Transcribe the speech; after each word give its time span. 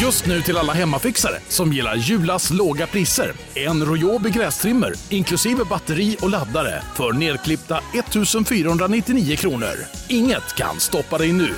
Just 0.00 0.26
nu 0.26 0.42
till 0.42 0.56
alla 0.56 0.72
hemmafixare 0.72 1.40
som 1.48 1.72
gillar 1.72 1.94
Julas 1.94 2.50
låga 2.50 2.86
priser. 2.86 3.32
En 3.54 3.84
Royobi 3.84 4.30
grästrimmer 4.30 4.94
inklusive 5.08 5.64
batteri 5.64 6.16
och 6.20 6.30
laddare 6.30 6.82
för 6.94 7.12
nedklippta 7.12 7.80
1 7.94 8.48
499 8.48 9.36
kronor. 9.36 9.74
Inget 10.08 10.54
kan 10.56 10.80
stoppa 10.80 11.18
dig 11.18 11.32
nu. 11.32 11.54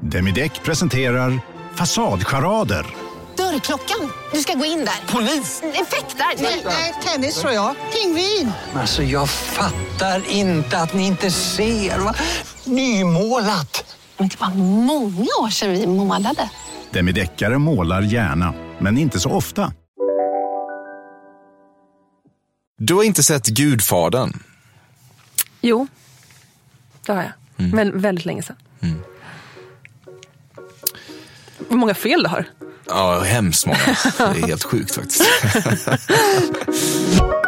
Demideck 0.00 0.62
presenterar 0.62 1.40
Fasadcharader. 1.74 2.86
Dörrklockan. 3.36 4.12
Du 4.32 4.38
ska 4.38 4.54
gå 4.54 4.64
in 4.64 4.78
där. 4.78 5.12
Polis? 5.12 5.62
Effektar? 5.62 6.42
Nej, 6.64 6.94
tennis 7.04 7.40
tror 7.40 7.52
jag. 7.52 7.74
Pingvin. 7.92 8.52
Alltså 8.74 9.02
jag 9.02 9.30
fattar 9.30 10.22
inte 10.30 10.78
att 10.78 10.94
ni 10.94 11.06
inte 11.06 11.30
ser. 11.30 11.98
Va? 11.98 12.14
Nymålat! 12.64 13.91
Men 14.18 14.28
det 14.28 14.40
var 14.40 14.50
många 14.54 15.26
år 15.42 15.50
sedan 15.50 15.70
vi 15.70 15.86
målade. 15.86 16.50
Demideckare 16.90 17.58
målar 17.58 18.02
gärna, 18.02 18.54
men 18.78 18.98
inte 18.98 19.20
så 19.20 19.30
ofta. 19.30 19.72
Du 22.78 22.94
har 22.94 23.02
inte 23.02 23.22
sett 23.22 23.46
Gudfadern? 23.46 24.32
Jo, 25.60 25.86
det 27.06 27.12
har 27.12 27.22
jag. 27.22 27.32
Men 27.74 28.00
väldigt 28.00 28.24
länge 28.24 28.42
sedan. 28.42 28.56
Vad 31.68 31.78
många 31.78 31.94
fel 31.94 32.22
du 32.22 32.28
har. 32.28 32.44
Ja, 32.86 33.20
hemskt 33.20 33.66
många. 33.66 33.78
Det 34.18 34.22
är 34.42 34.46
helt 34.46 34.64
sjukt 34.64 34.94
faktiskt. 34.94 35.22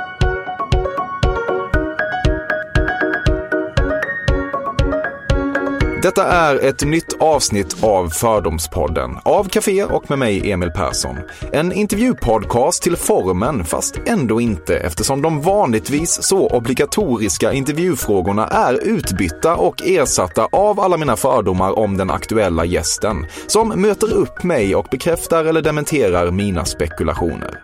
Detta 6.04 6.24
är 6.24 6.64
ett 6.64 6.86
nytt 6.86 7.16
avsnitt 7.20 7.76
av 7.80 8.08
Fördomspodden 8.08 9.18
av 9.22 9.48
Café 9.48 9.84
och 9.84 10.10
med 10.10 10.18
mig 10.18 10.50
Emil 10.50 10.70
Persson. 10.70 11.16
En 11.52 11.72
intervjupodcast 11.72 12.82
till 12.82 12.96
formen, 12.96 13.64
fast 13.64 13.98
ändå 14.06 14.40
inte 14.40 14.76
eftersom 14.76 15.22
de 15.22 15.40
vanligtvis 15.40 16.22
så 16.22 16.48
obligatoriska 16.48 17.52
intervjufrågorna 17.52 18.48
är 18.48 18.74
utbytta 18.74 19.56
och 19.56 19.82
ersatta 19.82 20.48
av 20.52 20.80
alla 20.80 20.96
mina 20.96 21.16
fördomar 21.16 21.78
om 21.78 21.96
den 21.96 22.10
aktuella 22.10 22.64
gästen, 22.64 23.26
som 23.46 23.68
möter 23.68 24.12
upp 24.12 24.42
mig 24.42 24.76
och 24.76 24.86
bekräftar 24.90 25.44
eller 25.44 25.62
dementerar 25.62 26.30
mina 26.30 26.64
spekulationer. 26.64 27.60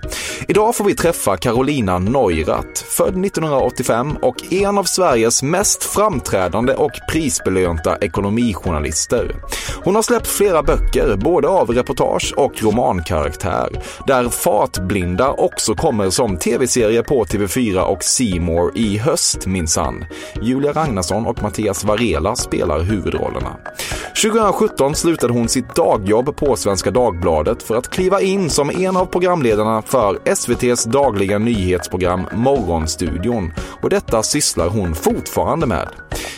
Idag 0.49 0.77
får 0.77 0.85
vi 0.85 0.95
träffa 0.95 1.37
Carolina 1.37 1.99
Neurath, 1.99 2.85
född 2.85 3.25
1985 3.25 4.17
och 4.23 4.53
en 4.53 4.79
av 4.79 4.85
Sveriges 4.85 5.43
mest 5.43 5.85
framträdande 5.85 6.75
och 6.75 6.93
prisbelönta 7.13 7.97
ekonomijournalister. 8.39 9.35
Hon 9.85 9.95
har 9.95 10.03
släppt 10.03 10.27
flera 10.27 10.63
böcker, 10.63 11.17
både 11.17 11.49
av 11.49 11.71
reportage 11.71 12.35
och 12.37 12.63
romankaraktär, 12.63 13.69
där 14.07 14.29
Fartblinda 14.29 15.31
också 15.31 15.75
kommer 15.75 16.11
som 16.11 16.37
tv-serie 16.37 17.03
på 17.03 17.25
TV4 17.25 17.81
och 17.81 18.05
C 18.05 18.41
More 18.41 18.73
i 18.75 18.99
höst 18.99 19.47
minsann. 19.47 20.05
Julia 20.43 20.73
Ragnarsson 20.73 21.27
och 21.27 21.43
Mattias 21.43 21.85
Varela 21.85 22.37
spelar 22.37 22.81
huvudrollerna. 22.81 23.57
2017 24.23 24.95
slutade 24.95 25.33
hon 25.33 25.49
sitt 25.49 25.75
dagjobb 25.75 26.37
på 26.37 26.57
Svenska 26.57 26.91
Dagbladet 26.91 27.63
för 27.63 27.77
att 27.77 27.91
kliva 27.91 28.21
in 28.21 28.51
som 28.51 28.71
en 28.71 28.97
av 28.97 29.07
programledarna 29.07 29.83
för 29.83 30.19
SVTs 30.25 30.85
dagliga 30.85 31.39
nyhetsprogram 31.39 32.27
Morgonstudion 32.33 33.53
och 33.83 33.91
detta 33.91 34.23
sysslar 34.23 34.69
hon 34.69 34.95
fortfarande 34.95 35.67
med. 35.67 35.89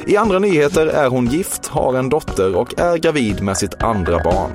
I 0.07 0.17
andra 0.17 0.39
nyheter 0.39 0.87
är 0.87 1.09
hon 1.09 1.27
gift, 1.27 1.67
har 1.83 1.99
en 1.99 2.09
dotter 2.09 2.57
och 2.57 2.79
är 2.79 2.97
gravid 2.97 3.43
med 3.43 3.57
sitt 3.57 3.83
andra 3.83 4.23
barn. 4.23 4.51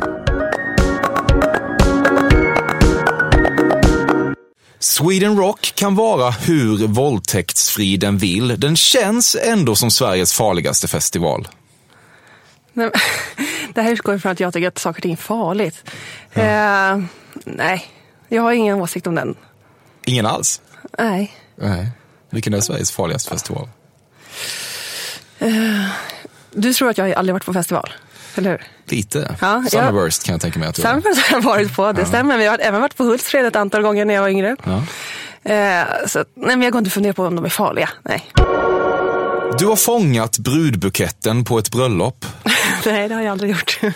Sweden 4.79 5.37
Rock 5.37 5.73
kan 5.75 5.95
vara 5.95 6.29
hur 6.29 6.87
våldtäktsfri 6.87 7.97
den 7.97 8.17
vill. 8.17 8.59
Den 8.59 8.75
känns 8.75 9.37
ändå 9.43 9.75
som 9.75 9.91
Sveriges 9.91 10.33
farligaste 10.33 10.87
festival. 10.87 11.47
Nej, 12.73 12.91
det 13.73 13.81
här 13.81 13.91
utgår 13.91 14.15
ifrån 14.15 14.31
att 14.31 14.39
jag 14.39 14.53
tycker 14.53 14.67
att 14.67 14.77
saker 14.77 14.99
och 14.99 15.03
ting 15.03 15.13
är 15.13 15.17
farligt. 15.17 15.83
Eh, 16.33 16.97
nej, 17.45 17.85
jag 18.27 18.41
har 18.41 18.51
ingen 18.51 18.81
åsikt 18.81 19.07
om 19.07 19.15
den. 19.15 19.35
Ingen 20.05 20.25
alls? 20.25 20.61
Nej. 20.97 21.33
Nej. 21.55 21.91
Vilken 22.29 22.53
är 22.53 22.61
Sveriges 22.61 22.91
farligaste 22.91 23.29
festival? 23.29 23.69
Du 26.51 26.73
tror 26.73 26.89
att 26.89 26.97
jag 26.97 27.13
aldrig 27.13 27.33
varit 27.33 27.45
på 27.45 27.53
festival, 27.53 27.93
eller 28.35 28.49
hur? 28.49 28.61
Lite. 28.85 29.35
Ja, 29.41 29.63
Summerburst 29.71 30.23
kan 30.23 30.33
jag 30.33 30.41
tänka 30.41 30.59
mig 30.59 30.67
att 30.67 30.75
du 30.75 30.81
har. 30.81 30.89
Summerfest 30.89 31.27
har 31.27 31.37
jag 31.37 31.41
varit 31.43 31.75
på, 31.75 31.91
det 31.91 32.05
stämmer. 32.05 32.37
Men 32.37 32.45
jag 32.45 32.51
har 32.51 32.59
även 32.59 32.81
varit 32.81 32.97
på 32.97 33.03
Hultsfred 33.03 33.45
ett 33.45 33.55
antal 33.55 33.81
gånger 33.81 34.05
när 34.05 34.13
jag 34.13 34.21
var 34.21 34.29
yngre. 34.29 34.55
Ja. 34.63 34.83
Eh, 35.51 35.85
så, 36.07 36.19
nej, 36.19 36.55
men 36.55 36.61
jag 36.61 36.71
går 36.71 36.79
inte 36.79 36.89
och 36.89 36.93
funderar 36.93 37.13
på 37.13 37.25
om 37.25 37.35
de 37.35 37.45
är 37.45 37.49
farliga. 37.49 37.89
Nej. 38.03 38.31
Du 39.59 39.65
har 39.65 39.75
fångat 39.75 40.37
brudbuketten 40.37 41.45
på 41.45 41.59
ett 41.59 41.71
bröllop. 41.71 42.25
nej, 42.85 43.09
det 43.09 43.15
har 43.15 43.21
jag 43.21 43.31
aldrig 43.31 43.51
gjort. 43.51 43.79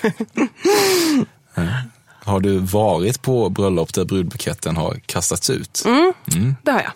Har 2.23 2.39
du 2.39 2.57
varit 2.57 3.21
på 3.21 3.49
bröllop 3.49 3.93
där 3.93 4.05
brudbuketten 4.05 4.77
har 4.77 4.99
kastats 5.05 5.49
ut? 5.49 5.83
det 6.63 6.71
har 6.71 6.81
jag. 6.81 6.91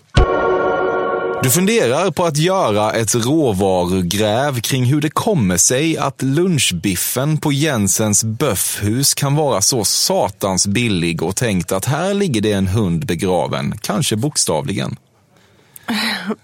Du 1.46 1.52
funderar 1.52 2.12
på 2.12 2.26
att 2.26 2.38
göra 2.38 2.92
ett 2.92 3.16
råvarugräv 3.16 4.62
kring 4.62 4.86
hur 4.86 5.02
det 5.02 5.10
kommer 5.10 5.58
sig 5.58 5.98
att 5.98 6.22
lunchbiffen 6.22 7.38
på 7.38 7.52
Jensens 7.52 8.24
böffhus 8.24 9.14
kan 9.14 9.36
vara 9.36 9.62
så 9.62 9.86
satans 9.86 10.68
billig 10.68 11.24
och 11.24 11.36
tänkt 11.36 11.72
att 11.72 11.86
här 11.86 12.14
ligger 12.14 12.42
det 12.42 12.52
en 12.52 12.68
hund 12.68 13.06
begraven, 13.06 13.78
kanske 13.82 14.16
bokstavligen. 14.16 14.96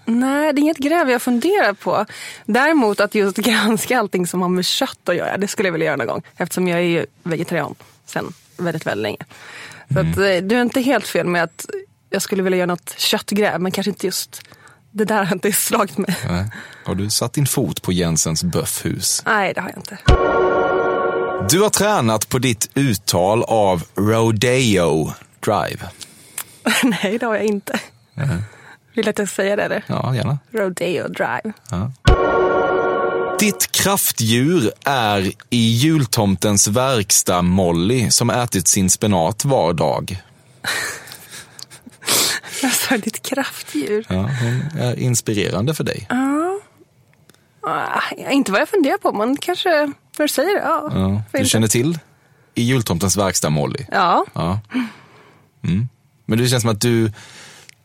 Nej, 0.06 0.54
det 0.54 0.60
är 0.60 0.62
inget 0.62 0.78
gräv 0.78 1.10
jag 1.10 1.22
funderar 1.22 1.74
på. 1.74 2.06
Däremot 2.46 3.00
att 3.00 3.16
just 3.16 3.38
granska 3.38 4.00
allting 4.00 4.28
som 4.28 4.42
har 4.42 4.50
med 4.50 4.66
kött 4.66 5.10
att 5.10 5.16
göra, 5.16 5.38
det 5.38 5.48
skulle 5.48 5.68
jag 5.68 5.74
vilja 5.74 5.86
göra 5.86 5.98
någon 5.98 6.08
gång. 6.08 6.22
Eftersom 6.38 6.68
jag 6.68 6.80
är 6.80 6.84
ju 6.84 7.06
vegetarian 7.24 7.76
sen 8.06 8.34
väldigt, 8.58 8.86
väldigt 8.86 9.04
länge. 9.04 9.26
Så 9.94 10.00
att, 10.00 10.18
eh, 10.18 10.48
du 10.48 10.56
är 10.56 10.62
inte 10.62 10.82
helt 10.82 11.08
fel 11.08 11.28
med 11.28 11.44
att 11.44 11.66
jag 12.10 12.22
skulle 12.22 12.44
vilja 12.44 12.58
göra 12.58 12.68
något 12.68 12.94
köttgräv, 12.98 13.62
men 13.62 13.72
kanske 13.72 13.90
inte 13.90 14.06
just 14.06 14.42
det 14.92 15.06
där 15.06 15.24
har 15.24 15.36
inte 15.36 15.52
slagit 15.52 15.98
mig. 15.98 16.18
Nej. 16.28 16.46
Har 16.86 16.96
du 16.96 17.10
satt 17.10 17.34
din 17.34 17.46
fot 17.46 17.82
på 17.82 17.92
Jensens 17.92 18.44
böffhus? 18.44 19.24
Nej, 19.26 19.54
det 19.54 19.62
har 19.62 19.70
jag 19.70 19.78
inte. 19.78 19.98
Du 21.50 21.62
har 21.62 21.70
tränat 21.70 22.30
på 22.30 22.40
ditt 22.40 22.70
uttal 22.74 23.44
av 23.44 23.84
Rodeo 23.96 25.14
Drive. 25.46 25.90
Nej, 26.84 27.18
det 27.18 27.26
har 27.26 27.36
jag 27.36 27.46
inte. 27.46 27.80
Vill 28.94 29.06
du 29.06 29.10
att 29.10 29.20
jag 29.20 29.30
säger 29.30 29.58
det 29.58 29.64
eller? 29.64 29.84
Ja, 29.88 30.16
gärna. 30.16 30.38
Rodeo 30.52 31.08
Drive. 31.08 31.54
Ditt 33.40 33.72
kraftdjur 33.72 34.72
är 34.86 35.32
i 35.50 35.58
jultomtens 35.58 36.68
verkstad 36.68 37.42
Molly 37.42 38.10
som 38.10 38.30
ätit 38.30 38.68
sin 38.68 38.90
spenat 38.90 39.46
var 39.46 39.74
dag. 39.74 40.22
Alltså, 42.64 42.98
ditt 42.98 43.22
kraftdjur. 43.22 44.06
Ja, 44.10 44.16
hon 44.16 44.80
är 44.82 45.00
inspirerande 45.00 45.74
för 45.74 45.84
dig. 45.84 46.08
Ah, 47.64 48.02
inte 48.32 48.52
vad 48.52 48.62
jag 48.62 48.70
funderar 48.70 48.98
på, 48.98 49.12
men 49.12 49.38
kanske 49.38 49.70
när 49.70 49.94
du 50.18 50.28
säger 50.28 50.56
det. 50.56 50.62
Ja, 50.66 50.90
Ja, 50.94 51.22
du 51.32 51.38
inte? 51.38 51.50
känner 51.50 51.68
till 51.68 52.00
i 52.56 52.62
jultomtens 52.64 53.18
verkstad 53.18 53.50
Molly. 53.50 53.86
Ja, 53.92 54.26
Ja. 54.34 54.60
Mm. 55.64 55.90
Men 56.26 56.38
det 56.38 56.48
känns 56.48 56.62
som 56.62 56.72
att 56.72 56.82
du 56.82 57.12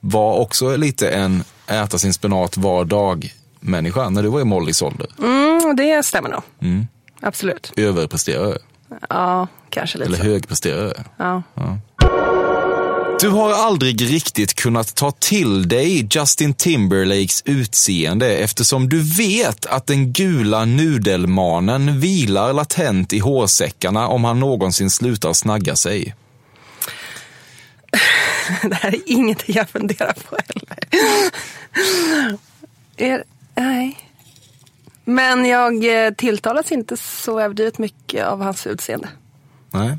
var 0.00 0.34
också 0.38 0.76
lite 0.76 1.10
en 1.10 1.44
äta 1.66 1.98
sin 1.98 2.14
spenat 2.14 2.56
var 2.56 2.84
dag 2.84 3.34
människa 3.60 4.08
när 4.10 4.22
du 4.22 4.28
var 4.28 4.40
i 4.40 4.44
Mollys 4.44 4.82
ålder. 4.82 5.06
mm, 5.18 5.76
det 5.76 6.02
stämmer 6.06 6.28
nog. 6.28 6.42
Absolut. 7.20 7.72
Överpresterare. 7.76 8.58
Ja, 9.08 9.48
kanske 9.70 9.98
lite 9.98 10.08
Eller 10.14 10.24
högpresterare. 10.24 11.04
Ja. 11.16 11.42
Du 13.20 13.28
har 13.28 13.52
aldrig 13.52 14.02
riktigt 14.02 14.54
kunnat 14.54 14.94
ta 14.94 15.10
till 15.10 15.68
dig 15.68 16.08
Justin 16.10 16.54
Timberlakes 16.54 17.42
utseende 17.44 18.36
eftersom 18.36 18.88
du 18.88 19.02
vet 19.02 19.66
att 19.66 19.86
den 19.86 20.12
gula 20.12 20.64
nudelmanen 20.64 22.00
vilar 22.00 22.52
latent 22.52 23.12
i 23.12 23.18
hårsäckarna 23.18 24.08
om 24.08 24.24
han 24.24 24.40
någonsin 24.40 24.90
slutar 24.90 25.32
snagga 25.32 25.76
sig. 25.76 26.14
Det 28.62 28.74
här 28.74 28.94
är 28.94 29.00
ingenting 29.06 29.54
jag 29.54 29.68
funderar 29.68 30.12
på 30.12 30.36
heller. 30.46 30.78
är, 32.96 33.24
nej. 33.54 33.98
Men 35.04 35.44
jag 35.44 36.06
eh, 36.06 36.12
tilltalas 36.12 36.72
inte 36.72 36.96
så 36.96 37.40
överdrivet 37.40 37.78
mycket 37.78 38.26
av 38.26 38.42
hans 38.42 38.66
utseende. 38.66 39.08
Nej. 39.70 39.98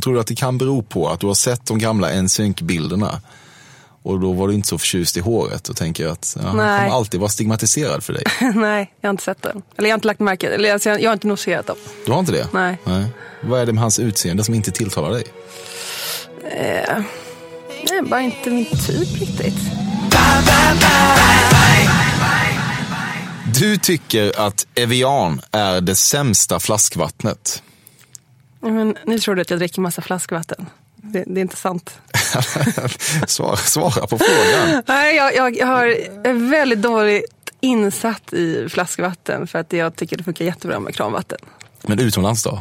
Tror 0.00 0.14
du 0.14 0.20
att 0.20 0.26
det 0.26 0.34
kan 0.34 0.58
bero 0.58 0.82
på 0.82 1.08
att 1.08 1.20
du 1.20 1.26
har 1.26 1.34
sett 1.34 1.66
de 1.66 1.78
gamla 1.78 2.22
NSYNC-bilderna 2.22 3.20
och 4.06 4.20
då 4.20 4.32
var 4.32 4.48
du 4.48 4.54
inte 4.54 4.68
så 4.68 4.78
förtjust 4.78 5.16
i 5.16 5.20
håret 5.20 5.68
och 5.68 5.76
tänker 5.76 6.06
att 6.06 6.36
ja, 6.40 6.46
han 6.46 6.50
kommer 6.50 6.88
alltid 6.88 7.20
vara 7.20 7.30
stigmatiserad 7.30 8.04
för 8.04 8.12
dig. 8.12 8.24
nej, 8.54 8.94
jag 9.00 9.08
har 9.08 9.10
inte 9.10 9.24
sett 9.24 9.42
den. 9.42 9.62
Eller 9.76 9.88
jag 9.88 9.92
har 9.92 9.98
inte 9.98 10.06
lagt 10.06 10.20
märke 10.20 10.48
Eller 10.48 10.72
alltså, 10.72 10.88
jag, 10.88 11.02
jag 11.02 11.10
har 11.10 11.12
inte 11.12 11.26
noterat 11.26 11.66
dem. 11.66 11.76
Du 12.06 12.12
har 12.12 12.18
inte 12.18 12.32
det? 12.32 12.48
Nej. 12.52 12.78
Nej. 12.84 13.06
Vad 13.40 13.60
är 13.60 13.66
det 13.66 13.72
med 13.72 13.82
hans 13.82 13.98
utseende 13.98 14.44
som 14.44 14.54
inte 14.54 14.70
tilltalar 14.70 15.10
dig? 15.10 15.24
Eh, 16.44 17.02
nej, 17.90 18.02
bara 18.02 18.20
inte 18.20 18.50
min 18.50 18.64
typ 18.64 19.20
riktigt. 19.20 19.54
Du 23.54 23.76
tycker 23.76 24.40
att 24.40 24.66
Evian 24.74 25.40
är 25.50 25.80
det 25.80 25.94
sämsta 25.94 26.60
flaskvattnet. 26.60 27.62
Men, 28.60 28.96
nu 29.04 29.18
tror 29.18 29.34
du 29.34 29.42
att 29.42 29.50
jag 29.50 29.58
dricker 29.58 29.80
massa 29.80 30.02
flaskvatten. 30.02 30.66
Det, 30.96 31.24
det 31.26 31.40
är 31.40 31.42
inte 31.42 31.56
sant. 31.56 31.98
svara, 33.26 33.56
svara 33.56 34.06
på 34.06 34.18
frågan. 34.18 34.82
Nej, 34.86 35.16
jag, 35.16 35.36
jag, 35.36 35.56
jag 35.56 35.66
har 35.66 35.86
är 36.24 36.50
väldigt 36.50 36.82
dåligt 36.82 37.50
insatt 37.60 38.32
i 38.32 38.68
flaskvatten 38.68 39.46
för 39.46 39.58
att 39.58 39.72
jag 39.72 39.96
tycker 39.96 40.16
det 40.16 40.24
funkar 40.24 40.44
jättebra 40.44 40.80
med 40.80 40.94
kranvatten. 40.94 41.38
Men 41.82 41.98
utomlands 41.98 42.42
då? 42.42 42.60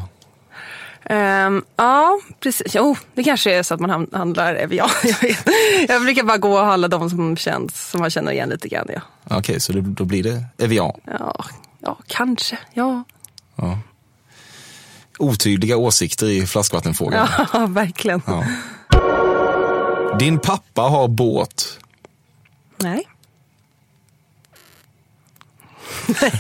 Ehm, 1.04 1.64
ja, 1.76 2.20
precis. 2.40 2.76
Jo, 2.76 2.96
det 3.14 3.24
kanske 3.24 3.56
är 3.56 3.64
så 3.64 3.74
att 3.74 3.80
man 3.80 4.08
handlar 4.14 4.56
Evian. 4.56 4.90
Jag, 5.04 5.36
jag 5.88 6.02
brukar 6.02 6.24
bara 6.24 6.38
gå 6.38 6.60
och 6.60 6.66
handla 6.66 6.88
de 6.88 7.10
som 7.10 7.38
känns, 7.38 7.90
som 7.90 8.02
man 8.02 8.10
känner 8.10 8.32
igen 8.32 8.50
lite 8.50 8.68
grann. 8.68 8.88
Ja, 8.94 9.02
Okej, 9.38 9.60
så 9.60 9.74
det, 9.74 9.82
då 9.82 10.06
blir 10.06 10.24
det 10.24 10.46
Evian. 10.58 10.92
ja, 11.20 11.46
ja 11.80 11.98
kanske. 12.08 12.58
Ja, 12.74 13.04
Ja. 13.56 13.80
Otydliga 15.20 15.78
åsikter 15.78 16.28
i 16.28 16.46
flaskvattenfrågan. 16.48 17.28
ja 17.54 17.66
verkligen. 17.70 18.22
Ja. 18.28 18.44
Din 20.20 20.40
pappa 20.40 20.82
har 20.82 21.08
båt. 21.08 21.80
Nej. 22.78 23.08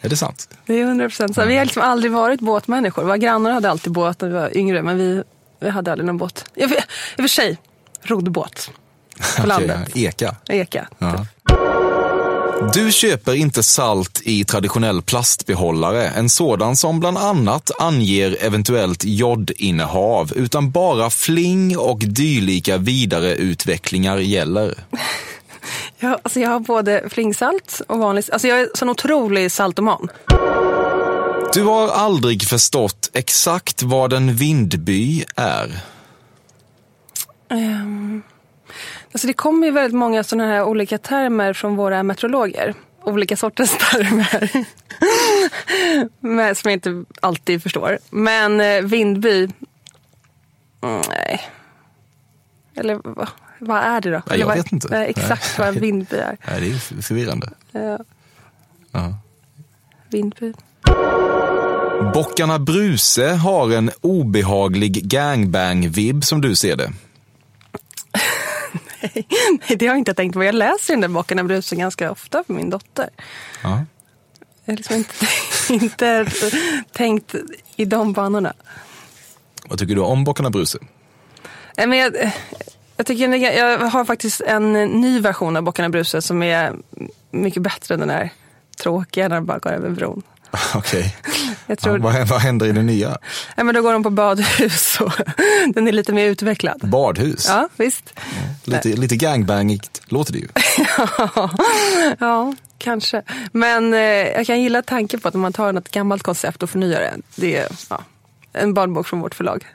Är 0.00 0.08
det 0.08 0.16
sant? 0.16 0.48
Det 0.66 0.74
är 0.74 0.82
100 0.84 1.08
procent 1.08 1.34
så. 1.34 1.44
Vi 1.44 1.56
har 1.56 1.64
liksom 1.64 1.82
aldrig 1.82 2.12
varit 2.12 2.40
båtmänniskor. 2.40 3.02
Våra 3.04 3.16
grannar 3.18 3.50
hade 3.52 3.70
alltid 3.70 3.92
båt 3.92 4.20
när 4.20 4.28
vi 4.28 4.34
var 4.34 4.56
yngre, 4.56 4.82
men 4.82 4.96
vi, 4.98 5.22
vi 5.60 5.68
hade 5.70 5.92
aldrig 5.92 6.06
någon 6.06 6.16
båt. 6.18 6.44
I 6.54 6.64
och 6.66 6.70
för- 7.16 7.28
sig, 7.28 7.58
roddbåt. 8.02 8.70
På 9.40 9.46
landet. 9.46 9.96
Eka. 9.96 10.36
Eka. 10.48 10.88
Ja. 10.98 11.26
Du 12.74 12.92
köper 12.92 13.34
inte 13.34 13.62
salt 13.62 14.20
i 14.24 14.44
traditionell 14.44 15.02
plastbehållare, 15.02 16.08
en 16.08 16.28
sådan 16.28 16.76
som 16.76 17.00
bland 17.00 17.18
annat 17.18 17.70
anger 17.78 18.36
eventuellt 18.40 19.04
jodinnehav, 19.04 20.32
utan 20.36 20.70
bara 20.70 21.10
fling 21.10 21.78
och 21.78 21.98
dylika 21.98 22.76
vidareutvecklingar 22.76 24.18
gäller. 24.18 24.74
Ja, 26.00 26.18
alltså 26.22 26.40
jag 26.40 26.50
har 26.50 26.60
både 26.60 27.04
flingsalt 27.10 27.80
och 27.86 27.98
vanlig 27.98 28.24
Alltså 28.32 28.48
jag 28.48 28.60
är 28.60 28.68
sån 28.74 28.88
otrolig 28.88 29.52
saltoman. 29.52 30.08
Du 31.54 31.62
har 31.62 31.88
aldrig 31.88 32.42
förstått 32.42 33.10
exakt 33.12 33.82
vad 33.82 34.12
en 34.12 34.34
vindby 34.34 35.24
är. 35.36 35.80
Um, 37.50 38.22
alltså 39.18 39.26
det 39.26 39.32
kommer 39.32 39.66
ju 39.66 39.72
väldigt 39.72 39.98
många 39.98 40.24
sådana 40.24 40.46
här 40.48 40.62
olika 40.64 40.98
termer 40.98 41.52
från 41.52 41.76
våra 41.76 42.02
meteorologer. 42.02 42.74
Olika 43.02 43.36
sorters 43.36 43.70
termer. 43.90 44.50
Men, 46.20 46.54
som 46.54 46.70
jag 46.70 46.76
inte 46.76 47.04
alltid 47.20 47.62
förstår. 47.62 47.98
Men 48.10 48.60
eh, 48.60 48.82
vindby, 48.82 49.48
mm, 50.82 51.02
nej. 51.08 51.40
Eller 52.76 53.00
vad, 53.04 53.28
vad 53.58 53.78
är 53.82 54.00
det 54.00 54.10
då? 54.10 54.22
jag 54.26 54.34
Eller 54.34 54.44
vad, 54.46 54.56
vet 54.56 54.72
inte. 54.72 54.96
exakt 54.98 55.58
vad 55.58 55.68
en 55.68 55.74
vindby 55.80 56.16
är. 56.16 56.36
Nej, 56.48 56.60
det 56.60 56.66
är 56.96 57.02
förvirrande. 57.02 57.50
Ja, 57.72 57.98
Ja. 58.92 59.14
vindby. 60.08 60.52
Bockarna 62.14 62.58
Bruse 62.58 63.28
har 63.30 63.70
en 63.72 63.90
obehaglig 64.00 65.04
gangbang-vibb 65.08 66.24
som 66.24 66.40
du 66.40 66.56
ser 66.56 66.76
det. 66.76 66.92
Nej, 69.00 69.76
det 69.78 69.86
har 69.86 69.94
jag 69.94 69.98
inte 69.98 70.14
tänkt 70.14 70.34
på. 70.34 70.44
Jag 70.44 70.54
läser 70.54 70.92
den 70.94 71.00
där 71.00 71.08
boken 71.08 71.38
av 71.38 71.44
Bruse 71.44 71.76
ganska 71.76 72.10
ofta 72.10 72.44
för 72.44 72.54
min 72.54 72.70
dotter. 72.70 73.08
Ja. 73.62 73.84
Jag 74.64 74.72
har 74.72 74.76
liksom 74.76 74.96
inte, 74.96 75.26
inte 75.68 76.26
tänkt 76.92 77.34
i 77.76 77.84
de 77.84 78.12
banorna. 78.12 78.52
Vad 79.68 79.78
tycker 79.78 79.94
du 79.94 80.00
om 80.00 80.24
Bockarna 80.24 80.50
Bruse? 80.50 80.78
Nej, 81.76 81.86
Men 81.86 81.98
jag, 81.98 82.32
jag, 82.96 83.06
tycker, 83.06 83.34
jag 83.34 83.78
har 83.78 84.04
faktiskt 84.04 84.40
en 84.40 84.72
ny 84.72 85.20
version 85.20 85.56
av 85.56 85.62
Bockarna 85.62 85.88
Bruse 85.88 86.22
som 86.22 86.42
är 86.42 86.76
mycket 87.30 87.62
bättre 87.62 87.94
än 87.94 88.00
den 88.00 88.10
här 88.10 88.30
tråkiga 88.82 89.28
när 89.28 89.36
de 89.36 89.46
bara 89.46 89.58
går 89.58 89.70
över 89.70 89.90
bron. 89.90 90.22
Okej. 90.74 91.16
Jag 91.70 91.78
tror, 91.78 91.98
Ja, 91.98 92.02
vad, 92.04 92.28
vad 92.28 92.40
händer 92.40 92.66
i 92.66 92.72
det 92.72 92.82
nya? 92.82 93.18
ja, 93.56 93.64
men 93.64 93.74
då 93.74 93.82
går 93.82 93.92
de 93.92 94.02
på 94.02 94.10
badhus 94.10 94.96
och 95.00 95.12
den 95.74 95.88
är 95.88 95.92
lite 95.92 96.12
mer 96.12 96.26
utvecklad. 96.26 96.80
Badhus? 96.82 97.46
Ja, 97.48 97.68
visst. 97.76 98.14
Lite, 98.64 98.88
lite 98.88 99.16
gangbangigt 99.16 100.00
låter 100.06 100.32
det 100.32 100.38
ju. 100.38 100.48
Ja, 102.18 102.54
kanske. 102.78 103.22
Men 103.52 103.94
eh, 103.94 104.00
jag 104.00 104.46
kan 104.46 104.62
gilla 104.62 104.82
tanken 104.82 105.20
på 105.20 105.28
att 105.28 105.34
om 105.34 105.40
man 105.40 105.52
tar 105.52 105.72
något 105.72 105.90
gammalt 105.90 106.22
koncept 106.22 106.62
och 106.62 106.70
förnyar 106.70 107.00
det. 107.00 107.14
Det 107.36 107.56
är 107.56 107.68
ja, 107.90 108.02
en 108.52 108.74
barnbok 108.74 109.06
från 109.06 109.20
vårt 109.20 109.34
förlag 109.34 109.66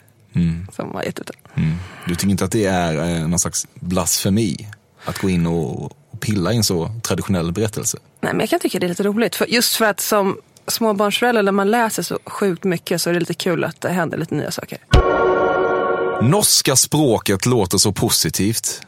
som 0.71 0.91
har 0.95 1.03
gett 1.03 1.19
ut 1.19 1.27
den. 1.27 1.63
Mm. 1.63 1.75
Du 2.07 2.15
tycker 2.15 2.29
inte 2.31 2.45
att 2.45 2.51
det 2.51 2.65
är 2.65 3.15
eh, 3.21 3.27
någon 3.27 3.39
slags 3.39 3.67
blasfemi? 3.73 4.67
Att 5.05 5.17
gå 5.19 5.29
in 5.29 5.47
och, 5.47 5.83
och 6.11 6.19
pilla 6.19 6.53
i 6.53 6.57
en 6.57 6.63
så 6.63 6.91
traditionell 7.03 7.51
berättelse? 7.51 7.97
Nej, 8.21 8.33
men 8.33 8.39
jag 8.39 8.49
kan 8.49 8.59
tycka 8.59 8.79
det 8.79 8.85
är 8.85 8.89
lite 8.89 9.03
roligt. 9.03 9.35
För 9.35 9.45
just 9.45 9.75
för 9.75 9.85
att 9.85 9.99
som 9.99 10.37
småbarnsförälder 10.67 11.43
när 11.43 11.51
man 11.51 11.71
läser 11.71 12.03
så 12.03 12.19
sjukt 12.25 12.63
mycket 12.63 13.01
så 13.01 13.09
är 13.09 13.13
det 13.13 13.19
lite 13.19 13.33
kul 13.33 13.63
att 13.63 13.81
det 13.81 13.89
händer 13.89 14.17
lite 14.17 14.35
nya 14.35 14.51
saker. 14.51 14.77
Norska 16.21 16.75
språket 16.75 17.45
låter 17.45 17.77
så 17.77 17.91
positivt. 17.91 18.81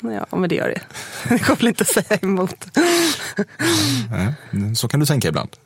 Ja, 0.00 0.36
men 0.36 0.48
det 0.48 0.54
gör 0.54 0.68
det. 0.68 0.80
Det 1.28 1.46
går 1.46 1.56
väl 1.56 1.68
inte 1.68 1.82
att 1.82 1.88
säga 1.88 2.18
emot. 2.22 2.66
Så 4.76 4.88
kan 4.88 5.00
du 5.00 5.06
tänka 5.06 5.28
ibland. 5.28 5.56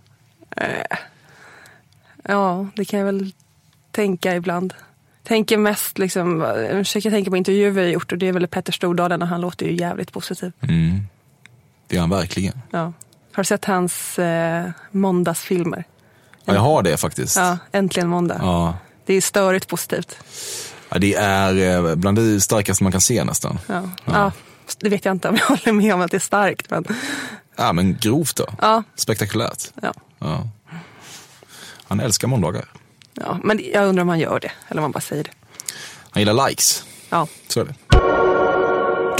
Ja, 2.24 2.66
det 2.76 2.84
kan 2.84 2.98
jag 2.98 3.06
väl 3.06 3.32
tänka 3.90 4.34
ibland. 4.34 4.74
Tänker 5.22 5.56
mest 5.56 5.98
liksom, 5.98 6.40
jag 6.40 6.86
försöker 6.86 7.10
tänka 7.10 7.30
på 7.30 7.36
intervjuer 7.36 7.82
jag 7.82 7.92
gjort 7.92 8.12
och 8.12 8.18
det 8.18 8.28
är 8.28 8.32
väl 8.32 8.46
Petter 8.46 8.72
Stordalen 8.72 9.22
och 9.22 9.28
han 9.28 9.40
låter 9.40 9.66
ju 9.66 9.76
jävligt 9.76 10.12
positiv. 10.12 10.52
Det 11.86 11.96
är 11.96 12.00
han 12.00 12.10
verkligen. 12.10 12.60
Ja. 12.70 12.92
Har 13.32 13.42
du 13.42 13.44
sett 13.44 13.64
hans 13.64 14.18
eh, 14.18 14.70
måndagsfilmer? 14.90 15.84
Ja, 16.44 16.54
jag 16.54 16.60
har 16.60 16.82
det 16.82 16.96
faktiskt. 16.96 17.36
Ja, 17.36 17.58
Äntligen 17.72 18.08
måndag. 18.08 18.38
Ja. 18.42 18.78
Det 19.06 19.14
är 19.14 19.20
störigt 19.20 19.68
positivt. 19.68 20.16
Ja, 20.88 20.98
det 20.98 21.14
är 21.14 21.86
eh, 21.88 21.94
bland 21.94 22.18
det 22.18 22.40
starkaste 22.40 22.82
man 22.84 22.92
kan 22.92 23.00
se 23.00 23.24
nästan. 23.24 23.58
Ja. 23.66 23.82
Ja. 24.04 24.32
det 24.80 24.88
vet 24.88 25.04
jag 25.04 25.12
inte 25.14 25.28
om 25.28 25.36
jag 25.36 25.46
håller 25.48 25.72
med 25.72 25.94
om 25.94 26.00
att 26.00 26.10
det 26.10 26.16
är 26.16 26.18
starkt. 26.18 26.70
Men 26.70 26.84
Ja, 27.56 27.72
men 27.72 27.96
grovt 27.96 28.36
då. 28.36 28.46
Ja. 28.60 28.82
Spektakulärt. 28.94 29.64
Ja. 29.82 29.92
Ja. 30.18 30.48
Han 31.84 32.00
älskar 32.00 32.28
måndagar. 32.28 32.64
Ja, 33.14 33.38
men 33.44 33.60
jag 33.72 33.86
undrar 33.88 34.02
om 34.02 34.08
han 34.08 34.18
gör 34.18 34.40
det, 34.40 34.52
eller 34.68 34.80
om 34.80 34.82
han 34.82 34.90
bara 34.92 35.00
säger 35.00 35.24
det. 35.24 35.30
Han 36.10 36.20
gillar 36.20 36.48
likes. 36.48 36.84
Ja. 37.08 37.26
Så 37.48 37.60
är 37.60 37.64
det. 37.64 37.74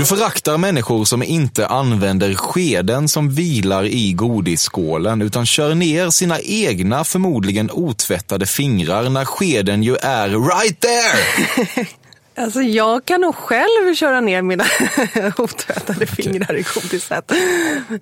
Du 0.01 0.07
föraktar 0.07 0.59
människor 0.59 1.05
som 1.05 1.23
inte 1.23 1.67
använder 1.67 2.35
skeden 2.35 3.09
som 3.09 3.31
vilar 3.31 3.85
i 3.85 4.13
godisskålen 4.13 5.23
utan 5.23 5.47
kör 5.47 5.75
ner 5.75 6.11
sina 6.11 6.41
egna, 6.41 7.05
förmodligen 7.05 7.71
otvättade 7.71 8.47
fingrar 8.47 9.09
när 9.09 9.25
skeden 9.25 9.83
ju 9.83 9.97
är 9.97 10.29
right 10.29 10.81
there! 10.81 11.87
Alltså 12.35 12.63
jag 12.63 13.05
kan 13.05 13.21
nog 13.21 13.35
själv 13.35 13.95
köra 13.95 14.21
ner 14.21 14.43
mina 14.43 14.65
otvättade 15.37 16.07
fingrar 16.07 16.57
i 16.57 16.65
godiset. 16.75 17.33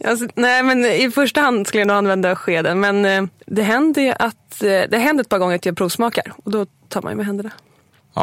Alltså, 0.04 0.26
nej 0.34 0.62
men 0.62 0.84
i 0.84 1.10
första 1.10 1.40
hand 1.40 1.66
skulle 1.66 1.80
jag 1.80 1.88
nog 1.88 1.96
använda 1.96 2.36
skeden. 2.36 2.80
Men 2.80 3.04
eh, 3.04 3.22
det 3.46 3.62
händer 3.62 4.02
ju 4.02 4.12
att, 4.18 4.62
eh, 4.62 4.82
det 4.90 4.98
händer 4.98 5.24
ett 5.24 5.28
par 5.28 5.38
gånger 5.38 5.56
att 5.56 5.66
jag 5.66 5.76
provsmakar. 5.76 6.32
Och 6.44 6.50
då 6.50 6.66
tar 6.88 7.02
man 7.02 7.12
ju 7.12 7.16
med 7.16 7.26
händerna. 7.26 7.50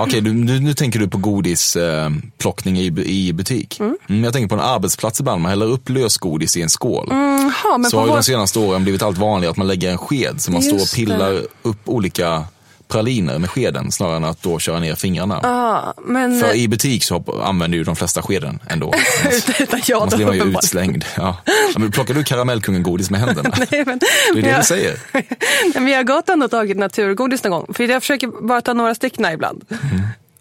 Okej, 0.04 0.22
du, 0.22 0.34
nu, 0.34 0.60
nu 0.60 0.74
tänker 0.74 1.00
du 1.00 1.08
på 1.08 1.18
godisplockning 1.18 2.26
eh, 2.26 2.32
plockning 2.38 2.78
i, 2.78 2.86
i 3.06 3.34
butik. 3.34 3.80
Mm, 3.80 4.24
jag 4.24 4.34
tänker 4.34 4.48
på 4.48 4.56
en 4.56 4.62
arbetsplats 4.62 5.20
ibland, 5.20 5.42
man 5.42 5.50
häller 5.50 5.66
upp 5.66 5.90
lösgodis 5.90 6.58
i 6.58 6.62
en 6.62 6.70
skål. 6.70 7.08
Jaha, 7.10 7.78
men 7.78 7.92
så 7.92 7.98
har 7.98 8.06
ju 8.06 8.10
vår... 8.10 8.18
de 8.18 8.24
senaste 8.24 8.60
åren 8.60 8.84
blivit 8.84 9.02
allt 9.02 9.18
vanligare 9.18 9.52
att 9.52 9.58
man 9.58 9.68
lägger 9.68 9.92
en 9.92 9.98
sked 9.98 10.42
så 10.42 10.52
man 10.52 10.62
står 10.62 10.74
och 10.74 10.80
Just 10.80 10.96
pillar 10.96 11.32
det. 11.32 11.46
upp 11.62 11.80
olika 11.86 12.44
praliner 12.88 13.40
med 13.40 13.50
skeden 13.50 13.92
snarare 13.92 14.16
än 14.18 14.24
att 14.24 14.42
då 14.44 14.60
köra 14.60 14.80
ner 14.80 14.96
fingrarna. 14.96 15.40
Ja, 15.44 15.94
men 16.06 16.40
För 16.40 16.56
i 16.56 16.68
butik 16.68 17.04
så 17.04 17.42
använder 17.44 17.78
ju 17.78 17.84
de 17.84 17.96
flesta 17.96 18.22
skeden 18.22 18.60
ändå. 18.68 18.94
Utan 19.60 19.82
jag 19.88 20.02
annars 20.02 20.12
då 20.12 20.18
blir 20.18 20.26
man 20.26 20.36
ju 20.36 20.44
utslängd. 20.44 21.06
Ja. 21.18 21.38
Men 21.78 21.92
plockar 21.92 22.14
du 22.14 22.24
karamellkungen-godis 22.24 23.10
med 23.10 23.20
händerna? 23.20 23.52
Nej, 23.72 23.84
men, 23.86 24.00
Det 24.34 24.40
är 24.40 24.42
det 24.44 24.50
jag, 24.50 24.60
du 24.60 24.64
säger. 24.64 25.00
Nej, 25.14 25.28
men 25.74 25.88
jag 25.88 25.98
har 26.00 26.04
gått 26.04 26.30
ändå 26.30 26.48
tagit 26.48 26.78
naturgodis 26.78 27.44
någon 27.44 27.52
gång. 27.52 27.74
För 27.74 27.84
jag 27.84 28.02
försöker 28.04 28.48
bara 28.48 28.62
ta 28.62 28.74
några 28.74 28.96
stycken 28.96 29.26
ibland. 29.26 29.66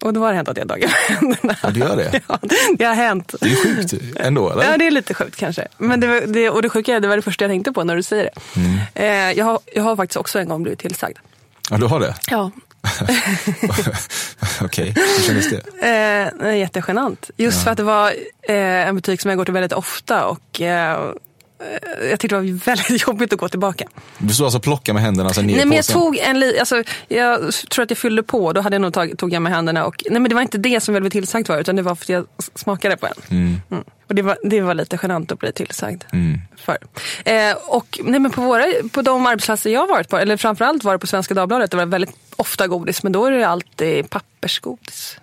Och 0.03 0.13
då 0.13 0.21
har 0.21 0.31
det 0.31 0.37
hänt 0.37 0.49
att 0.49 0.57
jag 0.57 0.65
har 0.65 0.69
tagit 0.69 0.85
med 0.91 1.17
händerna. 1.19 1.57
Ja, 1.63 1.71
det 1.71 1.81
gör 1.81 1.97
det. 1.97 2.21
Ja, 2.29 2.39
det 2.79 2.85
har 2.85 2.95
hänt. 2.95 3.35
Det 3.41 3.47
är 3.47 3.51
ju 3.51 3.57
sjukt 3.57 3.95
ändå, 4.17 4.51
eller? 4.53 4.65
Ja, 4.71 4.77
det 4.77 4.87
är 4.87 4.91
lite 4.91 5.15
sjukt 5.15 5.37
kanske. 5.37 5.69
Men 5.79 6.01
det, 6.01 6.07
var- 6.07 6.21
det, 6.27 6.51
och 6.51 6.63
det 6.63 6.69
sjuka 6.69 6.95
är, 6.97 7.01
det 7.01 7.09
var 7.09 7.17
det 7.17 7.23
första 7.23 7.45
jag 7.45 7.51
tänkte 7.51 7.73
på 7.73 7.85
när 7.85 7.97
du 7.97 8.03
säger 8.03 8.25
det. 8.25 8.61
Mm. 8.61 8.79
Eh, 8.95 9.39
jag, 9.39 9.45
har, 9.45 9.59
jag 9.75 9.83
har 9.83 9.97
faktiskt 9.97 10.17
också 10.17 10.39
en 10.39 10.49
gång 10.49 10.63
blivit 10.63 10.79
tillsagd. 10.79 11.19
Ja, 11.71 11.77
du 11.77 11.87
har 11.87 12.01
det? 12.01 12.15
Ja. 12.31 12.51
Okej, 14.63 14.95
hur 14.97 15.23
kändes 15.27 15.51
det? 15.51 15.63
Eh, 16.43 16.59
jättegenant. 16.59 17.31
Just 17.37 17.65
för 17.65 17.71
att 17.71 17.77
det 17.77 17.83
var 17.83 18.09
eh, 18.49 18.89
en 18.89 18.95
butik 18.95 19.21
som 19.21 19.29
jag 19.29 19.39
går 19.39 19.45
till 19.45 19.55
väldigt 19.55 19.73
ofta 19.73 20.27
och 20.27 20.61
eh, 20.61 21.13
jag 22.11 22.21
tyckte 22.21 22.37
det 22.37 22.41
var 22.43 22.65
väldigt 22.65 23.03
jobbigt 23.07 23.33
att 23.33 23.39
gå 23.39 23.49
tillbaka. 23.49 23.89
Du 24.19 24.35
stod 24.35 24.45
alltså 24.45 24.59
och 24.59 24.63
plockade 24.63 24.95
med 24.95 25.03
händerna 25.03 25.31
sen 25.35 25.47
ner 25.47 25.57
Nej, 25.57 25.67
men 25.67 25.77
jag 25.77 25.87
tog 25.87 26.17
en 26.17 26.41
li- 26.41 26.59
alltså, 26.59 26.83
Jag 27.09 27.53
tror 27.71 27.83
att 27.83 27.91
jag 27.91 27.99
fyllde 27.99 28.23
på, 28.23 28.53
då 28.53 28.61
hade 28.61 28.75
jag 28.75 28.81
nog 28.83 28.93
tagit, 28.93 29.19
tog 29.19 29.33
jag 29.33 29.43
med 29.43 29.53
händerna. 29.53 29.85
Och, 29.87 30.03
nej 30.11 30.21
men 30.21 30.29
det 30.29 30.35
var 30.35 30.43
inte 30.43 30.59
det 30.59 30.81
som 30.81 30.95
jag 30.95 31.03
blev 31.03 31.11
tillsagd 31.11 31.49
var, 31.49 31.59
utan 31.59 31.77
det 31.77 31.83
var 31.83 31.95
för 31.95 32.05
att 32.05 32.09
jag 32.09 32.27
smakade 32.55 32.97
på 32.97 33.07
en. 33.07 33.15
Mm. 33.71 33.85
Och 34.09 34.15
det 34.15 34.23
var, 34.23 34.39
det 34.45 34.61
var 34.61 34.75
lite 34.75 34.99
genant 35.03 35.33
att 35.33 35.39
bli 35.39 35.53
tillsagd 35.53 36.03
för. 36.57 36.79
Eh, 37.25 37.53
och 37.67 38.01
nej 38.05 38.21
men 38.21 38.31
på, 38.31 38.41
våra, 38.43 38.65
på 38.93 39.03
de 39.03 39.27
arbetsplatser 39.27 39.71
jag 39.71 39.87
varit 39.87 40.09
på, 40.09 40.19
eller 40.19 40.37
framförallt 40.37 40.85
var 40.85 40.93
det 40.93 40.99
på 40.99 41.07
Svenska 41.07 41.35
Dagbladet, 41.35 41.71
det 41.71 41.77
var 41.77 41.87
väldigt 41.87 42.17
ofta 42.37 42.67
godis. 42.67 43.03
Men 43.03 43.13
då 43.13 43.27
är 43.27 43.31
det 43.31 43.45
alltid 43.49 44.11
pappersgodis. 44.11 45.19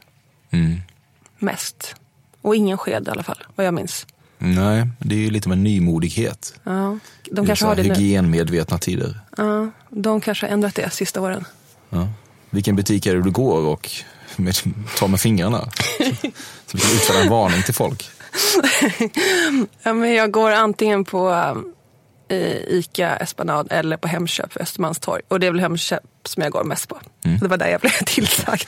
Mest. 1.39 1.95
Och 2.41 2.55
ingen 2.55 2.77
sked 2.77 3.07
i 3.07 3.11
alla 3.11 3.23
fall, 3.23 3.43
vad 3.55 3.65
jag 3.67 3.73
minns. 3.73 4.05
Nej, 4.43 4.87
det 4.99 5.15
är 5.15 5.19
ju 5.19 5.29
lite 5.29 5.49
med 5.49 5.57
nymodighet. 5.57 6.53
Ja, 6.63 6.99
de 7.31 7.43
I 7.43 7.47
kanske 7.47 7.65
har 7.65 7.75
det. 7.75 7.83
Hygienmedvetna 7.83 8.77
tider. 8.77 9.19
Ja, 9.37 9.71
de 9.89 10.21
kanske 10.21 10.45
har 10.45 10.53
ändrat 10.53 10.75
det 10.75 10.89
sista 10.93 11.21
åren. 11.21 11.45
Ja. 11.89 12.07
Vilken 12.49 12.75
butik 12.75 13.05
är 13.05 13.15
det 13.15 13.21
du 13.21 13.31
går 13.31 13.61
och 13.65 13.89
med, 14.35 14.55
tar 14.97 15.07
med 15.07 15.19
fingrarna? 15.19 15.59
Så 16.65 16.77
vi 16.77 16.79
kan 16.79 16.91
utfärda 16.91 17.19
en 17.21 17.29
varning 17.29 17.63
till 17.63 17.73
folk. 17.73 18.09
Ja, 19.83 19.93
men 19.93 20.13
jag 20.13 20.31
går 20.31 20.51
antingen 20.51 21.05
på 21.05 21.31
eh, 22.29 22.57
ICA 22.67 23.15
Esplanad 23.15 23.67
eller 23.71 23.97
på 23.97 24.07
Hemköp 24.07 24.53
för 24.53 24.61
Östermalmstorg. 24.61 25.21
Och 25.27 25.39
det 25.39 25.47
är 25.47 25.51
väl 25.51 25.59
Hemköp 25.61 26.03
som 26.25 26.43
jag 26.43 26.51
går 26.51 26.63
mest 26.63 26.87
på. 26.89 26.99
Det 27.41 27.47
var 27.47 27.57
där 27.57 27.67
jag 27.67 27.81
blev 27.81 27.91
tillsagd. 28.05 28.67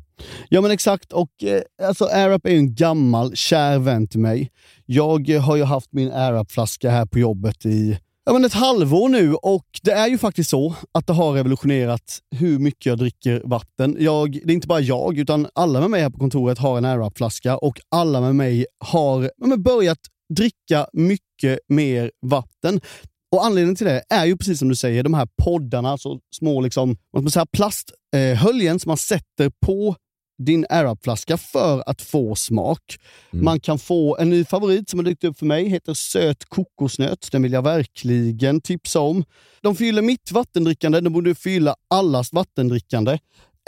Ja 0.49 0.61
men 0.61 0.71
exakt 0.71 1.13
och 1.13 1.43
eh, 1.43 1.61
alltså 1.87 2.05
AirUp 2.05 2.45
är 2.45 2.49
ju 2.49 2.57
en 2.57 2.75
gammal 2.75 3.35
kär 3.35 3.79
vän 3.79 4.07
till 4.07 4.19
mig. 4.19 4.51
Jag 4.85 5.29
eh, 5.29 5.41
har 5.41 5.55
ju 5.55 5.63
haft 5.63 5.93
min 5.93 6.11
AirUp-flaska 6.11 6.89
här 6.89 7.05
på 7.05 7.19
jobbet 7.19 7.65
i 7.65 7.99
ja, 8.25 8.33
men 8.33 8.45
ett 8.45 8.53
halvår 8.53 9.09
nu 9.09 9.33
och 9.33 9.65
det 9.81 9.91
är 9.91 10.07
ju 10.07 10.17
faktiskt 10.17 10.49
så 10.49 10.75
att 10.91 11.07
det 11.07 11.13
har 11.13 11.33
revolutionerat 11.33 12.19
hur 12.35 12.59
mycket 12.59 12.85
jag 12.85 12.97
dricker 12.97 13.41
vatten. 13.45 13.97
Jag, 13.99 14.31
det 14.31 14.51
är 14.51 14.55
inte 14.55 14.67
bara 14.67 14.79
jag 14.79 15.17
utan 15.17 15.47
alla 15.55 15.79
med 15.79 15.89
mig 15.89 16.01
här 16.01 16.09
på 16.09 16.19
kontoret 16.19 16.57
har 16.57 16.77
en 16.77 16.85
AirUp-flaska 16.85 17.57
och 17.57 17.79
alla 17.91 18.21
med 18.21 18.35
mig 18.35 18.65
har 18.79 19.23
ja, 19.23 19.47
men 19.47 19.63
börjat 19.63 19.99
dricka 20.35 20.87
mycket 20.93 21.59
mer 21.67 22.11
vatten. 22.21 22.81
Och 23.31 23.45
Anledningen 23.45 23.75
till 23.75 23.85
det 23.85 24.03
är 24.09 24.25
ju 24.25 24.37
precis 24.37 24.59
som 24.59 24.69
du 24.69 24.75
säger, 24.75 25.03
de 25.03 25.13
här 25.13 25.27
poddarna, 25.43 25.89
alltså 25.89 26.19
små 26.35 26.61
liksom, 26.61 26.97
vad 27.11 27.23
man 27.23 27.31
säga, 27.31 27.45
plasthöljen 27.45 28.79
som 28.79 28.89
man 28.89 28.97
sätter 28.97 29.51
på 29.65 29.95
din 30.45 30.65
AirUp-flaska 30.69 31.37
för 31.37 31.83
att 31.85 32.01
få 32.01 32.35
smak. 32.35 32.97
Man 33.31 33.59
kan 33.59 33.79
få 33.79 34.17
en 34.17 34.29
ny 34.29 34.45
favorit 34.45 34.89
som 34.89 34.99
har 34.99 35.03
dykt 35.03 35.23
upp 35.23 35.39
för 35.39 35.45
mig, 35.45 35.69
heter 35.69 35.93
söt 35.93 36.45
kokosnöt. 36.45 37.31
Den 37.31 37.43
vill 37.43 37.53
jag 37.53 37.61
verkligen 37.61 38.61
tipsa 38.61 38.99
om. 38.99 39.23
De 39.61 39.75
fyller 39.75 40.01
mitt 40.01 40.31
vattendrickande, 40.31 40.99
de 40.99 41.13
borde 41.13 41.35
fylla 41.35 41.75
allas 41.87 42.33
vattendrickande. 42.33 43.19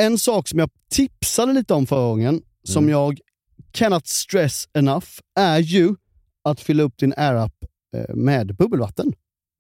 En 0.01 0.17
sak 0.17 0.47
som 0.47 0.59
jag 0.59 0.69
tipsade 0.91 1.53
lite 1.53 1.73
om 1.73 1.87
förra 1.87 2.07
gången, 2.07 2.41
som 2.63 2.89
jag 2.89 3.19
cannot 3.71 4.07
stress 4.07 4.67
enough, 4.73 5.07
är 5.39 5.59
ju 5.59 5.95
att 6.43 6.61
fylla 6.61 6.83
upp 6.83 6.97
din 6.97 7.13
AirUp 7.17 7.53
eh, 7.95 8.15
med 8.15 8.55
bubbelvatten. 8.55 9.13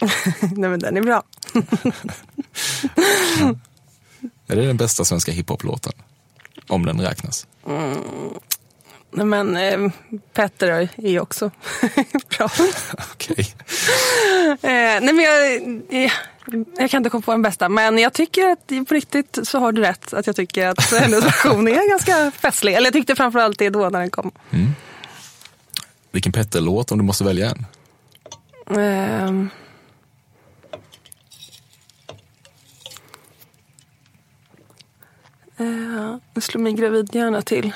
Nej 0.40 0.70
men 0.70 0.78
den 0.78 0.96
är 0.96 1.02
bra. 1.02 1.22
Är 4.46 4.56
det 4.56 4.66
den 4.66 4.76
bästa 4.76 5.04
svenska 5.04 5.32
hiphop-låten? 5.32 5.92
Om 6.68 6.86
den 6.86 7.00
räknas. 7.00 7.46
Nej 9.12 9.26
men 9.26 9.56
eh, 9.56 9.90
Petter 10.32 10.68
är 10.68 11.08
ju 11.08 11.20
också 11.20 11.50
bra. 12.38 12.48
Okej. 13.12 13.54
Eh, 14.50 14.58
nej 14.62 15.12
men 15.12 15.20
jag, 15.20 15.56
eh, 16.04 16.12
jag 16.78 16.90
kan 16.90 16.98
inte 16.98 17.10
komma 17.10 17.22
på 17.22 17.30
den 17.30 17.42
bästa, 17.42 17.68
men 17.68 17.98
jag 17.98 18.12
tycker 18.12 18.50
att 18.50 18.88
på 18.88 18.94
riktigt 18.94 19.38
så 19.42 19.58
har 19.58 19.72
du 19.72 19.80
rätt. 19.80 20.14
Att 20.14 20.26
jag 20.26 20.36
tycker 20.36 20.66
att 20.66 20.92
hennes 20.92 21.24
version 21.24 21.68
är 21.68 21.90
ganska 21.90 22.30
festlig. 22.30 22.74
Eller 22.74 22.86
jag 22.86 22.92
tyckte 22.92 23.16
framförallt 23.16 23.58
det 23.58 23.70
då 23.70 23.88
när 23.88 24.00
den 24.00 24.10
kom. 24.10 24.32
Vilken 26.12 26.32
Petter-låt 26.32 26.92
om 26.92 26.98
du 26.98 27.04
måste 27.04 27.24
välja 27.24 27.50
en? 27.50 27.66
Ehm. 28.78 29.50
Eh, 35.60 36.16
Nu 36.34 36.40
slår 36.40 36.60
min 36.62 36.76
gravidhjärna 36.76 37.42
till. 37.42 37.72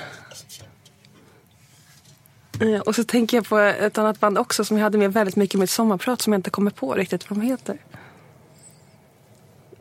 Eh, 2.60 2.80
Och 2.80 2.94
så 2.94 3.04
tänker 3.04 3.36
jag 3.36 3.48
på 3.48 3.58
ett 3.58 3.98
annat 3.98 4.20
band 4.20 4.38
också 4.38 4.64
som 4.64 4.76
jag 4.76 4.84
hade 4.84 4.98
med 4.98 5.12
väldigt 5.12 5.36
mycket 5.36 5.54
i 5.54 5.58
mitt 5.58 5.70
sommarprat 5.70 6.22
som 6.22 6.32
jag 6.32 6.38
inte 6.38 6.50
kommer 6.50 6.70
på 6.70 6.94
riktigt 6.94 7.30
vad 7.30 7.38
de 7.38 7.44
heter. 7.46 7.78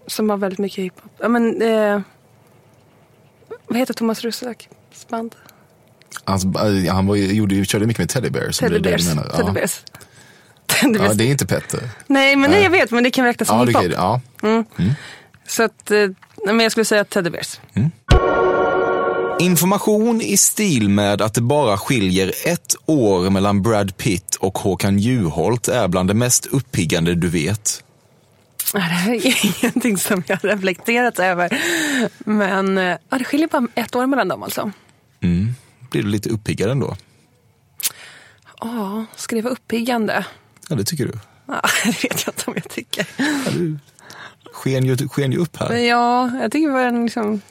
Som 0.08 0.30
har 0.30 0.38
väldigt 0.38 0.60
mycket 0.60 0.78
hiphop. 0.84 1.12
Ja, 1.20 1.28
men, 1.28 1.62
eh, 1.62 2.02
vad 3.68 3.78
heter 3.78 3.94
Thomas 3.94 4.22
Rusaks 4.22 4.68
band? 5.10 5.36
Alltså, 6.24 6.48
han 6.92 7.08
var, 7.08 7.16
gjorde, 7.16 7.66
körde 7.66 7.86
mycket 7.88 8.00
med 8.00 8.10
Teddy 8.10 8.30
Bears. 8.30 8.62
om 8.62 8.68
Teddy 8.70 8.80
det 8.80 8.90
Bears. 8.90 9.06
Teddy 9.08 9.22
Ja. 9.46 9.52
Bears. 9.52 9.84
Det 11.18 11.24
är 11.24 11.28
inte 11.32 11.46
Petter. 11.48 11.90
Nej, 12.08 12.36
men 12.36 12.52
nej, 12.52 12.64
jag 12.64 12.70
vet, 12.70 12.92
men 12.92 13.04
det 13.04 13.12
kan 13.12 13.26
räknas 13.26 13.48
som 13.48 13.58
Ja, 13.60 13.66
det, 13.66 13.80
hiphop. 13.80 13.94
ja. 14.42 14.64
Så 15.48 15.64
att, 15.64 15.92
eh, 15.92 16.10
nej, 16.46 16.54
men 16.56 16.60
jag 16.60 16.72
skulle 16.72 16.86
säga 16.86 17.04
Teddy 17.06 17.30
Bears. 17.30 17.60
Information 19.40 20.22
i 20.22 20.38
stil 20.38 20.90
med 20.90 21.22
att 21.22 21.34
det 21.34 21.42
bara 21.42 21.78
skiljer 21.78 22.34
ett 22.46 22.76
år 22.86 23.30
mellan 23.30 23.62
Brad 23.62 23.98
Pitt 23.98 24.36
och 24.36 24.58
Håkan 24.58 25.00
Juholt 25.00 25.68
är 25.68 25.88
bland 25.88 26.10
det 26.10 26.14
mest 26.14 26.46
uppiggande 26.46 27.16
du 27.16 27.30
vet. 27.30 27.84
Ja, 28.74 28.80
Det 28.80 28.86
här 28.86 29.14
är 29.14 29.46
ingenting 29.64 29.98
som 29.98 30.24
jag 30.28 30.40
reflekterat 30.44 31.20
över. 31.20 31.60
Men 32.26 32.78
eh, 32.78 32.98
ja, 33.10 33.18
det 33.18 33.24
skiljer 33.24 33.48
bara 33.48 33.68
ett 33.76 33.96
år 33.96 34.06
mellan 34.06 34.28
dem 34.28 34.44
alltså. 34.44 34.72
Blir 35.92 36.04
du 36.04 36.10
lite 36.10 36.30
uppiggad 36.30 36.70
ändå? 36.72 36.96
Ja, 38.60 39.06
ska 39.16 39.36
det 39.36 39.42
vara 39.42 39.54
uppiggande? 39.54 40.26
Ja, 40.70 40.76
det 40.76 40.84
tycker 40.84 41.06
du. 41.06 41.14
Ja, 41.48 41.62
det 41.84 42.04
vet 42.04 42.26
jag 42.26 42.34
inte 42.34 42.44
om 42.46 42.54
jag 42.56 42.70
tycker. 42.70 43.08
Sken 44.54 44.86
ju, 44.86 44.98
sken 45.08 45.32
ju 45.32 45.38
upp 45.38 45.58
här. 45.58 45.70
Men 45.70 45.86
ja, 45.86 46.32
jag 46.42 46.52
tycker 46.52 46.68
det 46.68 46.74
var 46.74 46.82
en 46.82 47.04
liksom 47.04 47.42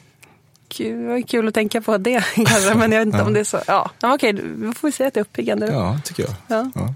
kul, 0.68 1.06
var 1.06 1.20
kul 1.28 1.48
att 1.48 1.54
tänka 1.54 1.80
på 1.80 1.98
det 1.98 2.24
kanske. 2.34 2.74
Men 2.74 2.92
jag 2.92 2.98
vet 2.98 3.06
inte 3.06 3.22
om 3.22 3.32
det 3.32 3.40
är 3.40 3.44
så. 3.44 3.60
Ja, 3.66 3.90
ja 4.00 4.14
okej, 4.14 4.32
då 4.32 4.72
får 4.72 4.88
vi 4.88 4.92
säga 4.92 5.08
att 5.08 5.14
det 5.14 5.20
är 5.20 5.22
uppiggande. 5.22 5.66
Ja, 5.66 6.00
tycker 6.04 6.22
jag. 6.22 6.34
Ja. 6.74 6.94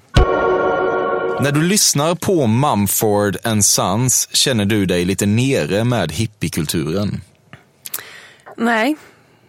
När 1.41 1.53
du 1.53 1.63
lyssnar 1.63 2.15
på 2.15 2.47
Mumford 2.47 3.37
and 3.45 3.65
Sons 3.65 4.29
känner 4.33 4.65
du 4.65 4.87
dig 4.87 5.05
lite 5.05 5.27
nere 5.27 5.85
med 5.85 6.13
hippiekulturen. 6.13 7.21
Nej, 8.57 8.97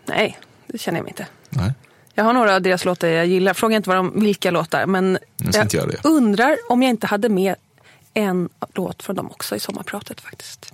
nej, 0.05 0.37
det 0.67 0.77
känner 0.77 0.99
jag 0.99 1.03
mig 1.03 1.11
inte. 1.11 1.27
Nej. 1.49 1.73
Jag 2.13 2.23
har 2.23 2.33
några 2.33 2.55
av 2.55 2.61
deras 2.61 2.85
låtar 2.85 3.07
jag 3.07 3.25
gillar. 3.25 3.53
Fråga 3.53 3.77
inte 3.77 3.89
vad 3.89 3.97
de, 3.97 4.21
vilka 4.21 4.51
låtar. 4.51 4.85
Men 4.85 5.17
Jag 5.37 5.73
jag 5.73 5.95
undrar 6.03 6.57
om 6.69 6.83
jag 6.83 6.89
inte 6.89 7.07
hade 7.07 7.29
med 7.29 7.55
en 8.13 8.49
låt 8.77 9.03
från 9.03 9.15
dem 9.15 9.31
också 9.31 9.55
i 9.55 9.59
sommarpratet 9.59 10.21
faktiskt. 10.21 10.73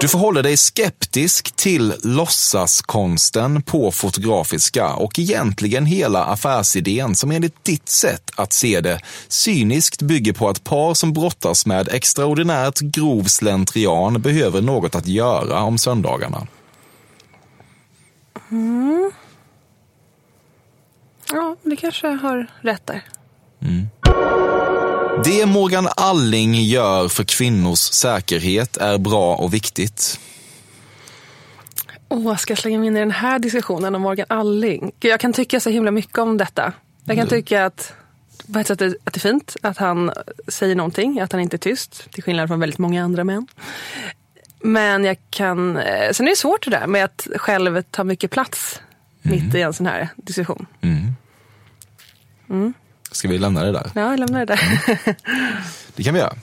Du 0.00 0.08
förhåller 0.08 0.42
dig 0.42 0.56
skeptisk 0.56 1.56
till 1.56 1.94
låtsaskonsten 2.02 3.62
på 3.62 3.92
Fotografiska 3.92 4.94
och 4.94 5.18
egentligen 5.18 5.86
hela 5.86 6.24
affärsidén 6.24 7.16
som 7.16 7.30
enligt 7.30 7.64
ditt 7.64 7.88
sätt 7.88 8.30
att 8.36 8.52
se 8.52 8.80
det 8.80 9.00
cyniskt 9.28 10.02
bygger 10.02 10.32
på 10.32 10.48
att 10.48 10.64
par 10.64 10.94
som 10.94 11.12
brottas 11.12 11.66
med 11.66 11.88
extraordinärt 11.88 12.78
grov 12.80 13.24
slentrian 13.24 14.22
behöver 14.22 14.62
något 14.62 14.94
att 14.94 15.06
göra 15.06 15.62
om 15.62 15.78
söndagarna. 15.78 16.46
Ja, 21.32 21.56
det 21.62 21.76
kanske 21.76 22.06
jag 22.06 22.16
har 22.16 22.46
rätt 22.60 22.86
där. 22.86 23.04
Det 25.24 25.46
Morgan 25.46 25.88
Alling 25.96 26.54
gör 26.54 27.08
för 27.08 27.24
kvinnors 27.24 27.78
säkerhet 27.78 28.76
är 28.76 28.98
bra 28.98 29.36
och 29.36 29.54
viktigt. 29.54 30.20
Åh, 32.08 32.36
ska 32.36 32.50
jag 32.50 32.58
slänga 32.58 32.78
mig 32.78 32.86
in 32.86 32.96
i 32.96 33.00
den 33.00 33.10
här 33.10 33.38
diskussionen 33.38 33.94
om 33.94 34.02
Morgan 34.02 34.26
Alling? 34.28 34.92
Gud, 35.00 35.12
jag 35.12 35.20
kan 35.20 35.32
tycka 35.32 35.60
så 35.60 35.70
himla 35.70 35.90
mycket 35.90 36.18
om 36.18 36.36
detta. 36.36 36.72
Jag 37.04 37.16
kan 37.16 37.26
tycka 37.28 37.64
att 37.66 37.92
på 38.52 38.58
ett 38.58 38.66
sätt 38.66 38.82
att 38.82 38.92
det 39.04 39.16
är 39.16 39.20
fint 39.20 39.56
att 39.62 39.76
han 39.78 40.12
säger 40.48 40.74
någonting, 40.74 41.20
att 41.20 41.32
han 41.32 41.40
inte 41.40 41.56
är 41.56 41.58
tyst, 41.58 42.10
till 42.10 42.22
skillnad 42.22 42.48
från 42.48 42.60
väldigt 42.60 42.78
många 42.78 43.04
andra 43.04 43.24
män. 43.24 43.46
Men 44.62 45.04
jag 45.04 45.16
kan... 45.30 45.76
eh, 45.76 46.12
Sen 46.12 46.26
är 46.26 46.30
det 46.30 46.36
svårt 46.36 46.64
det 46.64 46.70
där 46.70 46.86
med 46.86 47.04
att 47.04 47.28
själv 47.36 47.82
ta 47.82 48.04
mycket 48.04 48.30
plats 48.30 48.80
mitt 49.22 49.54
i 49.54 49.60
en 49.60 49.72
sån 49.72 49.86
här 49.86 50.08
diskussion. 50.16 50.66
Ska 53.12 53.28
vi 53.28 53.38
lämna 53.38 53.64
det 53.64 53.72
där? 53.72 53.90
Ja, 53.94 54.10
jag 54.10 54.20
lämnar 54.20 54.38
det 54.38 54.44
där. 54.44 54.60
Det 55.96 56.02
kan 56.02 56.14
vi 56.14 56.20
göra. 56.20 56.34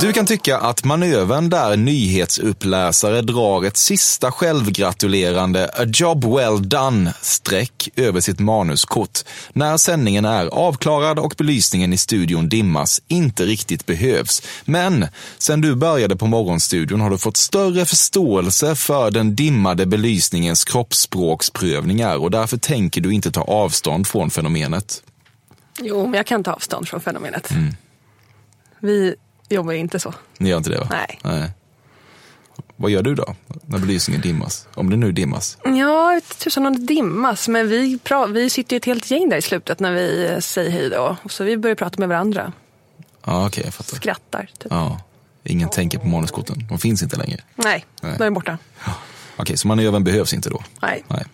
Du 0.00 0.12
kan 0.12 0.26
tycka 0.26 0.58
att 0.58 0.84
manövern 0.84 1.50
där 1.50 1.76
nyhetsuppläsare 1.76 3.22
drar 3.22 3.64
ett 3.64 3.76
sista 3.76 4.32
självgratulerande 4.32 5.70
a 5.74 5.84
job 5.86 6.24
well 6.24 6.68
done-streck 6.68 7.88
över 7.96 8.20
sitt 8.20 8.38
manuskort 8.38 9.24
när 9.52 9.76
sändningen 9.76 10.24
är 10.24 10.46
avklarad 10.46 11.18
och 11.18 11.34
belysningen 11.38 11.92
i 11.92 11.96
studion 11.96 12.48
dimmas 12.48 13.02
inte 13.08 13.44
riktigt 13.44 13.86
behövs. 13.86 14.42
Men 14.64 15.06
sen 15.38 15.60
du 15.60 15.74
började 15.74 16.16
på 16.16 16.26
Morgonstudion 16.26 17.00
har 17.00 17.10
du 17.10 17.18
fått 17.18 17.36
större 17.36 17.86
förståelse 17.86 18.74
för 18.74 19.10
den 19.10 19.34
dimmade 19.34 19.86
belysningens 19.86 20.64
kroppsspråksprövningar 20.64 22.16
och 22.16 22.30
därför 22.30 22.56
tänker 22.56 23.00
du 23.00 23.14
inte 23.14 23.30
ta 23.30 23.42
avstånd 23.42 24.06
från 24.06 24.30
fenomenet. 24.30 25.02
Jo, 25.78 26.02
men 26.06 26.14
jag 26.14 26.26
kan 26.26 26.44
ta 26.44 26.52
avstånd 26.52 26.88
från 26.88 27.00
fenomenet. 27.00 27.50
Mm. 27.50 27.74
Vi 28.80 29.14
jobbar 29.48 29.72
ju 29.72 29.78
inte 29.78 30.00
så. 30.00 30.14
Ni 30.38 30.48
gör 30.48 30.58
inte 30.58 30.70
det 30.70 30.78
va? 30.78 30.88
Nej. 30.90 31.50
Vad 32.76 32.90
gör 32.90 33.02
du 33.02 33.14
då, 33.14 33.34
när 33.66 33.78
belysningen 33.78 34.20
dimmas? 34.22 34.66
Om 34.74 34.90
det 34.90 34.96
nu 34.96 35.12
dimmas? 35.12 35.58
Ja, 35.64 36.20
tusan 36.38 36.66
om 36.66 36.72
det 36.76 36.94
dimmas. 36.94 37.48
Men 37.48 37.68
vi, 37.68 37.98
vi 38.28 38.50
sitter 38.50 38.76
ju 38.76 38.78
ett 38.78 38.84
helt 38.84 39.10
gäng 39.10 39.28
där 39.28 39.36
i 39.36 39.42
slutet 39.42 39.80
när 39.80 39.92
vi 39.92 40.26
eh, 40.26 40.38
säger 40.38 40.70
hej 40.70 40.90
då. 40.90 41.16
Så 41.28 41.44
vi 41.44 41.56
börjar 41.56 41.76
prata 41.76 41.98
med 41.98 42.08
varandra. 42.08 42.52
Ja, 43.24 43.46
okej, 43.46 43.64
jag 43.64 43.74
fattar. 43.74 43.96
Skrattar. 43.96 44.50
Typ. 44.58 44.66
Ja. 44.70 45.00
Ingen 45.44 45.68
tänker 45.68 45.98
på 45.98 46.06
manuskorten. 46.06 46.66
De 46.68 46.78
finns 46.78 47.02
inte 47.02 47.16
längre. 47.16 47.40
Nej, 47.54 47.84
Nej. 48.02 48.14
då 48.18 48.24
är 48.24 48.26
de 48.26 48.34
borta. 48.34 48.58
Okej, 49.36 49.56
så 49.56 49.68
manövern 49.68 50.04
behövs 50.04 50.34
inte 50.34 50.50
då? 50.50 50.62
Nej. 50.82 51.04
Nej. 51.08 51.24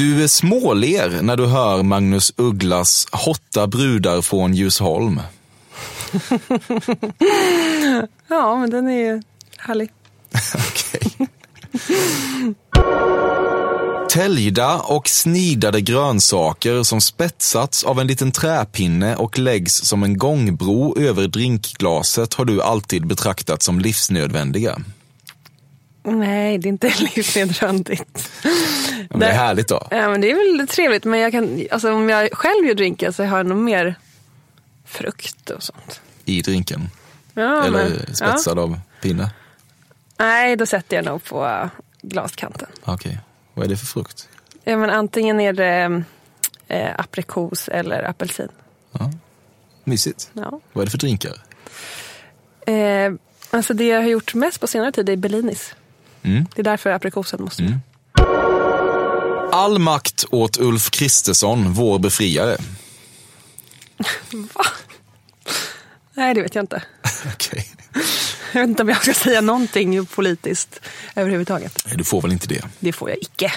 Du 0.00 0.28
småler 0.28 1.22
när 1.22 1.36
du 1.36 1.46
hör 1.46 1.82
Magnus 1.82 2.32
Ugglas 2.36 3.06
Hotta 3.12 3.66
brudar 3.66 4.22
från 4.22 4.54
Djursholm. 4.54 5.20
Ja, 8.28 8.56
men 8.56 8.70
den 8.70 8.88
är 8.88 8.98
ju 8.98 9.22
härlig. 9.58 9.90
Okej. 10.54 11.28
Täljda 14.10 14.78
och 14.78 15.08
snidade 15.08 15.80
grönsaker 15.80 16.82
som 16.82 17.00
spetsats 17.00 17.84
av 17.84 18.00
en 18.00 18.06
liten 18.06 18.32
träpinne 18.32 19.16
och 19.16 19.38
läggs 19.38 19.74
som 19.74 20.02
en 20.02 20.18
gångbro 20.18 20.98
över 20.98 21.28
drinkglaset 21.28 22.34
har 22.34 22.44
du 22.44 22.62
alltid 22.62 23.06
betraktat 23.06 23.62
som 23.62 23.80
livsnödvändiga. 23.80 24.78
Nej, 26.02 26.58
det 26.58 26.68
är 26.68 26.70
inte 26.70 26.92
livsnödvändigt. 27.16 28.30
Ja, 28.44 28.50
men 29.10 29.20
det 29.20 29.26
är 29.26 29.32
härligt 29.32 29.68
då. 29.68 29.86
Ja, 29.90 30.08
men 30.08 30.20
det 30.20 30.30
är 30.30 30.58
väl 30.58 30.68
trevligt. 30.68 31.04
Men 31.04 31.20
jag 31.20 31.32
kan, 31.32 31.66
alltså, 31.70 31.92
om 31.92 32.08
jag 32.08 32.28
själv 32.32 32.66
gör 32.66 32.74
drinken 32.74 33.12
så 33.12 33.24
har 33.24 33.36
jag 33.36 33.46
nog 33.46 33.58
mer 33.58 33.94
frukt 34.84 35.50
och 35.50 35.62
sånt. 35.62 36.00
I 36.24 36.42
drinken. 36.42 36.90
Ja, 37.34 37.64
Eller 37.64 37.88
men, 37.88 38.14
spetsad 38.14 38.58
av 38.58 38.80
pinne. 39.02 39.22
Ja. 39.22 40.24
Nej, 40.24 40.56
då 40.56 40.66
sätter 40.66 40.96
jag 40.96 41.04
nog 41.04 41.24
på 41.24 41.70
glaskanten. 42.02 42.68
Okej. 42.84 43.18
Vad 43.54 43.64
är 43.64 43.68
det 43.68 43.76
för 43.76 43.86
frukt? 43.86 44.28
Ja, 44.64 44.76
men 44.76 44.90
antingen 44.90 45.40
är 45.40 45.52
det 45.52 46.02
eh, 46.68 46.90
aprikos 46.98 47.68
eller 47.68 48.02
apelsin. 48.02 48.48
Mysigt. 49.84 50.30
Ja. 50.32 50.60
Vad 50.72 50.82
är 50.82 50.86
det 50.86 50.90
för 50.90 50.98
drinkar? 50.98 51.42
Eh, 52.66 53.12
alltså 53.50 53.74
det 53.74 53.84
jag 53.84 54.00
har 54.00 54.08
gjort 54.08 54.34
mest 54.34 54.60
på 54.60 54.66
senare 54.66 54.92
tid 54.92 55.08
är 55.08 55.16
Bellinis. 55.16 55.74
Mm. 56.22 56.46
Det 56.54 56.60
är 56.60 56.64
därför 56.64 56.90
aprikosen 56.90 57.42
måste 57.44 57.62
med. 57.62 57.78
All 59.52 59.78
makt 59.78 60.24
åt 60.30 60.58
Ulf 60.58 60.90
Kristersson, 60.90 61.72
vår 61.72 61.98
befriare. 61.98 62.56
Nej, 66.14 66.34
det 66.34 66.42
vet 66.42 66.54
jag 66.54 66.62
inte. 66.62 66.82
Okej. 67.34 67.66
Jag 68.52 68.60
vet 68.60 68.68
inte 68.68 68.82
om 68.82 68.88
jag 68.88 69.02
ska 69.02 69.14
säga 69.14 69.40
någonting 69.40 70.06
politiskt 70.06 70.80
överhuvudtaget. 71.14 71.84
Du 71.94 72.04
får 72.04 72.22
väl 72.22 72.32
inte 72.32 72.46
det. 72.46 72.64
Det 72.78 72.92
får 72.92 73.10
jag 73.10 73.18
icke. 73.20 73.52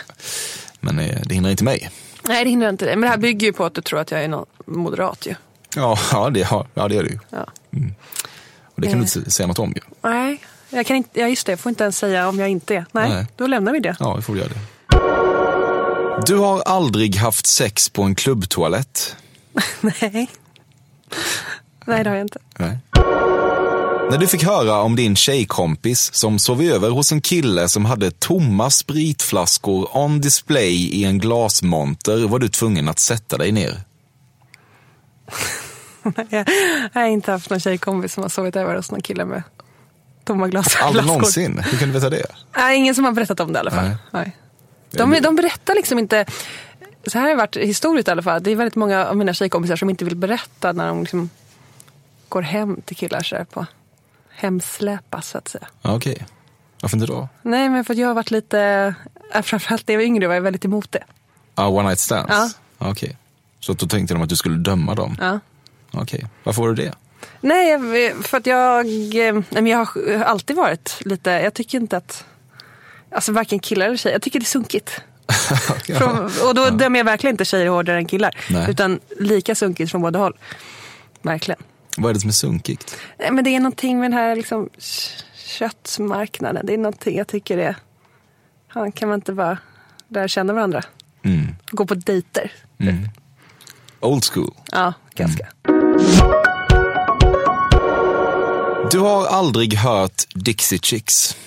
Men 0.80 1.00
eh, 1.00 1.22
det 1.26 1.36
hindrar 1.36 1.52
inte 1.52 1.64
mig. 1.64 1.90
Nej, 2.28 2.44
det 2.44 2.50
hindrar 2.50 2.70
inte 2.70 2.86
det. 2.86 2.92
Men 2.96 3.02
det 3.02 3.08
här 3.10 3.18
bygger 3.18 3.48
ju 3.48 3.54
på 3.54 3.66
att 3.66 3.74
du 3.74 3.82
tror 3.82 4.00
att 4.00 4.12
jag 4.12 4.24
är 4.24 4.28
någon 4.28 4.46
moderat 4.66 5.26
ju. 5.26 5.36
Ja, 5.76 6.00
ja, 6.12 6.30
det, 6.30 6.40
ja, 6.40 6.68
ja 6.74 6.88
det 6.88 6.98
är 6.98 7.04
det 7.04 7.10
ju. 7.10 7.20
Ja. 7.30 7.48
Och 8.76 8.82
det 8.82 8.88
kan 8.88 9.00
du 9.00 9.06
Eh. 9.06 9.18
inte 9.18 9.32
säga 9.32 9.48
något 9.48 9.60
om 9.60 9.74
ju. 9.76 9.82
Nej, 10.02 10.42
jag 10.74 10.86
kan 10.86 10.98
inte, 10.98 11.20
ja 11.20 11.28
just 11.28 11.46
det, 11.46 11.52
jag 11.52 11.60
får 11.60 11.70
inte 11.70 11.84
ens 11.84 11.98
säga 11.98 12.28
om 12.30 12.40
jag 12.40 12.50
inte 12.50 12.76
är. 12.76 12.86
Nej, 12.92 13.10
Nej. 13.10 13.28
då 13.36 13.48
lämnar 13.48 13.74
vi 13.74 13.80
det. 13.80 13.96
Ja, 14.00 14.16
vi 14.16 14.22
får 14.22 14.38
göra 14.38 14.48
det. 14.48 14.60
Du 16.26 16.38
har 16.38 16.62
aldrig 16.62 17.16
haft 17.16 17.46
sex 17.46 17.90
på 17.90 18.04
en 18.04 18.16
klubbtoalett? 18.16 19.16
Nej. 19.82 20.30
Nej, 21.86 22.04
det 22.04 22.10
har 22.10 22.18
jag 22.18 22.26
inte. 22.26 22.40
Nej. 22.58 22.78
När 24.12 24.18
du 24.18 24.28
fick 24.28 24.44
höra 24.44 24.82
om 24.82 24.96
din 24.96 25.16
tjejkompis 25.16 26.14
som 26.14 26.40
sov 26.40 26.62
över 26.62 26.90
hos 26.90 27.12
en 27.12 27.22
kille 27.22 27.70
som 27.70 27.86
hade 27.86 28.12
tomma 28.12 28.70
spritflaskor 28.70 29.98
on 29.98 30.22
display 30.22 30.74
i 30.74 31.04
en 31.06 31.20
glasmonter 31.20 32.28
var 32.28 32.40
du 32.40 32.50
tvungen 32.50 32.90
att 32.90 33.00
sätta 33.00 33.38
dig 33.38 33.52
ner. 33.52 33.82
Nej, 36.04 36.46
jag 36.94 37.02
har 37.02 37.08
inte 37.08 37.32
haft 37.32 37.50
någon 37.50 37.60
tjejkompis 37.60 38.14
som 38.14 38.24
har 38.24 38.30
sovit 38.30 38.56
över 38.56 38.76
hos 38.76 38.92
någon 38.92 39.02
kille 39.02 39.26
med 39.26 39.44
tomma 40.24 40.48
glasflaskor. 40.48 40.88
Aldrig 40.88 41.06
någonsin? 41.06 41.60
Hur 41.60 41.78
kan 41.78 41.88
du 41.88 41.94
veta 41.94 42.10
det? 42.10 42.26
Nej, 42.58 42.78
ingen 42.78 42.96
som 42.96 43.06
har 43.06 43.12
berättat 43.12 43.40
om 43.40 43.54
det 43.54 43.58
i 43.58 43.60
alla 43.60 43.72
fall. 43.72 43.86
Nej. 43.86 43.98
Nej. 44.12 44.38
De, 44.92 45.20
de 45.22 45.36
berättar 45.36 45.76
liksom 45.76 46.00
inte, 46.00 46.26
så 47.08 47.18
här 47.18 47.22
har 47.22 47.30
det 47.30 47.36
varit 47.36 47.58
historiskt 47.58 48.08
i 48.08 48.12
alla 48.12 48.22
fall. 48.22 48.44
Det 48.44 48.52
är 48.52 48.56
väldigt 48.56 48.76
många 48.76 49.06
av 49.06 49.18
mina 49.18 49.34
tjejkompisar 49.34 49.76
som 49.76 49.90
inte 49.90 50.06
vill 50.06 50.16
berätta 50.16 50.72
när 50.72 50.88
de 50.88 51.00
liksom 51.00 51.30
går 52.30 52.42
hem 52.42 52.82
till 52.86 52.96
killar 52.96 53.24
så 53.24 53.46
på 53.46 53.66
hemsläpas 54.30 55.30
så 55.30 55.38
att 55.38 55.48
säga. 55.48 55.68
Ja, 55.82 55.96
Okej. 55.96 56.26
Varför 56.82 56.98
inte 56.98 57.08
då? 57.08 57.30
Nej, 57.42 57.70
men 57.70 57.86
för 57.86 57.94
att 57.94 57.98
jag 57.98 58.08
har 58.08 58.14
varit 58.14 58.32
lite, 58.32 58.94
framförallt 59.44 59.88
när 59.88 59.94
jag 59.94 60.00
var 60.00 60.06
yngre 60.06 60.28
var 60.28 60.36
jag 60.36 60.42
väldigt 60.42 60.66
emot 60.66 60.92
det. 60.92 61.04
Ah, 61.56 61.68
one 61.68 61.84
night 61.84 62.00
stands? 62.00 62.30
Ja. 62.30 62.50
Okej. 62.78 63.18
Så 63.60 63.74
då 63.74 63.88
tänkte 63.88 64.14
de 64.14 64.24
att 64.24 64.30
du 64.30 64.36
skulle 64.36 64.56
döma 64.58 64.96
dem? 64.96 65.18
Ja. 65.22 65.40
Okej. 65.92 66.26
Varför 66.44 66.62
var 66.62 66.70
du 66.70 66.76
det? 66.76 66.94
Nej, 67.42 68.14
för 68.24 68.38
att 68.38 68.46
jag, 68.46 68.86
eh, 69.28 69.42
nej, 69.50 69.70
jag 69.70 69.78
har 69.78 70.24
alltid 70.24 70.56
varit 70.56 70.98
lite, 71.00 71.30
jag 71.32 71.54
tycker 71.54 71.78
inte 71.78 71.98
att, 71.98 72.26
alltså 73.12 73.32
varken 73.32 73.60
killar 73.60 73.86
eller 73.86 73.98
tjejer, 73.98 74.16
jag 74.16 74.22
tycker 74.22 74.40
det 74.40 74.44
är 74.44 74.46
sunkigt. 74.46 75.02
Från, 75.98 76.26
och 76.48 76.56
då 76.56 76.70
dömer 76.70 77.00
jag 77.00 77.06
verkligen 77.06 77.34
inte 77.34 77.46
tjejer 77.46 77.68
hårdare 77.68 77.98
än 77.98 78.06
killar. 78.06 78.38
Nej. 78.50 78.72
Utan 78.72 79.00
lika 79.20 79.56
sunkigt 79.56 79.92
från 79.92 80.02
båda 80.02 80.20
håll. 80.20 80.38
Verkligen. 81.22 81.60
Vad 81.98 82.10
är 82.10 82.14
det 82.14 82.20
som 82.20 82.30
är 82.30 82.34
sunkigt? 82.34 82.98
Nej, 83.20 83.32
Men 83.32 83.44
det 83.44 83.50
är 83.50 83.60
någonting 83.60 84.00
med 84.00 84.12
den 84.12 84.20
här 84.20 84.36
liksom, 84.36 84.70
köttmarknaden. 85.36 86.66
Det 86.66 86.74
är 86.74 86.78
någonting 86.78 87.18
jag 87.18 87.28
tycker 87.28 87.58
är, 87.58 87.76
ja, 88.74 88.92
kan 88.92 89.10
man 89.10 89.16
inte 89.16 89.34
bara 89.34 89.58
lära 90.08 90.28
känna 90.28 90.54
varandra? 90.54 90.84
Mm. 91.26 91.56
Gå 91.72 91.86
på 91.86 91.96
dejter. 91.96 92.52
Mm. 92.80 93.10
Old 94.00 94.24
school. 94.26 94.54
Ja, 94.72 94.94
ganska. 95.16 95.48
Du 98.94 99.00
har 99.00 99.28
aldrig 99.28 99.74
hört 99.74 100.24
Dixie 100.34 100.80
Chicks. 100.80 101.38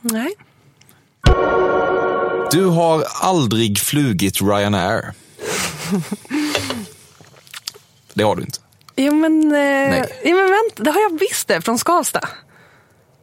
Nej. 0.00 0.34
Du 2.50 2.64
har 2.64 3.04
aldrig 3.22 3.78
flugit 3.78 4.42
Ryanair. 4.42 5.14
Det 8.14 8.22
har 8.22 8.36
du 8.36 8.42
inte. 8.42 8.58
Jo 8.96 9.14
men, 9.14 9.54
eh, 9.54 10.04
jo, 10.24 10.36
men 10.36 10.50
vänta, 10.50 10.82
det 10.82 10.90
har 10.90 11.00
jag 11.00 11.18
visst 11.20 11.48
det, 11.48 11.60
från 11.60 11.78
Skavsta. 11.78 12.28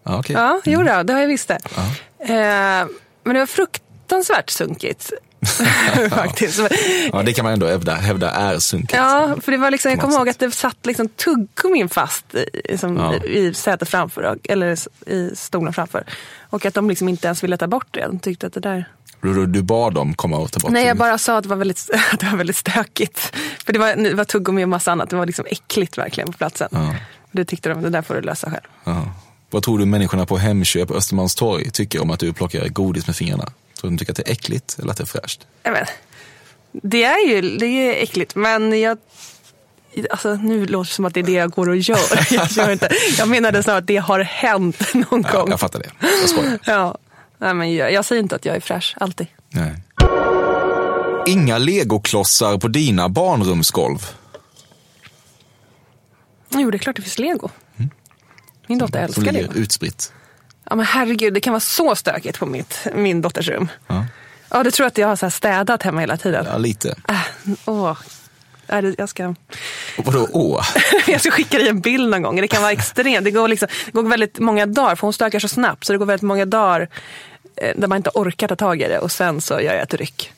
Ja, 0.03 0.19
okej. 0.19 0.35
Ja, 0.35 0.61
jo 0.65 0.83
då, 0.83 1.03
det 1.03 1.13
har 1.13 1.19
jag 1.19 1.27
visst 1.27 1.47
det. 1.47 1.59
Eh, 2.19 2.87
men 3.23 3.33
det 3.33 3.39
var 3.39 3.45
fruktansvärt 3.45 4.49
sunkigt. 4.49 5.11
Faktiskt. 6.09 6.59
Ja, 7.13 7.23
det 7.23 7.33
kan 7.33 7.45
man 7.45 7.53
ändå 7.53 7.67
hävda, 7.67 7.93
hävda 7.93 8.31
är 8.31 8.59
sunkigt. 8.59 8.93
Ja, 8.93 9.35
för 9.41 9.51
det 9.51 9.57
var 9.57 9.71
liksom, 9.71 9.91
jag 9.91 9.99
kommer 9.99 10.15
ihåg 10.15 10.29
att 10.29 10.39
det 10.39 10.51
satt 10.51 10.85
liksom 10.85 11.09
tuggummin 11.09 11.89
fast 11.89 12.35
i, 12.35 12.77
som, 12.77 12.97
Ja. 12.97 13.15
i, 13.23 13.53
sätet 13.53 13.89
framför, 13.89 14.37
eller 14.43 14.77
i 15.11 15.31
stolen 15.35 15.73
framför. 15.73 16.03
Och 16.49 16.65
att 16.65 16.73
de 16.73 16.89
liksom 16.89 17.09
inte 17.09 17.27
ens 17.27 17.43
ville 17.43 17.57
ta 17.57 17.67
bort 17.67 17.87
det. 17.91 18.05
De 18.07 18.19
tyckte 18.19 18.47
att 18.47 18.53
det 18.53 18.59
där... 18.59 18.89
Du, 19.21 19.45
du 19.45 19.61
bad 19.61 19.93
dem 19.93 20.13
komma 20.13 20.37
och 20.37 20.51
ta 20.51 20.59
bort 20.59 20.71
Nej, 20.71 20.83
det. 20.83 20.87
jag 20.87 20.97
bara 20.97 21.17
sa 21.17 21.37
att 21.37 21.43
det 21.43 21.49
var 21.49 21.55
väldigt, 21.55 21.89
att 22.13 22.19
det 22.19 22.25
var 22.25 22.37
väldigt 22.37 22.55
stökigt. 22.57 23.19
För 23.65 23.73
det 23.73 23.79
var, 23.79 23.95
det 23.95 24.13
var 24.13 24.23
tuggummi 24.25 24.63
och 24.63 24.69
massa 24.69 24.91
annat. 24.91 25.09
Det 25.09 25.15
var 25.15 25.25
liksom 25.25 25.45
äckligt 25.49 25.97
verkligen 25.97 26.31
på 26.31 26.37
platsen. 26.37 26.67
Ja. 26.71 26.95
Det 27.31 27.45
tyckte 27.45 27.69
de, 27.69 27.81
det 27.81 27.89
där 27.89 28.01
får 28.01 28.15
du 28.15 28.21
lösa 28.21 28.49
själv. 28.51 28.63
Ja. 28.83 29.11
Vad 29.49 29.63
tror 29.63 29.79
du 29.79 29.85
människorna 29.85 30.25
på 30.25 30.37
Hemköp 30.37 30.91
Östermalmstorg 30.91 31.69
tycker 31.71 32.01
om 32.01 32.11
att 32.11 32.19
du 32.19 32.33
plockar 32.33 32.67
godis 32.67 33.07
med 33.07 33.15
fingrarna? 33.15 33.45
Du 33.83 33.89
de 33.89 33.97
tycker 33.97 34.11
att 34.13 34.17
det 34.17 34.27
är 34.27 34.31
äckligt 34.31 34.79
eller 34.79 34.91
att 34.91 34.97
det 34.97 35.03
är 35.03 35.05
fräscht? 35.05 35.47
Jag 35.63 35.73
men, 35.73 35.85
det 36.71 37.03
är 37.03 37.27
ju 37.27 37.57
det 37.57 37.65
är 37.65 38.03
äckligt, 38.03 38.35
men 38.35 38.79
jag, 38.81 38.97
Alltså, 40.11 40.35
nu 40.35 40.65
låter 40.65 40.89
det 40.89 40.93
som 40.95 41.05
att 41.05 41.13
det 41.13 41.19
är 41.19 41.23
det 41.23 41.31
jag 41.31 41.51
går 41.51 41.69
och 41.69 41.77
gör. 41.77 41.99
Jag, 42.33 42.51
gör 42.51 42.71
inte. 42.71 42.89
jag 43.17 43.27
menade 43.27 43.63
snarare 43.63 43.79
att 43.79 43.87
det 43.87 43.97
har 43.97 44.19
hänt 44.19 44.93
någon 44.93 45.25
Ja, 45.33 45.39
gång. 45.39 45.49
jag 45.49 45.59
fattar 45.59 45.79
det. 45.79 45.89
Jag 46.21 46.29
skojar. 46.29 46.59
Ja. 46.65 46.97
Nej, 47.37 47.53
men 47.53 47.75
jag, 47.75 47.91
jag 47.93 48.05
säger 48.05 48.21
inte 48.21 48.35
att 48.35 48.45
jag 48.45 48.55
är 48.55 48.59
fräsch, 48.59 48.95
alltid. 48.99 49.27
Nej. 49.49 49.75
Inga 51.27 51.57
legoklossar 51.57 52.57
på 52.57 52.67
dina 52.67 53.09
barnrumsgolv. 53.09 54.09
Jo, 56.49 56.71
det 56.71 56.77
är 56.77 56.79
klart 56.79 56.95
det 56.95 57.01
finns 57.01 57.19
lego. 57.19 57.49
Min 58.67 58.77
dotter 58.77 58.99
älskar 59.03 59.31
lego. 59.31 59.53
utspritt. 59.53 60.13
Ja, 60.69 60.75
men 60.75 60.85
herregud, 60.85 61.33
det 61.33 61.39
kan 61.39 61.53
vara 61.53 61.59
så 61.59 61.95
stökigt 61.95 62.39
på 62.39 62.45
mitt, 62.45 62.87
min 62.95 63.21
dotters 63.21 63.47
rum. 63.47 63.69
Ja. 63.87 64.05
Ja, 64.49 64.63
du 64.63 64.71
tror 64.71 64.87
att 64.87 64.97
jag 64.97 65.07
har 65.07 65.15
så 65.15 65.25
här 65.25 65.31
städat 65.31 65.83
hemma 65.83 66.01
hela 66.01 66.17
tiden? 66.17 66.45
Ja, 66.51 66.57
lite. 66.57 66.95
Äh, 67.07 67.53
åh. 67.65 67.97
Jag 68.97 69.09
ska, 69.09 69.35
vadå 69.97 70.27
åh? 70.31 70.65
jag 71.07 71.21
ska 71.21 71.31
skicka 71.31 71.57
dig 71.57 71.67
en 71.67 71.79
bild 71.79 72.09
någon 72.09 72.21
gång. 72.21 72.41
Det 72.41 72.47
kan 72.47 72.61
vara 72.61 72.71
extremt. 72.71 73.23
Det 73.25 73.31
går, 73.31 73.47
liksom, 73.47 73.67
det 73.85 73.91
går 73.91 74.03
väldigt 74.03 74.39
många 74.39 74.65
dagar, 74.65 74.95
för 74.95 75.01
hon 75.01 75.13
stökar 75.13 75.39
så 75.39 75.47
snabbt. 75.47 75.85
Så 75.85 75.93
det 75.93 75.99
går 75.99 76.05
väldigt 76.05 76.21
många 76.21 76.45
dagar 76.45 76.89
eh, 77.55 77.71
där 77.75 77.87
man 77.87 77.97
inte 77.97 78.09
orkar 78.13 78.47
ta 78.47 78.55
tag 78.55 78.81
i 78.81 78.87
det. 78.87 78.99
Och 78.99 79.11
sen 79.11 79.41
så 79.41 79.53
gör 79.53 79.73
jag 79.73 79.81
ett 79.81 79.93
ryck. 79.93 80.33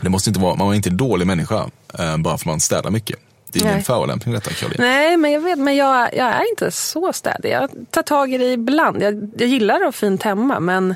Det 0.00 0.08
måste 0.08 0.30
inte 0.30 0.40
vara, 0.40 0.54
man 0.54 0.70
är 0.70 0.74
inte 0.74 0.90
en 0.90 0.96
dålig 0.96 1.26
människa 1.26 1.70
eh, 1.98 2.16
bara 2.16 2.38
för 2.38 2.46
man 2.46 2.60
städar 2.60 2.90
mycket. 2.90 3.18
Det 3.52 3.58
är 3.58 3.62
ingen 3.62 3.74
Nej. 3.74 3.84
förolämpning 3.84 4.34
detta 4.34 4.50
Caroline. 4.50 4.76
Nej, 4.82 5.16
men 5.16 5.32
jag 5.32 5.40
vet, 5.40 5.58
men 5.58 5.76
jag, 5.76 6.14
jag 6.14 6.28
är 6.28 6.50
inte 6.50 6.70
så 6.70 7.12
städig. 7.12 7.50
Jag 7.50 7.70
tar 7.90 8.02
tag 8.02 8.32
i 8.34 8.38
det 8.38 8.52
ibland. 8.52 9.02
Jag, 9.02 9.30
jag 9.38 9.48
gillar 9.48 9.74
att 9.74 9.82
ha 9.82 9.92
fint 9.92 10.22
hemma, 10.22 10.60
men, 10.60 10.94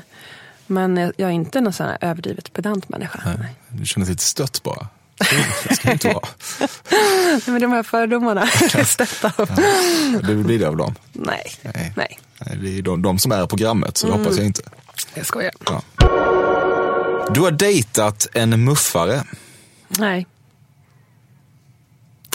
men 0.67 0.97
jag, 0.97 1.13
jag 1.17 1.29
är 1.29 1.33
inte 1.33 1.61
någon 1.61 1.73
sån 1.73 1.85
här 1.87 1.97
överdrivet 2.01 2.53
pedant 2.53 2.89
människa. 2.89 3.19
Nej. 3.25 3.55
Du 3.69 3.85
känner 3.85 4.05
dig 4.05 4.13
lite 4.13 4.23
stött 4.23 4.63
bara. 4.63 4.87
Det 5.69 5.75
ska 5.75 5.87
du 5.87 5.93
inte 5.93 6.07
vara. 6.07 6.27
Nej, 6.59 7.41
men 7.45 7.61
de 7.61 7.71
här 7.71 7.83
fördomarna 7.83 8.47
stötta 8.85 9.31
av. 9.37 9.49
Det 10.27 10.35
blir 10.35 10.59
det 10.59 10.65
av 10.67 10.77
dem. 10.77 10.95
Nej, 11.13 11.51
Nej. 11.61 11.93
nej, 11.95 12.57
Det 12.61 12.77
är 12.77 12.81
de, 12.81 13.01
de 13.01 13.19
som 13.19 13.31
är 13.31 13.47
programmet, 13.47 13.97
så 13.97 14.07
det 14.07 14.13
hoppas 14.13 14.37
jag 14.37 14.45
inte. 14.45 14.61
jag 15.13 15.25
skojar. 15.25 15.51
Ja. 15.65 15.81
Du 17.33 17.41
har 17.41 17.51
dejtat 17.51 18.27
en 18.33 18.63
muffare. 18.63 19.23
Nej. 19.87 20.27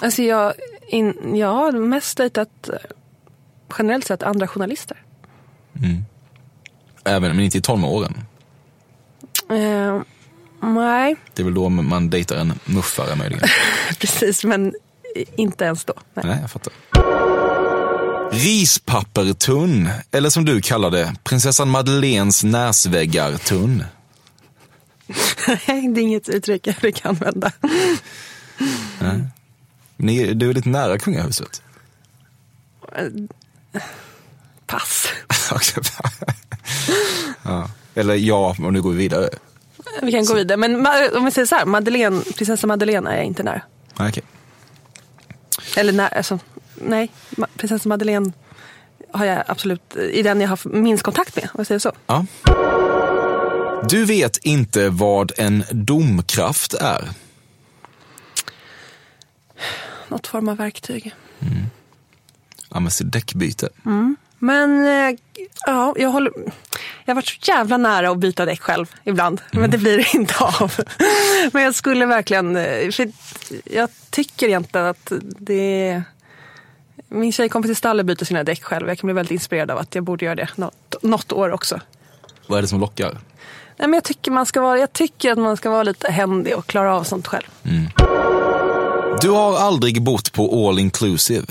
Alltså 0.03 0.23
jag, 0.23 0.53
in, 0.89 1.37
jag 1.37 1.53
har 1.55 1.73
mest 1.73 2.17
dejtat 2.17 2.69
eh, 2.69 2.75
generellt 3.79 4.07
sett 4.07 4.23
andra 4.23 4.47
journalister. 4.49 4.97
Även, 7.05 7.37
men 7.37 7.45
inte 7.45 7.59
i 7.59 7.61
tonåren. 7.61 8.15
Eh, 9.51 10.01
nej, 10.61 11.17
Det 11.35 11.43
är 11.43 11.45
väl 11.45 11.55
då 11.55 11.69
man 11.69 12.11
dejtar 12.11 12.37
en 12.37 12.53
muffare 12.65 13.17
möjligen. 13.17 13.49
precis, 13.99 14.45
men 14.45 14.75
inte 15.37 15.65
ens 15.65 15.85
då. 15.85 15.95
Nej. 16.15 16.27
Nej, 16.27 16.39
jag 16.41 16.51
fattar. 16.51 16.73
Rispappertunn, 18.31 19.89
eller 20.11 20.31
som 20.31 20.45
du 20.45 20.61
kallar 20.61 20.91
det, 20.91 21.15
prinsessan 21.25 21.71
Madeleines 21.71 22.45
näsväggar-tunn. 22.45 23.85
Nej, 25.49 25.89
det 25.95 26.01
är 26.01 26.03
inget 26.03 26.29
uttryck 26.29 26.67
jag 26.67 26.75
brukar 26.75 27.09
använda. 27.09 27.53
Ni, 29.99 30.35
du 30.35 30.51
är 30.51 30.55
lite 30.55 30.69
nära 30.69 30.99
kungahuset. 30.99 31.63
Pass. 34.67 35.09
ja. 37.43 37.71
Eller 37.95 38.15
ja, 38.15 38.57
om 38.59 38.73
nu 38.73 38.83
går 38.83 38.91
vi 38.91 38.97
vidare. 38.97 39.29
Vi 40.03 40.13
kan 40.13 40.25
gå 40.25 40.35
vidare. 40.35 40.57
Men 40.57 40.87
om 41.17 41.25
vi 41.25 41.31
säger 41.31 41.47
så 41.47 41.55
här, 41.55 41.67
Madeleine, 41.67 42.23
prinsessa 42.37 42.67
Madeleine 42.67 43.11
är 43.11 43.17
jag 43.17 43.25
inte 43.25 43.43
nära. 43.43 43.63
Nej, 43.99 44.09
okej. 44.09 44.23
Eller 45.77 45.93
när, 45.93 46.17
alltså, 46.17 46.39
nej, 46.75 47.11
prinsessa 47.57 47.89
Madeleine 47.89 48.33
har 49.13 49.25
jag 49.25 49.45
absolut, 49.47 49.97
i 49.97 50.23
den 50.23 50.41
jag 50.41 50.49
har 50.49 50.69
minst 50.69 51.03
kontakt 51.03 51.37
med, 51.37 51.45
om 51.45 51.51
jag 51.57 51.67
säger 51.67 51.79
så. 51.79 51.93
Ja. 52.07 52.27
Du 53.89 54.05
vet 54.05 54.37
inte 54.37 54.89
vad 54.89 55.33
en 55.37 55.65
domkraft 55.71 56.75
är. 56.75 57.09
Något 60.09 60.27
form 60.27 60.49
av 60.49 60.57
verktyg. 60.57 61.15
Ja, 62.71 62.81
men 62.81 62.91
så 62.91 63.05
däckbyte. 63.05 63.69
Men 64.39 64.87
eh, 64.87 65.19
ja, 65.67 65.95
jag, 65.97 66.11
håller, 66.11 66.33
jag 67.05 67.11
har 67.11 67.15
varit 67.15 67.29
så 67.29 67.51
jävla 67.51 67.77
nära 67.77 68.11
att 68.11 68.19
byta 68.19 68.45
däck 68.45 68.61
själv 68.61 68.95
ibland. 69.05 69.41
Men 69.51 69.71
det 69.71 69.79
blir 69.79 69.97
det 69.97 70.15
inte 70.15 70.35
av. 70.39 70.73
Men 71.53 71.63
jag 71.63 71.75
skulle 71.75 72.07
verkligen, 72.07 72.57
eh, 72.57 72.91
för 72.91 73.13
jag 73.65 73.91
tycker 74.11 74.47
egentligen 74.47 74.87
att 74.87 75.13
det 75.39 76.03
min 77.09 77.33
tjejkompis 77.33 77.71
i 77.71 77.75
stallet 77.75 78.07
byter 78.07 78.25
sina 78.25 78.45
däck 78.45 78.63
själv. 78.63 78.89
Jag 78.89 78.99
kan 78.99 79.07
bli 79.07 79.15
väldigt 79.15 79.33
inspirerad 79.33 79.71
av 79.71 79.79
att 79.79 79.95
jag 79.95 80.05
borde 80.05 80.25
göra 80.25 80.35
det 80.35 80.49
något, 80.57 80.95
något 81.03 81.33
år 81.33 81.53
också. 81.53 81.81
Vad 82.47 82.59
är 82.59 82.63
det 82.63 82.69
som 82.69 82.81
lockar? 82.81 83.19
Nej, 83.77 83.89
men 83.89 83.93
jag, 83.93 84.05
tycker 84.05 84.31
man 84.31 84.47
ska 84.47 84.61
vara, 84.61 84.79
jag 84.79 84.93
tycker 84.93 85.33
att 85.33 85.39
man 85.39 85.57
ska 85.57 85.71
vara 85.71 85.83
lite 85.83 86.13
händig 86.13 86.57
och 86.57 86.67
klara 86.67 86.95
av 86.95 87.05
sånt 87.05 87.27
själv. 87.27 87.47
Du 89.21 89.31
har 89.31 89.57
aldrig 89.59 90.03
bott 90.03 90.33
på 90.33 90.69
all 90.69 90.79
inclusive. 90.79 91.47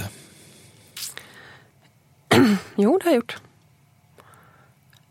Jo, 2.76 2.98
det 2.98 3.06
har 3.06 3.12
jag 3.12 3.16
gjort. 3.16 3.38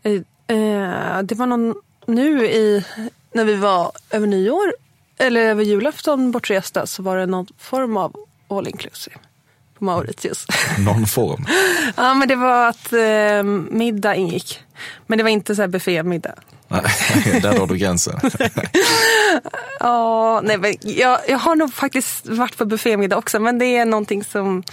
Eh, 0.03 0.13
eh, 0.57 1.21
det 1.23 1.35
var 1.35 1.45
någon 1.45 1.75
nu 2.05 2.45
i, 2.45 2.85
när 3.31 3.45
vi 3.45 3.55
var 3.55 3.91
över 4.09 4.27
nyår, 4.27 4.73
eller 5.17 5.41
över 5.41 5.63
julafton 5.63 6.31
bortresta, 6.31 6.85
så 6.85 7.03
var 7.03 7.17
det 7.17 7.25
någon 7.25 7.47
form 7.57 7.97
av 7.97 8.15
all 8.47 8.67
inclusive 8.67 9.15
på 9.77 9.85
Mauritius. 9.85 10.45
Någon 10.79 11.05
form. 11.05 11.45
ja, 11.97 12.13
men 12.13 12.27
det 12.27 12.35
var 12.35 12.69
att 12.69 12.93
eh, 12.93 13.43
middag 13.71 14.15
ingick. 14.15 14.59
Men 15.07 15.17
det 15.17 15.23
var 15.23 15.31
inte 15.31 15.55
så 15.55 15.61
här 15.61 15.69
buffémiddag. 15.69 16.35
Där 17.41 17.53
drar 17.53 17.67
du 17.67 17.77
gränsen. 17.77 18.19
Ja, 19.79 20.41
nej, 20.43 20.57
men 20.57 20.75
jag, 20.81 21.19
jag 21.27 21.37
har 21.37 21.55
nog 21.55 21.73
faktiskt 21.73 22.27
varit 22.27 22.57
på 22.57 22.65
buffémiddag 22.65 23.17
också, 23.17 23.39
men 23.39 23.59
det 23.59 23.65
är 23.65 23.85
någonting 23.85 24.23
som 24.23 24.63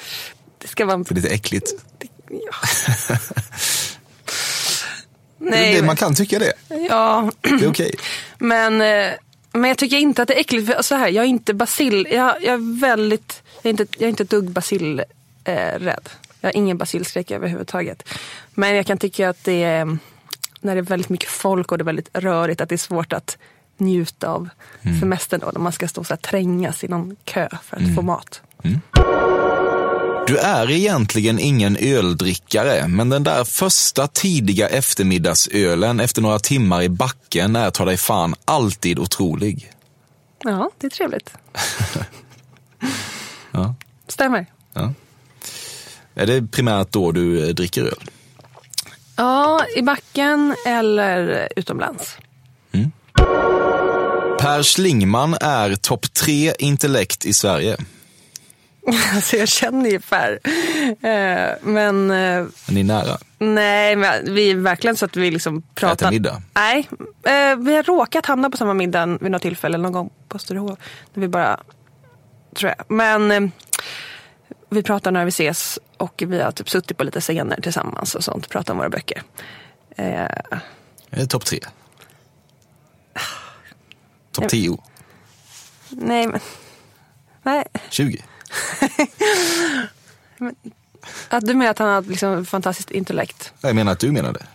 det 0.58 0.68
ska 0.68 0.86
vara... 0.86 1.04
För 1.04 1.14
lite 1.14 1.28
äckligt. 1.28 1.70
Ja. 2.28 2.54
det, 5.38 5.50
nej, 5.50 5.82
man 5.82 5.96
kan 5.96 6.14
tycka 6.14 6.38
det. 6.38 6.52
ja. 6.88 7.30
Det 7.40 7.64
är 7.64 7.68
okej. 7.68 7.94
Men, 8.38 8.80
eh, 8.80 9.12
men 9.52 9.68
jag 9.68 9.78
tycker 9.78 9.96
inte 9.96 10.22
att 10.22 10.28
det 10.28 10.34
är 10.34 10.40
äckligt. 10.40 10.66
För 10.66 10.82
så 10.82 10.94
här, 10.94 11.08
jag 11.08 11.24
är 11.24 11.28
inte 11.28 11.54
basil. 11.54 12.08
Jag, 12.10 12.42
jag 12.42 12.54
är 12.54 12.80
väldigt, 12.80 13.42
jag 13.62 13.66
är 13.66 13.70
inte, 13.70 13.86
jag 13.90 14.02
är 14.02 14.08
inte 14.08 14.22
ett 14.22 14.30
dugg 14.30 14.50
basil 14.50 15.02
eh. 15.44 15.94
Jag 16.40 16.48
har 16.48 16.56
ingen 16.56 16.78
basilskräck 16.78 17.30
överhuvudtaget. 17.30 18.08
Men 18.54 18.76
jag 18.76 18.86
kan 18.86 18.98
tycka 18.98 19.28
att 19.28 19.44
det 19.44 19.62
är, 19.62 19.98
när 20.64 20.74
det 20.74 20.80
är 20.80 20.82
väldigt 20.82 21.08
mycket 21.08 21.28
folk 21.28 21.72
och 21.72 21.78
det 21.78 21.82
är 21.82 21.84
väldigt 21.84 22.08
rörigt, 22.12 22.60
att 22.60 22.68
det 22.68 22.74
är 22.74 22.76
svårt 22.76 23.12
att 23.12 23.38
njuta 23.76 24.28
av 24.28 24.48
semestern 25.00 25.40
då. 25.40 25.50
När 25.54 25.60
man 25.60 25.72
ska 25.72 25.88
stå 25.88 26.04
så 26.04 26.12
här, 26.14 26.18
trängas 26.18 26.84
i 26.84 26.88
någon 26.88 27.16
kö 27.24 27.48
för 27.62 27.76
att 27.76 27.94
få 27.94 28.02
mat. 28.02 28.42
Du 30.26 30.38
är 30.38 30.70
egentligen 30.70 31.38
ingen 31.38 31.76
öldrickare, 31.80 32.88
men 32.88 33.08
den 33.08 33.24
där 33.24 33.44
första 33.44 34.06
tidiga 34.06 34.68
eftermiddagsölen 34.68 36.00
efter 36.00 36.22
några 36.22 36.38
timmar 36.38 36.82
i 36.82 36.88
backen 36.88 37.56
är 37.56 37.70
ta 37.70 37.84
dig 37.84 37.96
fan 37.96 38.34
alltid 38.44 38.98
otrolig. 38.98 39.70
Ja, 40.44 40.70
det 40.78 40.86
är 40.86 40.90
trevligt. 40.90 41.30
Ja. 43.50 43.74
Stämmer. 44.08 44.46
Ja. 44.72 44.92
Är 46.14 46.26
det 46.26 46.46
primärt 46.46 46.92
då 46.92 47.12
du 47.12 47.48
eh, 47.48 47.54
dricker 47.54 47.82
öl? 47.82 48.10
Ja, 49.16 49.64
i 49.76 49.82
backen 49.82 50.54
eller 50.66 51.48
utomlands. 51.56 52.16
Per 54.40 54.62
Schlingman 54.62 55.34
är 55.40 55.76
topp 55.76 56.12
tre 56.14 56.52
intellekt 56.58 57.24
i 57.26 57.32
Sverige. 57.34 57.76
Alltså 59.14 59.36
jag 59.36 59.48
känner 59.48 59.90
ju 59.90 60.00
Per. 60.00 60.38
Eh, 60.86 61.54
men 61.62 62.10
eh, 62.10 62.16
Är 62.16 62.72
ni 62.72 62.82
nära? 62.82 63.18
nej, 63.38 63.96
men 63.96 64.34
vi 64.34 64.50
är 64.50 64.54
verkligen 64.54 64.96
så 64.96 65.04
att 65.04 65.16
vi 65.16 65.30
liksom 65.30 65.62
pratar. 65.74 66.06
Äter 66.06 66.10
middag? 66.10 66.42
Nej, 66.54 66.88
eh, 67.22 67.56
vi 67.56 67.76
har 67.76 67.82
råkat 67.82 68.26
hamna 68.26 68.50
på 68.50 68.56
samma 68.56 68.74
middag 68.74 69.06
vid 69.20 69.30
något 69.30 69.42
tillfälle 69.42 69.78
någon 69.78 69.92
gång 69.92 70.10
på 70.28 70.38
Sturehof. 70.38 70.78
När 71.14 71.20
vi 71.20 71.28
bara, 71.28 71.60
tror 72.56 72.72
jag. 72.76 72.96
Men 72.96 73.52
vi 74.70 74.82
pratar 74.82 75.10
när 75.10 75.24
vi 75.24 75.28
ses 75.28 75.78
och 75.96 76.22
vi 76.26 76.40
har 76.40 76.52
typ 76.52 76.70
suttit 76.70 76.96
på 76.96 77.04
lite 77.04 77.20
scener 77.20 77.60
tillsammans 77.60 78.14
och 78.14 78.24
sånt. 78.24 78.48
Pratat 78.48 78.70
om 78.70 78.76
våra 78.76 78.88
böcker. 78.88 79.22
Eh, 79.96 80.26
det 81.10 81.26
topp 81.26 81.44
tre? 81.44 81.60
Topp 84.32 84.48
tio? 84.48 84.78
nej, 85.88 86.26
men. 86.26 86.40
Nej, 87.42 87.64
20? 87.90 88.24
att 91.28 91.40
du 91.46 91.54
menar 91.54 91.70
att 91.70 91.78
han 91.78 91.88
har 91.88 92.02
liksom 92.02 92.46
fantastiskt 92.46 92.90
intellekt. 92.90 93.52
Jag 93.60 93.74
menar 93.74 93.92
att 93.92 93.98
du 93.98 94.12
menar 94.12 94.32
det. 94.32 94.46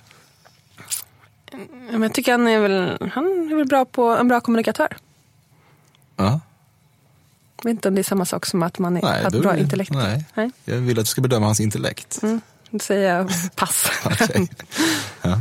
Men 1.92 2.02
jag 2.02 2.14
tycker 2.14 2.32
han 2.32 2.48
är 2.48 2.60
väl, 2.60 3.10
han 3.14 3.52
är 3.52 3.56
väl 3.56 3.68
bra 3.68 3.86
på, 3.86 4.10
en 4.10 4.28
bra 4.28 4.42
kommunikatör. 4.42 4.98
Ja. 6.16 6.40
Jag 7.62 7.70
vet 7.70 7.72
inte 7.78 7.88
om 7.88 7.96
det 7.96 8.02
är 8.02 8.04
samma 8.04 8.26
sak 8.26 8.46
som 8.46 8.64
att 8.64 8.80
man 8.80 8.98
är, 8.98 9.02
Nej, 9.02 9.24
har 9.24 9.32
bra 9.32 9.58
intellekt. 9.58 9.92
Nej. 9.92 10.26
Nej. 10.34 10.52
Jag 10.66 10.76
vill 10.76 11.00
att 11.00 11.06
du 11.06 11.10
ska 11.10 11.22
bedöma 11.22 11.46
hans 11.46 11.60
intellekt. 11.60 12.20
Mm. 12.24 12.42
Då 12.72 12.80
säger 12.80 13.16
jag 13.16 13.32
pass. 13.56 13.90
Ja. 15.22 15.40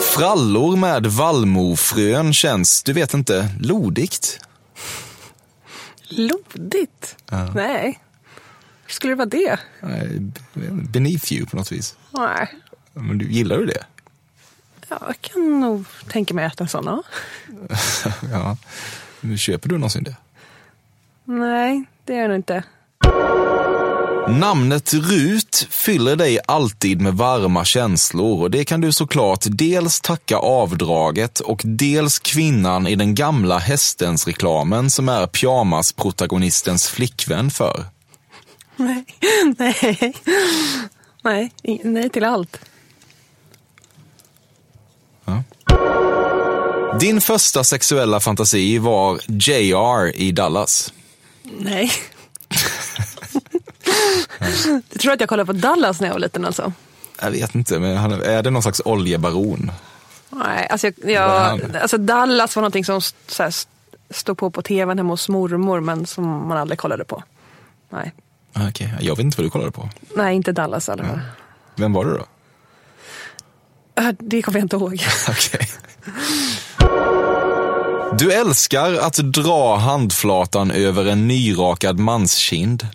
Frallor 0.00 0.76
med 0.76 1.06
vallmofrön 1.06 2.32
känns, 2.32 2.82
du 2.82 2.92
vet 2.92 3.14
inte, 3.14 3.48
lodigt. 3.60 4.40
Lodigt? 6.08 7.16
Ja. 7.30 7.52
Nej. 7.54 8.00
Hur 8.86 8.92
skulle 8.92 9.12
det 9.12 9.16
vara 9.16 9.28
det? 9.28 9.58
Nej, 9.80 10.20
Beneath 10.90 11.32
you 11.32 11.46
på 11.46 11.56
något 11.56 11.72
vis. 11.72 11.96
Nej. 12.10 12.48
Men 12.92 13.18
du, 13.18 13.30
gillar 13.30 13.58
du 13.58 13.66
det? 13.66 13.84
Ja, 14.88 14.98
jag 15.06 15.20
kan 15.20 15.60
nog 15.60 15.84
tänka 16.08 16.34
mig 16.34 16.44
att 16.44 16.52
äta 16.52 16.64
en 16.64 16.68
sån. 16.68 17.02
Ja. 18.32 18.56
Men 19.20 19.38
köper 19.38 19.68
du 19.68 19.78
någonsin 19.78 20.04
det? 20.04 20.16
Nej, 21.24 21.84
det 22.04 22.14
är 22.14 22.20
jag 22.20 22.28
nog 22.28 22.38
inte. 22.38 22.62
Namnet 24.28 24.94
Rut 24.94 25.66
fyller 25.70 26.16
dig 26.16 26.38
alltid 26.46 27.00
med 27.00 27.14
varma 27.14 27.64
känslor 27.64 28.42
och 28.42 28.50
det 28.50 28.64
kan 28.64 28.80
du 28.80 28.92
såklart 28.92 29.44
dels 29.48 30.00
tacka 30.00 30.36
avdraget 30.36 31.40
och 31.40 31.62
dels 31.64 32.18
kvinnan 32.18 32.86
i 32.86 32.94
den 32.94 33.14
gamla 33.14 33.58
hästens-reklamen 33.58 34.90
som 34.90 35.08
är 35.08 35.26
pyjamas-protagonistens 35.26 36.88
flickvän 36.88 37.50
för. 37.50 37.84
Nej, 38.76 39.04
nej. 39.58 40.14
Nej, 41.22 41.52
nej 41.84 42.10
till 42.10 42.24
allt. 42.24 42.60
Din 47.00 47.20
första 47.20 47.64
sexuella 47.64 48.20
fantasi 48.20 48.78
var 48.78 49.20
JR 49.26 50.16
i 50.16 50.32
Dallas. 50.32 50.92
Nej. 51.42 51.90
Du 54.90 54.98
tror 54.98 55.12
att 55.12 55.20
jag 55.20 55.28
kollade 55.28 55.46
på 55.46 55.52
Dallas 55.52 56.00
när 56.00 56.08
jag 56.08 56.14
var 56.14 56.20
liten 56.20 56.44
alltså? 56.44 56.72
Jag 57.22 57.30
vet 57.30 57.54
inte, 57.54 57.78
men 57.78 57.96
han- 57.96 58.12
är 58.22 58.42
det 58.42 58.50
någon 58.50 58.62
slags 58.62 58.82
oljebaron? 58.84 59.70
Nej, 60.30 60.66
alltså, 60.70 60.90
jag, 61.04 61.60
alltså 61.76 61.98
Dallas 61.98 62.56
var 62.56 62.60
någonting 62.60 62.84
som 62.84 63.00
så 63.26 63.42
här, 63.42 63.54
stod 64.10 64.38
på 64.38 64.50
på 64.50 64.62
tvn 64.62 64.98
hemma 64.98 65.12
hos 65.12 65.28
mormor 65.28 65.80
men 65.80 66.06
som 66.06 66.24
man 66.48 66.58
aldrig 66.58 66.78
kollade 66.78 67.04
på. 67.04 67.22
Nej, 67.90 68.12
Ah, 68.52 68.68
Okej, 68.68 68.94
jag 69.00 69.16
vet 69.16 69.24
inte 69.24 69.36
vad 69.38 69.46
du 69.46 69.50
kollade 69.50 69.70
på. 69.72 69.88
Nej 70.16 70.36
inte 70.36 70.52
Dallas 70.52 70.88
i 70.88 70.92
alla 70.92 71.04
fall. 71.04 71.20
Vem 71.76 71.92
var 71.92 72.04
det 72.04 72.10
då? 72.10 72.24
Äh, 73.98 74.12
Det 74.18 74.42
kommer 74.42 74.58
jag 74.58 74.64
inte 74.64 74.76
ihåg. 74.76 75.04
Du 78.18 78.32
älskar 78.32 78.94
att 78.94 79.14
dra 79.16 79.76
handflatan 79.76 80.70
över 80.70 81.06
en 81.06 81.28
nyrakad 81.28 81.98
manskind. 81.98 82.86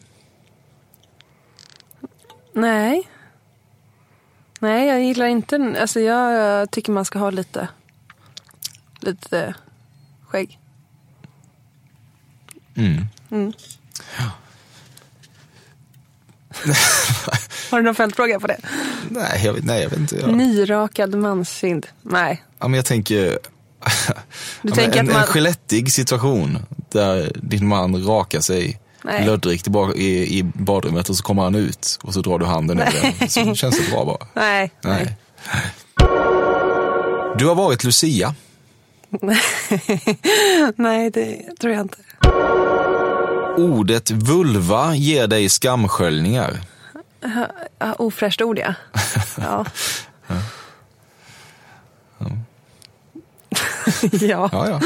Nej. 2.54 3.08
Nej, 4.60 4.88
jag 4.88 5.04
gillar 5.04 5.26
inte... 5.26 5.76
Alltså 5.82 6.00
jag 6.00 6.72
tycker 6.72 6.92
man 6.92 7.06
ska 7.06 7.20
ha 7.20 7.30
lite... 7.30 7.68
Lite 9.00 9.54
skägg. 10.28 10.60
Mm. 12.76 13.06
Mm. 13.32 13.54
Har 17.72 17.78
du 17.78 17.86
någon 17.86 17.96
följdfråga 17.96 18.40
på 18.40 18.48
det? 18.48 18.58
Nej, 19.10 19.42
jag 19.46 19.64
nej, 19.64 19.82
jag 19.84 19.90
vet 19.90 20.00
inte. 20.00 20.16
Jag, 20.16 20.34
Nyrakad 20.38 21.16
manskind. 21.16 21.88
Nej. 22.02 22.44
ja, 22.60 22.68
men 22.68 22.74
jag 22.78 22.86
tänker... 22.86 23.38
Du 24.62 24.72
tänker 24.72 25.00
en, 25.00 25.08
att 25.08 25.14
man- 25.14 25.22
en 25.22 25.28
gelettig 25.28 25.92
situation 25.92 26.60
där 26.92 27.32
din 27.36 27.68
man 27.68 28.06
rakar 28.06 28.40
sig 28.40 28.80
Nej. 29.04 29.26
löddrigt 29.26 29.68
i, 29.96 30.38
i, 30.38 30.44
badrummet 30.44 31.10
och 31.10 31.16
så 31.16 31.24
kommer 31.24 31.44
han 31.44 31.56
ut 31.56 32.00
och 32.02 32.14
så 32.14 32.22
drar 32.22 32.40
du 32.40 32.46
handen 32.46 32.80
över 32.80 33.16
den. 33.20 33.30
Så 33.30 33.56
känns 33.56 33.80
det 33.80 33.92
bra 33.92 34.06
bara. 34.06 34.28
Nej. 34.34 34.72
Nej. 34.82 35.16
Du 37.38 37.46
har 37.46 37.56
varit 37.56 37.84
Lucia. 37.84 38.36
Nej, 40.76 41.10
det 41.10 41.42
tror 41.60 41.74
jag 41.74 41.82
inte. 41.82 41.98
Ordet 43.58 44.12
vulva 44.12 44.96
ger 44.96 45.28
dig 45.28 45.50
skamsköljningar. 45.50 46.62
Ja, 47.80 47.94
ofräscht 47.94 48.42
ord, 48.42 48.60
ja. 48.60 48.74
Ja. 49.38 49.66
ja. 54.12 54.50
Ja, 54.52 54.68
ja. 54.68 54.82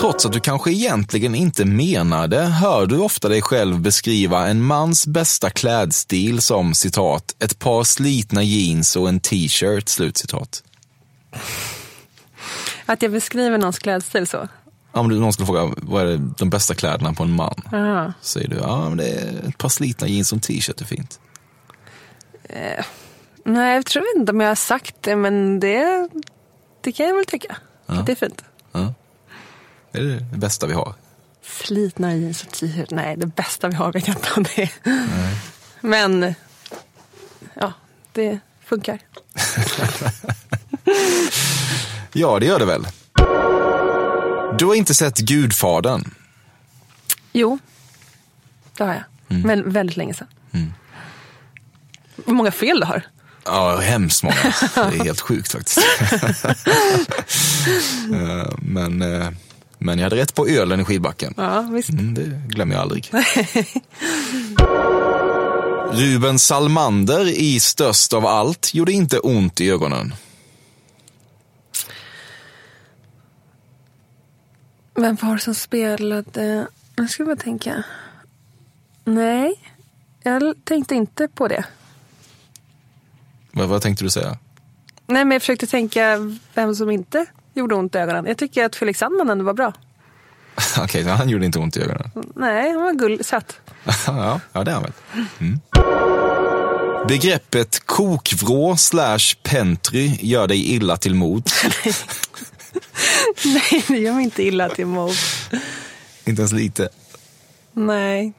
Trots 0.00 0.26
att 0.26 0.32
du 0.32 0.40
kanske 0.40 0.72
egentligen 0.72 1.34
inte 1.34 1.64
menar 1.64 2.28
det 2.28 2.42
hör 2.42 2.86
du 2.86 2.98
ofta 2.98 3.28
dig 3.28 3.42
själv 3.42 3.80
beskriva 3.80 4.48
en 4.48 4.62
mans 4.62 5.06
bästa 5.06 5.50
klädstil 5.50 6.42
som 6.42 6.74
citat, 6.74 7.34
ett 7.38 7.58
par 7.58 7.84
slitna 7.84 8.42
jeans 8.42 8.96
och 8.96 9.08
en 9.08 9.20
t-shirt, 9.20 9.88
slutcitat. 9.88 10.62
Att 12.86 13.02
jag 13.02 13.12
beskriver 13.12 13.58
någons 13.58 13.78
klädstil 13.78 14.26
så. 14.26 14.48
Om 14.94 15.08
du 15.08 15.20
någon 15.20 15.32
skulle 15.32 15.46
fråga 15.46 15.74
vad 15.76 16.08
är 16.08 16.16
de 16.38 16.50
bästa 16.50 16.74
kläderna 16.74 17.12
på 17.12 17.22
en 17.22 17.30
man? 17.32 17.54
Så 18.20 18.28
säger 18.28 18.48
du, 18.48 18.56
ja 18.56 18.88
men 18.88 18.98
det 18.98 19.08
är 19.08 19.48
ett 19.48 19.58
par 19.58 19.68
slitna 19.68 20.08
jeans 20.08 20.32
och 20.32 20.36
en 20.36 20.40
t-shirt 20.40 20.80
är 20.80 20.84
fint. 20.84 21.20
Eh, 22.44 22.84
nej, 23.44 23.74
jag 23.74 23.86
tror 23.86 24.04
inte 24.16 24.32
om 24.32 24.40
jag 24.40 24.48
har 24.48 24.54
sagt 24.54 24.94
det, 25.00 25.16
men 25.16 25.60
det, 25.60 26.08
det 26.80 26.92
kan 26.92 27.06
jag 27.06 27.14
väl 27.14 27.24
tycka. 27.26 27.56
Ja. 27.86 27.94
Att 27.94 28.06
det 28.06 28.12
är 28.12 28.16
fint. 28.16 28.44
Ja. 28.72 28.94
Det 29.92 29.98
är 29.98 30.02
det 30.02 30.38
bästa 30.38 30.66
vi 30.66 30.72
har. 30.74 30.94
Slitna 31.42 32.14
jeans 32.14 32.42
och 32.42 32.50
t-shirt. 32.52 32.90
Nej, 32.90 33.16
det 33.16 33.26
bästa 33.26 33.68
vi 33.68 33.74
har 33.74 33.92
vet 33.92 34.08
jag 34.08 34.16
inte 34.16 34.28
om 34.36 34.42
det 34.42 34.62
är. 34.62 34.70
Men, 35.80 36.34
ja, 37.54 37.72
det 38.12 38.38
funkar. 38.64 38.98
Ja, 42.16 42.38
det 42.38 42.46
gör 42.46 42.58
det 42.58 42.64
väl. 42.64 42.86
Du 44.58 44.64
har 44.66 44.74
inte 44.74 44.94
sett 44.94 45.18
Gudfadern? 45.18 46.10
Jo, 47.32 47.58
det 48.76 48.84
har 48.84 48.92
jag. 48.94 49.04
Men 49.44 49.72
väldigt 49.72 49.96
länge 49.96 50.14
sedan. 50.14 50.26
Vad 52.16 52.36
många 52.36 52.50
fel 52.52 52.80
du 52.80 52.86
har. 52.86 53.02
Ja, 53.44 53.76
hemskt 53.76 54.22
många. 54.22 54.54
Det 54.74 54.80
är 54.80 55.04
helt 55.04 55.20
sjukt 55.20 55.52
faktiskt. 55.52 55.78
Eh, 58.14 58.52
men, 58.58 59.02
eh, 59.02 59.28
men 59.78 59.98
jag 59.98 60.04
hade 60.04 60.16
rätt 60.16 60.34
på 60.34 60.48
ölen 60.48 60.80
i 60.80 60.84
skidbacken. 60.84 61.34
Ja, 61.36 61.60
visst. 61.60 61.88
Mm, 61.90 62.14
det 62.14 62.42
glömmer 62.48 62.74
jag 62.74 62.82
aldrig. 62.82 63.10
Ruben 65.92 66.38
Salmander 66.38 67.28
i 67.28 67.60
Störst 67.60 68.12
av 68.12 68.26
allt 68.26 68.74
gjorde 68.74 68.92
inte 68.92 69.18
ont 69.18 69.60
i 69.60 69.70
ögonen. 69.70 70.14
Vem 74.94 75.16
var 75.22 75.34
det 75.34 75.40
som 75.40 75.54
spelade? 75.54 76.66
Nu 76.96 77.08
ska 77.08 77.22
jag 77.22 77.28
bara 77.28 77.42
tänka. 77.42 77.82
Nej, 79.04 79.54
jag 80.22 80.54
tänkte 80.64 80.94
inte 80.94 81.28
på 81.28 81.48
det. 81.48 81.64
Vad, 83.52 83.68
vad 83.68 83.82
tänkte 83.82 84.04
du 84.04 84.10
säga? 84.10 84.38
Nej, 85.06 85.24
men 85.24 85.30
jag 85.30 85.42
försökte 85.42 85.66
tänka 85.66 86.18
vem 86.54 86.74
som 86.74 86.90
inte 86.90 87.26
gjorde 87.54 87.74
ont 87.74 87.94
i 87.94 87.98
ögonen. 87.98 88.26
Jag 88.26 88.38
tycker 88.38 88.64
att 88.64 88.76
Felix 88.76 88.98
Sandman 88.98 89.30
ändå 89.30 89.44
var 89.44 89.54
bra. 89.54 89.72
Okej, 90.78 91.04
så 91.04 91.10
han 91.10 91.28
gjorde 91.28 91.46
inte 91.46 91.58
ont 91.58 91.76
i 91.76 91.80
ögonen. 91.80 92.10
Nej, 92.34 92.72
han 92.72 92.82
var 92.82 92.92
gull, 92.92 93.24
söt. 93.24 93.60
ja, 94.06 94.40
ja, 94.52 94.64
det 94.64 94.70
är 94.70 94.74
han 94.74 94.82
väl. 94.82 94.92
Mm. 95.40 95.60
Begreppet 97.08 97.86
kokvrå 97.86 98.76
slash 98.76 99.34
pentry 99.42 100.18
gör 100.20 100.46
dig 100.46 100.74
illa 100.74 100.96
till 100.96 101.14
mod. 101.14 101.50
Nej, 103.44 103.84
det 103.88 103.98
gör 103.98 104.12
mig 104.12 104.24
inte 104.24 104.42
illa 104.42 104.68
till 104.68 104.86
mod. 104.86 105.14
inte 106.24 106.42
ens 106.42 106.52
lite. 106.52 106.88
Nej. 107.72 108.32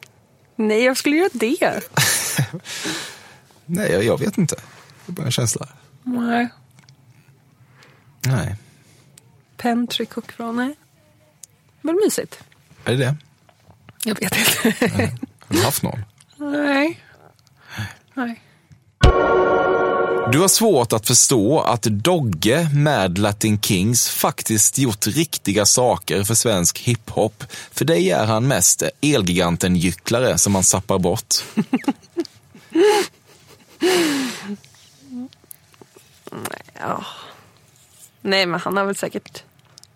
Nej, 0.56 0.84
jag 0.84 0.98
skulle 0.98 1.16
göra 1.16 1.30
det. 1.34 1.82
Nej, 3.66 3.92
jag, 3.92 4.04
jag 4.04 4.20
vet 4.20 4.38
inte. 4.38 4.56
Det 5.06 5.12
är 5.12 5.14
bara 5.14 5.26
en 5.26 5.32
känsla. 5.32 5.68
Nej. 6.04 6.48
Nej, 8.26 8.56
Pentry 9.58 10.06
kokvrå, 10.06 10.52
nej. 10.52 10.76
Väl 11.82 11.96
mysigt. 12.06 12.40
är 12.86 12.92
det 12.92 12.98
det? 12.98 13.16
Jag 14.04 14.20
vet 14.20 14.38
inte. 14.38 14.70
Har 15.40 15.56
du 15.56 15.64
haft 15.64 15.84
någon? 15.84 16.00
nej. 16.38 17.04
Nej. 18.14 18.42
Du 20.32 20.40
har 20.40 20.48
svårt 20.48 20.94
att 20.94 21.08
förstå 21.08 21.60
att 21.60 21.82
Dogge 21.84 22.70
med 22.74 23.18
Latin 23.18 23.62
Kings 23.62 24.10
faktiskt 24.10 24.78
gjort 24.78 25.08
riktiga 25.08 25.66
saker 25.66 26.24
för 26.24 26.36
svensk 26.36 26.80
hiphop. 26.80 27.44
För 27.72 27.86
dig 27.86 28.12
är 28.12 28.26
han 28.26 28.48
mest 28.48 28.84
Elgiganten-gycklare 29.02 30.38
som 30.38 30.54
man 30.54 30.64
sappar 30.64 31.00
bort. 31.00 31.36
Ja. 36.80 37.06
Nej, 38.22 38.46
men 38.46 38.60
han 38.60 38.78
har 38.78 38.86
väl 38.86 38.96
säkert 38.96 39.44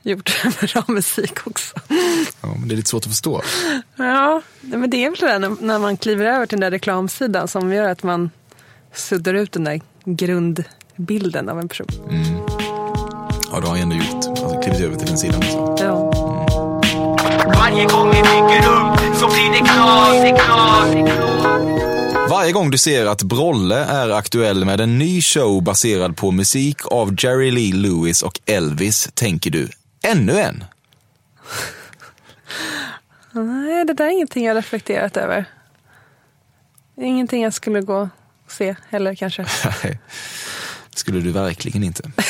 gjort 0.01 0.43
bra 0.73 0.83
musik 0.87 1.47
också. 1.47 1.75
Ja, 2.41 2.55
men 2.59 2.67
det 2.67 2.75
är 2.75 2.77
lite 2.77 2.89
svårt 2.89 3.03
att 3.03 3.11
förstå. 3.11 3.41
Ja, 3.95 4.41
men 4.61 4.89
det 4.89 5.05
är 5.05 5.09
väl 5.09 5.19
det 5.19 5.27
där 5.27 5.63
när, 5.65 5.79
man 5.79 5.97
kliver 5.97 6.25
över 6.25 6.45
till 6.45 6.59
den 6.59 6.71
där 6.71 6.71
reklamsidan 6.71 7.47
som 7.47 7.73
gör 7.73 7.89
att 7.89 8.03
man 8.03 8.29
suddar 8.93 9.33
ut 9.33 9.51
den 9.51 9.63
där 9.63 9.81
grundbilden 10.15 11.49
av 11.49 11.59
en 11.59 11.67
person. 11.67 11.87
Ja, 13.51 13.59
det 13.59 13.67
har 13.67 13.75
jag 13.75 13.79
ändå 13.79 13.95
gjort. 13.95 14.25
Alltså, 14.27 14.61
klivit 14.61 14.81
över 14.81 14.95
till 14.95 15.07
den 15.07 15.17
sidan 15.17 15.37
också. 15.37 15.83
Ja. 15.83 16.11
Varje 17.55 17.85
gång 17.85 18.09
vi 18.09 18.17
dyker 18.17 18.59
upp 18.59 19.17
så 19.17 19.27
blir 19.27 19.51
det 19.51 19.57
knas, 19.57 20.21
det 20.21 20.31
knas. 20.31 21.19
Varje 22.29 22.51
gång 22.51 22.71
du 22.71 22.77
ser 22.77 23.05
att 23.05 23.23
Brolle 23.23 23.75
är 23.75 24.09
aktuell 24.09 24.65
med 24.65 24.81
en 24.81 24.97
ny 24.97 25.21
show 25.21 25.63
baserad 25.63 26.17
på 26.17 26.31
musik 26.31 26.77
av 26.85 27.15
Jerry 27.17 27.51
Lee 27.51 27.73
Lewis 27.73 28.23
och 28.23 28.39
Elvis 28.45 29.09
tänker 29.13 29.51
du, 29.51 29.69
ännu 30.03 30.39
en? 30.39 30.63
Nej, 33.31 33.85
det 33.85 33.93
där 33.93 34.05
är 34.05 34.09
ingenting 34.09 34.45
jag 34.45 34.57
reflekterat 34.57 35.17
över. 35.17 35.45
Ingenting 36.97 37.43
jag 37.43 37.53
skulle 37.53 37.81
gå 37.81 38.09
se 38.51 38.75
heller 38.89 39.15
kanske. 39.15 39.45
Nej, 39.83 39.99
skulle 40.95 41.19
du 41.19 41.31
verkligen 41.31 41.83
inte. 41.83 42.11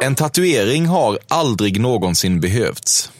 En 0.00 0.14
tatuering 0.14 0.86
har 0.86 1.18
aldrig 1.28 1.80
någonsin 1.80 2.40
behövts. 2.40 3.12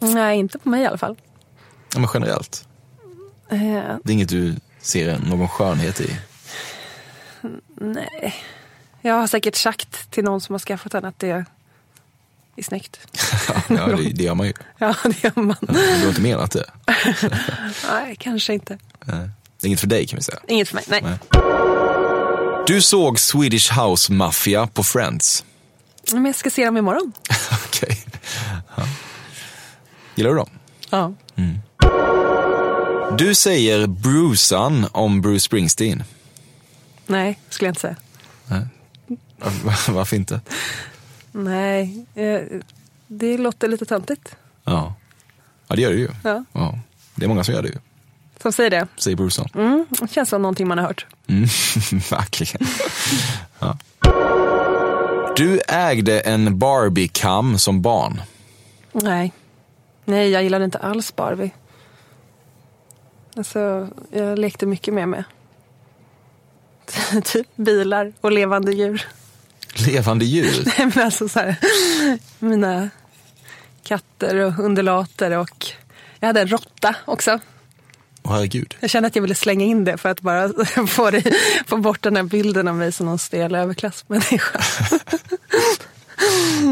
Nej, 0.00 0.38
inte 0.38 0.58
på 0.58 0.68
mig 0.68 0.82
i 0.82 0.86
alla 0.86 0.98
fall. 0.98 1.16
Ja, 1.94 2.00
men 2.00 2.08
generellt. 2.14 2.68
Eh, 3.50 3.58
Det 4.04 4.10
är 4.10 4.12
inget 4.12 4.28
du 4.28 4.56
ser 4.80 5.18
någon 5.18 5.48
skönhet 5.48 6.00
i. 6.00 6.16
nej. 7.80 8.34
Jag 9.00 9.14
har 9.14 9.26
säkert 9.26 9.54
sagt 9.56 10.10
till 10.10 10.24
någon 10.24 10.40
som 10.40 10.52
har 10.54 10.58
skaffat 10.58 10.92
den 10.92 11.04
att 11.04 11.18
det 11.18 11.44
är 12.58 12.62
snyggt. 12.64 12.98
Ja, 13.68 13.86
det, 13.86 14.10
det 14.12 14.22
gör 14.24 14.34
man 14.34 14.46
ju. 14.46 14.52
Ja, 14.78 14.94
det 15.04 15.24
gör 15.24 15.42
man. 15.42 15.56
Du 15.60 16.02
har 16.02 16.08
inte 16.08 16.20
menat 16.20 16.50
det. 16.50 16.64
Nej, 17.92 18.16
kanske 18.18 18.52
inte. 18.54 18.78
Nej. 19.04 19.30
Inget 19.62 19.80
för 19.80 19.86
dig 19.86 20.06
kan 20.06 20.16
vi 20.16 20.22
säga. 20.22 20.38
Inget 20.48 20.68
för 20.68 20.74
mig. 20.74 20.84
Nej. 20.88 21.02
Nej. 21.02 21.18
Du 22.66 22.82
såg 22.82 23.18
Swedish 23.18 23.78
House 23.80 24.12
Mafia 24.12 24.66
på 24.66 24.84
Friends. 24.84 25.44
Men 26.12 26.24
jag 26.24 26.34
ska 26.34 26.50
se 26.50 26.64
dem 26.64 26.76
imorgon. 26.76 27.12
Okej. 27.66 28.04
Ja. 28.76 28.82
Gillar 30.14 30.30
du 30.30 30.36
dem? 30.36 30.48
Ja. 30.90 31.12
Du 33.18 33.34
säger 33.34 33.86
Brucean 33.86 34.86
om 34.92 35.20
Bruce 35.20 35.40
Springsteen. 35.40 36.04
Nej, 37.06 37.38
skulle 37.50 37.66
jag 37.66 37.70
inte 37.72 37.80
säga. 37.80 37.96
Var- 39.38 39.92
Varför 39.92 40.16
inte? 40.16 40.40
Nej, 41.32 42.06
eh, 42.14 42.40
det 43.06 43.38
låter 43.38 43.68
lite 43.68 43.84
töntigt. 43.84 44.36
Ja. 44.64 44.94
ja, 45.68 45.76
det 45.76 45.82
gör 45.82 45.90
det 45.90 45.96
ju. 45.96 46.08
Ja. 46.24 46.44
Ja. 46.52 46.78
Det 47.14 47.24
är 47.24 47.28
många 47.28 47.44
som 47.44 47.54
gör 47.54 47.62
det 47.62 47.68
ju. 47.68 47.78
Som 48.42 48.52
säger 48.52 48.70
det. 48.70 48.88
Säger 48.96 49.16
Brucean. 49.16 49.48
Mm, 49.54 49.86
det 49.88 50.10
känns 50.10 50.28
som 50.28 50.42
någonting 50.42 50.68
man 50.68 50.78
har 50.78 50.86
hört. 50.86 51.06
Mm. 51.26 51.42
Verkligen. 52.10 52.66
Ja. 53.58 53.78
Du 55.36 55.60
ägde 55.68 56.20
en 56.20 56.58
Barbie-kam 56.58 57.58
som 57.58 57.82
barn. 57.82 58.22
Nej. 58.92 59.32
Nej, 60.04 60.30
jag 60.30 60.42
gillade 60.42 60.64
inte 60.64 60.78
alls 60.78 61.16
Barbie. 61.16 61.50
Alltså, 63.36 63.88
jag 64.10 64.38
lekte 64.38 64.66
mycket 64.66 64.94
mer 64.94 65.06
med 65.06 65.24
typ 67.24 67.56
bilar 67.56 68.12
och 68.20 68.32
levande 68.32 68.72
djur. 68.72 69.06
Levande 69.86 70.24
djur. 70.24 70.62
Nej, 70.78 70.90
men 70.94 71.04
alltså 71.04 71.28
så 71.28 71.38
här, 71.38 71.56
mina 72.38 72.90
katter 73.84 74.36
och 74.36 74.58
undulater 74.58 75.30
och 75.30 75.66
jag 76.20 76.26
hade 76.26 76.40
en 76.40 76.48
råtta 76.48 76.94
också. 77.04 77.40
Åh 78.22 78.32
herregud. 78.32 78.76
Jag 78.80 78.90
kände 78.90 79.06
att 79.06 79.14
jag 79.16 79.22
ville 79.22 79.34
slänga 79.34 79.64
in 79.64 79.84
det 79.84 79.96
för 79.96 80.08
att 80.08 80.20
bara 80.20 80.48
få, 80.86 81.10
det, 81.10 81.32
få 81.66 81.76
bort 81.76 82.02
den 82.02 82.16
här 82.16 82.22
bilden 82.22 82.68
av 82.68 82.74
mig 82.74 82.92
som 82.92 83.06
någon 83.06 83.18
stel 83.18 83.54
överklassmänniska. 83.54 84.60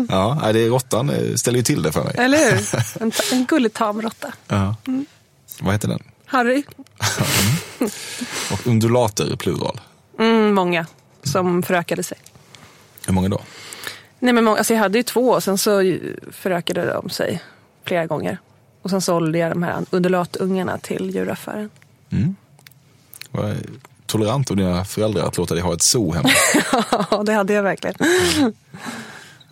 Ja, 0.09 0.51
det 0.53 0.61
är 0.61 0.69
råttan 0.69 1.11
eh, 1.11 1.35
ställer 1.35 1.57
ju 1.59 1.63
till 1.63 1.83
det 1.83 1.93
för 1.93 2.05
mig. 2.05 2.15
Eller 2.19 2.51
hur? 2.51 2.61
En, 3.03 3.13
en 3.33 3.45
gullig 3.45 3.73
tamråtta. 3.73 4.33
Ja. 4.49 4.77
Vad 5.61 5.75
heter 5.75 5.89
den? 5.89 6.03
Harry. 6.27 6.65
Och 8.53 8.67
undulater 8.67 9.37
plural. 9.37 9.81
Mm, 10.19 10.55
många 10.55 10.87
som 11.23 11.63
förökade 11.63 12.03
sig. 12.03 12.19
Hur 13.07 13.13
många 13.13 13.29
då? 13.29 13.41
Nej, 14.19 14.33
men 14.33 14.45
många, 14.45 14.59
alltså 14.59 14.75
jag 14.75 14.81
hade 14.81 14.99
ju 14.99 15.03
två 15.03 15.29
och 15.31 15.43
sen 15.43 15.59
så 15.59 15.99
förökade 16.33 16.87
de 16.87 17.11
sig 17.11 17.43
flera 17.85 18.07
gånger. 18.07 18.39
Och 18.83 18.91
sen 18.91 19.01
sålde 19.01 19.39
jag 19.39 19.51
de 19.53 19.63
här 19.63 19.85
undulatungarna 19.91 20.79
till 20.79 21.11
djuraffären. 21.15 21.71
Vad 23.31 23.57
tolerant 24.07 24.51
av 24.51 24.57
dina 24.57 24.85
föräldrar 24.85 25.27
att 25.29 25.37
låta 25.37 25.55
dig 25.55 25.63
ha 25.63 25.75
ett 25.75 25.83
zoo 25.83 26.13
hemma. 26.13 26.29
Ja, 27.11 27.23
det 27.27 27.33
hade 27.33 27.53
jag 27.53 27.63
verkligen. 27.63 27.97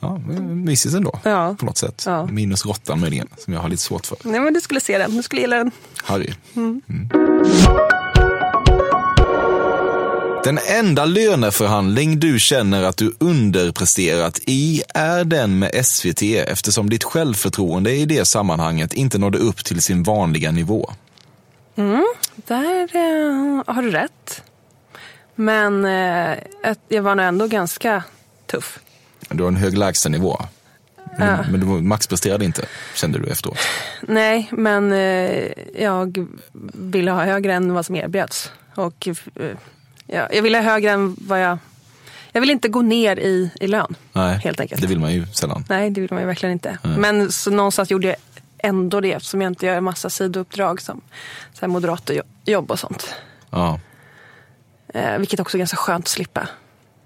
Ja, 0.01 0.21
men 0.27 0.65
mysigt 0.65 0.95
ändå. 0.95 1.21
Ja. 1.23 1.57
På 1.59 1.67
något 1.67 1.79
sätt. 1.79 2.03
Ja. 2.07 2.27
Minus 2.27 2.67
råttan 2.67 3.01
möjligen, 3.01 3.29
som 3.39 3.53
jag 3.53 3.61
har 3.61 3.69
lite 3.69 3.83
svårt 3.83 4.07
för. 4.07 4.19
Nej, 4.23 4.41
men 4.41 4.55
du 4.55 4.61
skulle 4.61 4.81
se 4.81 4.99
den. 4.99 5.17
Du 5.17 5.23
skulle 5.23 5.41
gilla 5.41 5.57
den. 5.57 5.71
Harry. 6.05 6.33
Mm. 6.57 6.83
Den 10.45 10.59
enda 10.69 11.05
löneförhandling 11.05 12.21
du 12.21 12.41
känner 12.41 12.83
att 12.83 12.97
du 12.97 13.13
underpresterat 13.21 14.41
i 14.47 14.83
är 14.95 15.25
den 15.25 15.59
med 15.59 15.87
SVT 15.87 16.23
eftersom 16.23 16.91
ditt 16.91 17.05
självförtroende 17.05 17.93
i 17.93 18.05
det 18.05 18.25
sammanhanget 18.25 18.93
inte 18.95 19.19
nådde 19.19 19.39
upp 19.39 19.65
till 19.65 19.83
sin 19.83 20.03
vanliga 20.03 20.51
nivå. 20.51 20.91
Där 22.37 22.97
eh, 22.97 23.75
har 23.75 23.83
du 23.83 23.91
rätt. 23.91 24.43
Men 25.35 25.85
eh, 25.85 26.39
jag 26.89 27.03
var 27.03 27.15
nog 27.15 27.27
ändå 27.27 27.47
ganska 27.47 28.03
tuff. 28.47 28.79
Du 29.31 29.43
har 29.43 29.49
en 29.49 29.57
hög 29.57 29.79
lägstanivå. 29.79 30.39
Men, 31.19 31.29
Ja. 31.29 31.39
men 31.51 31.61
du 31.61 31.67
maxpresterade 31.67 32.45
inte, 32.45 32.67
kände 32.95 33.19
du 33.19 33.27
efteråt. 33.27 33.59
Nej, 34.03 34.49
men 34.53 34.93
eh, 34.93 35.53
jag 35.83 36.27
ville 36.75 37.11
ha 37.11 37.25
högre 37.25 37.55
än 37.55 37.73
vad 37.75 37.87
som 37.87 37.97
erbjöds. 37.97 38.51
Och 38.75 39.09
eh, 39.09 39.17
ja, 40.07 40.29
jag 40.33 40.43
ville 40.43 40.59
ha 40.59 40.65
högre 40.65 40.91
än 40.91 41.17
vad 41.21 41.41
jag... 41.43 41.59
Jag 42.33 42.41
ville 42.41 42.53
inte 42.53 42.69
gå 42.69 42.83
ner 42.83 43.17
i, 43.17 43.51
i 43.61 43.67
lön, 43.67 43.95
Nej, 44.13 44.39
helt 44.39 44.61
enkelt. 44.61 44.81
det 44.81 44.87
vill 44.87 45.01
man 45.01 45.13
ju 45.13 45.27
sällan. 45.27 45.65
Nej, 45.69 45.91
det 45.91 46.01
vill 46.01 46.11
man 46.13 46.21
ju 46.21 46.27
verkligen 46.27 46.53
inte. 46.53 46.79
Men 46.83 47.33
så 47.33 47.51
någonstans 47.51 47.91
gjorde 47.91 48.07
jag 48.07 48.17
ändå 48.59 49.01
det 49.01 49.13
eftersom 49.13 49.43
jag 49.43 49.51
inte 49.51 49.67
gör 49.67 49.77
en 49.77 49.85
massa 49.85 50.11
sidouppdrag 50.11 50.81
som 50.81 51.01
så 51.53 51.61
här 51.61 51.69
moderatorjobb 51.69 52.71
och 52.71 52.79
sånt. 52.79 53.15
Ja. 53.51 53.81
Eh, 54.95 55.19
vilket 55.19 55.41
också 55.41 55.57
är 55.57 55.59
ganska 55.59 55.77
skönt 55.77 56.05
att 56.05 56.09
slippa. 56.09 56.49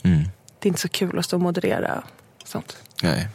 Mm. 0.03 0.25
Det 0.59 0.67
är 0.67 0.69
inte 0.69 0.81
så 0.81 0.89
kul 0.89 1.19
att 1.19 1.25
stå 1.25 1.37
och 1.37 1.43
moderera 1.43 2.03
och 2.43 2.49
sånt. 2.49 2.77
Nej. 3.03 3.29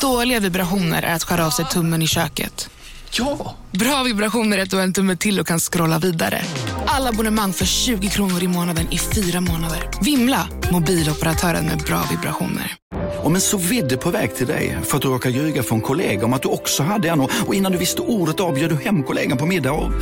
Dåliga 0.00 0.40
vibrationer 0.40 1.02
är 1.02 1.14
att 1.14 1.24
skära 1.24 1.46
av 1.46 1.50
sig 1.50 1.64
tummen 1.64 2.02
i 2.02 2.06
köket. 2.06 2.70
Ja! 3.18 3.54
Bra 3.70 4.02
vibrationer 4.02 4.58
är 4.58 4.62
att 4.62 4.70
du 4.70 4.76
har 4.76 4.82
en 4.82 4.92
tumme 4.92 5.16
till 5.16 5.40
och 5.40 5.46
kan 5.46 5.58
scrolla 5.60 5.98
vidare. 5.98 6.42
Alla 6.86 7.08
abonnemang 7.08 7.52
för 7.52 7.64
20 7.64 8.08
kronor 8.08 8.42
i 8.42 8.48
månaden 8.48 8.86
i 8.92 8.98
fyra 8.98 9.40
månader. 9.40 9.90
Vimla! 10.02 10.48
Mobiloperatören 10.72 11.66
med 11.66 11.78
bra 11.78 12.02
vibrationer. 12.10 12.74
Om 13.22 13.34
en 13.34 13.40
så 13.40 13.58
vidde 13.58 13.96
på 13.96 14.10
väg 14.10 14.34
till 14.34 14.46
dig 14.46 14.78
för 14.82 14.96
att 14.96 15.02
du 15.02 15.08
råkar 15.08 15.30
ljuga 15.30 15.62
från 15.62 15.80
kollega 15.80 16.24
om 16.24 16.32
att 16.32 16.42
du 16.42 16.48
också 16.48 16.82
hade 16.82 17.08
en 17.08 17.20
och 17.20 17.30
och 17.46 17.54
innan 17.54 17.72
du 17.72 17.78
visste 17.78 18.02
ordet 18.02 18.40
av 18.40 18.54
du 18.54 18.76
hem 18.76 19.02
kollegan 19.02 19.38
på 19.38 19.46
middag 19.46 19.72
och... 19.72 19.92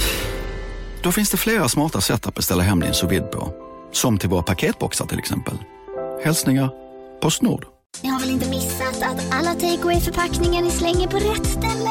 Då 1.02 1.12
finns 1.12 1.30
det 1.30 1.36
flera 1.36 1.68
smarta 1.68 2.00
sätt 2.00 2.26
att 2.26 2.34
beställa 2.34 2.62
hem 2.62 2.80
din 2.80 2.94
sous 2.94 3.22
på. 3.32 3.54
Som 3.92 4.18
till 4.18 4.28
våra 4.28 4.42
paketboxar 4.42 5.06
till 5.06 5.18
exempel. 5.18 5.54
Hälsningar 6.24 6.70
Postnord. 7.22 7.66
Ni 8.02 8.08
har 8.08 8.20
väl 8.20 8.30
inte 8.30 8.48
missat 8.48 9.02
att 9.02 9.34
alla 9.34 9.54
takeaway 9.54 10.00
förpackningar 10.00 10.62
ni 10.62 10.70
slänger 10.70 11.08
på 11.08 11.16
rätt 11.16 11.46
ställe 11.46 11.90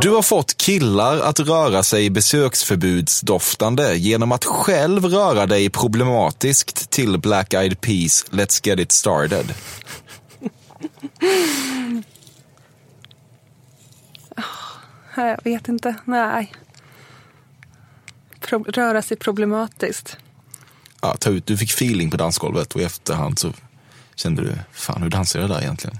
Du 0.00 0.10
har 0.10 0.22
fått 0.22 0.56
killar 0.56 1.20
att 1.20 1.40
röra 1.40 1.82
sig 1.82 2.10
besöksförbudsdoftande 2.10 3.94
genom 3.96 4.32
att 4.32 4.44
själv 4.44 5.04
röra 5.04 5.46
dig 5.46 5.70
problematiskt 5.70 6.90
till 6.90 7.18
Black 7.18 7.54
Eyed 7.54 7.80
Peas 7.80 8.24
Let's 8.30 8.60
Get 8.68 8.78
It 8.78 8.92
Started. 8.92 9.54
Jag 15.16 15.38
vet 15.44 15.68
inte. 15.68 15.94
Nej. 16.04 16.52
Pro- 18.40 18.64
röra 18.68 19.02
sig 19.02 19.16
problematiskt. 19.16 20.16
Ja, 21.00 21.16
ta 21.16 21.30
ut, 21.30 21.46
du 21.46 21.56
fick 21.56 21.70
feeling 21.70 22.10
på 22.10 22.16
dansgolvet 22.16 22.72
och 22.74 22.80
i 22.80 22.84
efterhand 22.84 23.38
så 23.38 23.52
kände 24.14 24.42
du, 24.42 24.54
fan 24.72 25.02
hur 25.02 25.10
dansar 25.10 25.40
jag 25.40 25.48
där 25.50 25.60
egentligen? 25.60 25.98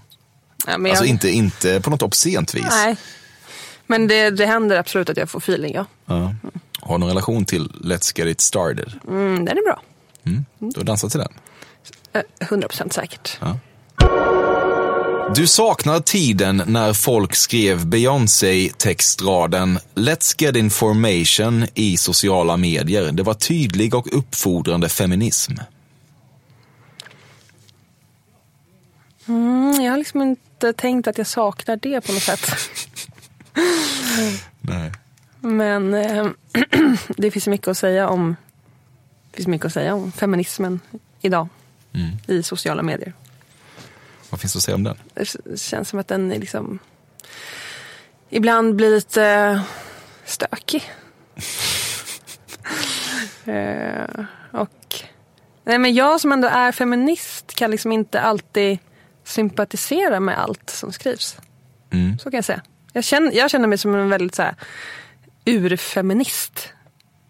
Ja, 0.66 0.72
Alltså 0.72 0.88
jag- 0.88 1.06
inte, 1.06 1.28
inte 1.30 1.80
på 1.80 1.90
något 1.90 2.02
obscent 2.02 2.54
vis. 2.54 2.64
Nej. 2.70 2.96
Men 3.90 4.08
det, 4.08 4.30
det 4.30 4.46
händer 4.46 4.76
absolut 4.76 5.10
att 5.10 5.16
jag 5.16 5.30
får 5.30 5.38
feeling, 5.38 5.74
ja. 5.74 5.86
Ja. 6.06 6.34
Har 6.80 6.94
du 6.94 7.00
någon 7.00 7.08
relation 7.08 7.44
till 7.44 7.68
Let's 7.68 8.18
Get 8.18 8.28
It 8.28 8.40
Started? 8.40 8.92
Mm, 9.08 9.44
den 9.44 9.58
är 9.58 9.62
bra. 9.62 9.82
Mm. 10.26 10.44
Du 10.58 10.80
har 10.80 10.84
dansat 10.84 11.10
till 11.10 11.20
den? 11.20 11.32
Eh, 12.12 12.46
100% 12.46 12.90
säkert. 12.90 13.38
Ja. 13.40 13.58
Du 15.34 15.46
saknar 15.46 16.00
tiden 16.00 16.62
när 16.66 16.92
folk 16.92 17.34
skrev 17.34 17.86
Beyoncé-textraden 17.86 19.78
Let's 19.94 20.34
get 20.42 20.56
information 20.56 21.66
i 21.74 21.96
sociala 21.96 22.56
medier. 22.56 23.12
Det 23.12 23.22
var 23.22 23.34
tydlig 23.34 23.94
och 23.94 24.18
uppfordrande 24.18 24.88
feminism. 24.88 25.52
Mm, 29.28 29.80
jag 29.82 29.92
har 29.92 29.98
liksom 29.98 30.22
inte 30.22 30.72
tänkt 30.72 31.08
att 31.08 31.18
jag 31.18 31.26
saknar 31.26 31.76
det 31.76 32.00
på 32.00 32.12
något 32.12 32.22
sätt. 32.22 32.50
Nej. 34.60 34.92
Men 35.40 35.94
eh, 35.94 36.26
det 37.16 37.30
finns 37.30 37.46
mycket 37.46 37.68
att 37.68 37.78
säga 37.78 38.08
om 38.08 38.36
det 39.30 39.36
finns 39.36 39.48
mycket 39.48 39.66
att 39.66 39.72
säga 39.72 39.94
om 39.94 40.12
feminismen 40.12 40.80
idag 41.20 41.48
Mm. 41.92 42.10
i 42.26 42.42
sociala 42.42 42.82
medier. 42.82 43.12
Vad 44.30 44.40
finns 44.40 44.56
att 44.56 44.62
säga 44.62 44.74
om 44.74 44.82
den? 44.84 44.96
Det 45.14 45.60
känns 45.60 45.88
som 45.88 45.98
att 45.98 46.08
den 46.08 46.32
är 46.32 46.38
liksom 46.38 46.78
ibland 48.30 48.76
blir 48.76 48.90
lite 48.90 49.62
stökig. 50.24 50.82
eh, 53.44 54.24
och 54.52 54.94
nej, 55.64 55.78
men 55.78 55.94
jag 55.94 56.20
som 56.20 56.32
ändå 56.32 56.48
är 56.48 56.72
feminist 56.72 57.54
kan 57.54 57.70
liksom 57.70 57.92
inte 57.92 58.20
alltid 58.20 58.78
sympatisera 59.24 60.20
med 60.20 60.38
allt 60.38 60.70
som 60.70 60.92
skrivs. 60.92 61.36
Mm. 61.90 62.18
Så 62.18 62.30
kan 62.30 62.38
jag 62.38 62.44
säga. 62.44 62.62
Jag 62.92 63.04
känner, 63.04 63.32
jag 63.32 63.50
känner 63.50 63.68
mig 63.68 63.78
som 63.78 63.94
en 63.94 64.08
väldigt 64.08 64.34
så 64.34 64.42
här, 64.42 64.54
urfeminist. 65.44 66.72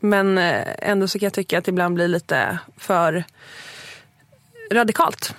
Men 0.01 0.39
eh, 0.39 0.65
ändå 0.79 1.09
så 1.09 1.19
kan 1.19 1.27
jag 1.27 1.33
tycka 1.33 1.59
att 1.59 1.65
det 1.65 1.69
ibland 1.69 1.95
blir 1.95 2.09
lite 2.09 2.59
för 2.77 3.25
radikalt 4.73 5.35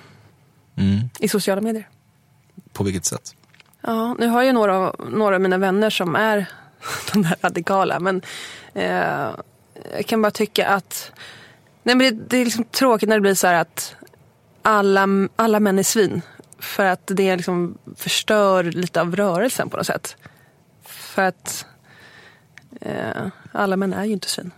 Mm. 0.76 1.00
i 1.18 1.28
sociala 1.28 1.60
medier. 1.60 1.88
På 2.72 2.84
vilket 2.84 3.04
sätt? 3.04 3.34
Ja, 3.80 4.16
nu 4.18 4.26
har 4.26 4.42
jag 4.42 4.54
några, 4.54 4.92
några 5.10 5.34
av 5.34 5.40
mina 5.40 5.58
vänner 5.58 5.90
som 5.90 6.16
är 6.16 6.46
de 7.12 7.22
där 7.22 7.36
radikala. 7.40 8.00
Men 8.00 8.22
eh, 8.74 9.30
jag 9.96 10.06
kan 10.06 10.22
bara 10.22 10.30
tycka 10.30 10.66
att 10.68 11.12
nej, 11.82 11.94
men 11.94 11.98
det, 11.98 12.24
det 12.28 12.36
är 12.36 12.44
liksom 12.44 12.64
tråkigt 12.64 13.08
när 13.08 13.16
det 13.16 13.20
blir 13.20 13.34
så 13.34 13.46
här 13.46 13.54
att 13.54 13.94
alla, 14.62 15.06
alla 15.36 15.60
män 15.60 15.78
är 15.78 15.82
svin. 15.82 16.22
För 16.62 16.84
att 16.84 17.00
det 17.06 17.36
liksom 17.36 17.78
förstör 17.96 18.64
lite 18.64 19.00
av 19.00 19.16
rörelsen 19.16 19.70
på 19.70 19.76
något 19.76 19.86
sätt. 19.86 20.16
För 20.84 21.22
att 21.22 21.66
eh, 22.80 23.26
alla 23.52 23.76
män 23.76 23.92
är 23.92 24.04
ju 24.04 24.12
inte 24.12 24.28
svin. 24.28 24.50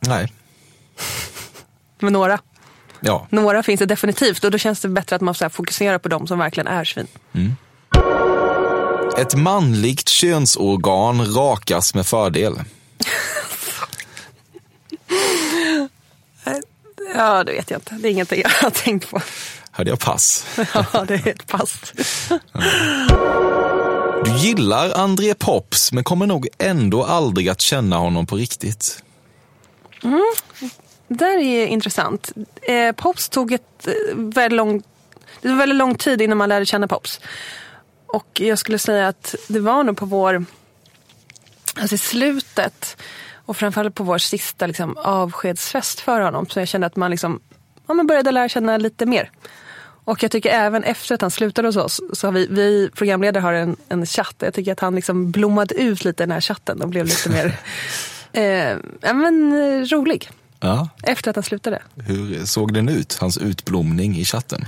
Nej. 0.00 0.32
Men 1.98 2.12
några. 2.12 2.38
Ja. 3.00 3.26
Några 3.30 3.62
finns 3.62 3.78
det 3.78 3.86
definitivt 3.86 4.44
och 4.44 4.50
då 4.50 4.58
känns 4.58 4.80
det 4.80 4.88
bättre 4.88 5.16
att 5.16 5.22
man 5.22 5.34
så 5.34 5.50
fokuserar 5.50 5.98
på 5.98 6.08
dem 6.08 6.26
som 6.26 6.38
verkligen 6.38 6.66
är 6.66 6.84
svin. 6.84 7.06
Mm. 7.32 7.56
Ett 9.18 9.34
manligt 9.34 10.08
könsorgan 10.08 11.34
rakas 11.34 11.94
med 11.94 12.06
fördel. 12.06 12.54
Ja, 17.16 17.44
det 17.44 17.52
vet 17.52 17.70
jag 17.70 17.78
inte. 17.78 17.94
Det 17.94 18.08
är 18.08 18.12
ingenting 18.12 18.40
jag 18.42 18.50
har 18.50 18.70
tänkt 18.70 19.10
på. 19.10 19.20
Hörde 19.76 19.90
jag 19.90 20.00
pass? 20.00 20.46
Ja, 20.92 21.04
det 21.08 21.14
är 21.14 21.28
ett 21.28 21.46
pass. 21.46 21.92
Du 24.24 24.30
gillar 24.30 24.98
André 24.98 25.34
Pops 25.34 25.92
men 25.92 26.04
kommer 26.04 26.26
nog 26.26 26.48
ändå 26.58 27.04
aldrig 27.04 27.48
att 27.48 27.60
känna 27.60 27.96
honom 27.96 28.26
på 28.26 28.36
riktigt. 28.36 29.02
Mm. 30.04 30.34
Det 31.08 31.14
där 31.14 31.38
är 31.38 31.66
intressant. 31.66 32.32
Eh, 32.62 32.92
Pops 32.92 33.28
tog 33.28 33.52
ett 33.52 33.86
eh, 33.86 33.92
väldigt 34.16 34.56
lång, 34.56 34.82
det 35.40 35.48
var 35.48 35.56
väldigt 35.56 35.76
lång 35.78 35.94
tid 35.94 36.22
innan 36.22 36.38
man 36.38 36.48
lärde 36.48 36.66
känna 36.66 36.88
Pops. 36.88 37.20
Och 38.06 38.40
jag 38.40 38.58
skulle 38.58 38.78
säga 38.78 39.08
att 39.08 39.34
det 39.48 39.60
var 39.60 39.84
nog 39.84 39.96
på 39.96 40.06
vår, 40.06 40.44
alltså 41.80 41.94
i 41.94 41.98
slutet 41.98 42.96
och 43.46 43.56
framförallt 43.56 43.94
på 43.94 44.04
vår 44.04 44.18
sista 44.18 44.66
liksom, 44.66 44.96
avskedsfest 44.96 46.00
för 46.00 46.20
honom. 46.20 46.46
Så 46.48 46.58
jag 46.58 46.68
kände 46.68 46.86
att 46.86 46.96
man 46.96 47.10
liksom, 47.10 47.40
ja, 47.86 47.94
man 47.94 48.06
började 48.06 48.30
lära 48.30 48.48
känna 48.48 48.76
lite 48.76 49.06
mer. 49.06 49.30
Och 50.04 50.22
jag 50.22 50.30
tycker 50.30 50.50
även 50.50 50.84
efter 50.84 51.14
att 51.14 51.20
han 51.20 51.30
slutade 51.30 51.68
hos 51.68 51.76
oss 51.76 52.00
så 52.12 52.26
har 52.26 52.32
vi, 52.32 52.46
vi 52.50 52.90
programledare 52.94 53.40
har 53.42 53.52
en, 53.52 53.76
en 53.88 54.06
chatt. 54.06 54.34
Jag 54.38 54.54
tycker 54.54 54.72
att 54.72 54.80
han 54.80 54.94
liksom 54.94 55.30
blommade 55.30 55.74
ut 55.74 56.04
lite 56.04 56.22
i 56.22 56.26
den 56.26 56.32
här 56.32 56.40
chatten 56.40 56.82
och 56.82 56.88
blev 56.88 57.06
lite 57.06 57.30
mer 57.30 57.46
eh, 58.32 58.78
men, 59.14 59.52
eh, 59.52 59.84
rolig. 59.86 60.30
Ja. 60.60 60.88
Efter 61.02 61.30
att 61.30 61.36
han 61.36 61.42
slutade. 61.42 61.82
Hur 61.96 62.44
såg 62.46 62.74
den 62.74 62.88
ut, 62.88 63.18
hans 63.20 63.38
utblomning 63.38 64.16
i 64.16 64.24
chatten? 64.24 64.64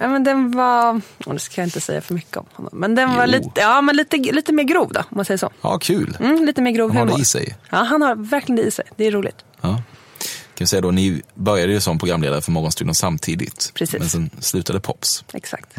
Ja, 0.00 0.08
men 0.08 0.24
den 0.24 0.50
var, 0.50 1.00
och 1.26 1.32
det 1.34 1.38
ska 1.40 1.60
jag 1.60 1.66
inte 1.66 1.80
säga 1.80 2.00
för 2.00 2.14
mycket 2.14 2.36
om 2.36 2.46
honom, 2.52 2.70
men 2.72 2.94
den 2.94 3.14
var 3.14 3.26
Jo. 3.26 3.30
lite, 3.32 3.50
ja, 3.60 3.80
men 3.80 3.96
lite, 3.96 4.16
lite 4.16 4.52
mer 4.52 4.64
grov 4.64 4.92
då, 4.92 5.00
om 5.00 5.06
man 5.10 5.24
säger 5.24 5.38
så. 5.38 5.50
Ja, 5.62 5.78
kul. 5.78 6.16
Mm, 6.20 6.44
lite 6.44 6.62
mer 6.62 6.70
grov 6.70 6.90
Han 6.90 6.96
har 6.96 7.04
humor. 7.04 7.16
det 7.16 7.22
i 7.22 7.24
sig. 7.24 7.56
Ja, 7.70 7.76
han 7.76 8.02
har 8.02 8.14
verkligen 8.14 8.56
det 8.56 8.62
i 8.62 8.70
sig. 8.70 8.84
Det 8.96 9.04
är 9.06 9.10
roligt. 9.10 9.36
Ja. 9.60 9.82
Kan 10.58 10.66
säga 10.66 10.80
då, 10.80 10.90
ni 10.90 11.22
började 11.34 11.72
ju 11.72 11.80
som 11.80 11.98
programledare 11.98 12.40
för 12.40 12.52
Morgonstudion 12.52 12.94
samtidigt. 12.94 13.72
Precis. 13.74 14.00
Men 14.00 14.08
sen 14.08 14.30
slutade 14.40 14.80
Pops. 14.80 15.24
Exakt. 15.32 15.76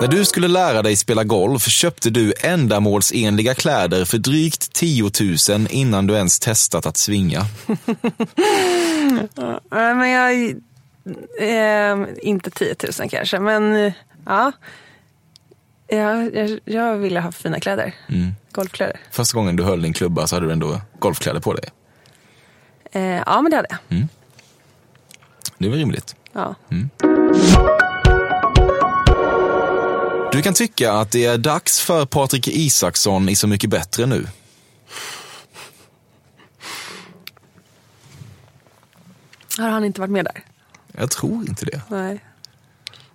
När 0.00 0.08
du 0.08 0.24
skulle 0.24 0.48
lära 0.48 0.82
dig 0.82 0.96
spela 0.96 1.24
golf 1.24 1.68
köpte 1.68 2.10
du 2.10 2.32
ändamålsenliga 2.40 3.54
kläder 3.54 4.04
för 4.04 4.18
drygt 4.18 4.72
10 4.72 5.10
000 5.50 5.66
innan 5.70 6.06
du 6.06 6.14
ens 6.14 6.38
testat 6.38 6.86
att 6.86 6.96
svinga. 6.96 7.46
Men 9.70 10.10
jag, 10.10 10.50
eh, 11.40 12.08
inte 12.22 12.50
10 12.50 12.74
000 13.00 13.10
kanske, 13.10 13.38
men 13.38 13.92
ja. 14.26 14.52
Jag, 15.88 16.34
jag, 16.34 16.60
jag 16.64 16.96
ville 16.96 17.20
ha 17.20 17.32
fina 17.32 17.60
kläder. 17.60 17.94
Mm. 18.08 18.32
Golfkläder. 18.52 19.00
Första 19.10 19.38
gången 19.38 19.56
du 19.56 19.62
höll 19.62 19.82
din 19.82 19.92
klubba 19.92 20.26
så 20.26 20.36
hade 20.36 20.46
du 20.46 20.52
ändå 20.52 20.80
golfkläder 20.98 21.40
på 21.40 21.54
dig. 21.54 21.68
Eh, 22.96 23.22
ja, 23.26 23.42
men 23.42 23.50
det 23.50 23.56
hade 23.56 23.68
jag. 23.88 24.06
Det 25.58 25.68
var 25.68 25.76
rimligt. 25.76 26.16
Ja. 26.32 26.54
Du 30.32 30.42
kan 30.42 30.54
tycka 30.54 30.92
att 30.92 31.10
det 31.10 31.24
är 31.24 31.38
dags 31.38 31.80
för 31.80 32.06
Patrik 32.06 32.48
Isaksson 32.48 33.28
i 33.28 33.36
Så 33.36 33.46
mycket 33.46 33.70
bättre 33.70 34.06
nu. 34.06 34.26
Har 39.58 39.68
han 39.68 39.84
inte 39.84 40.00
varit 40.00 40.10
med 40.10 40.24
där? 40.24 40.44
Jag 40.92 41.10
tror 41.10 41.48
inte 41.48 41.64
det. 41.64 41.80
Nej. 41.88 42.24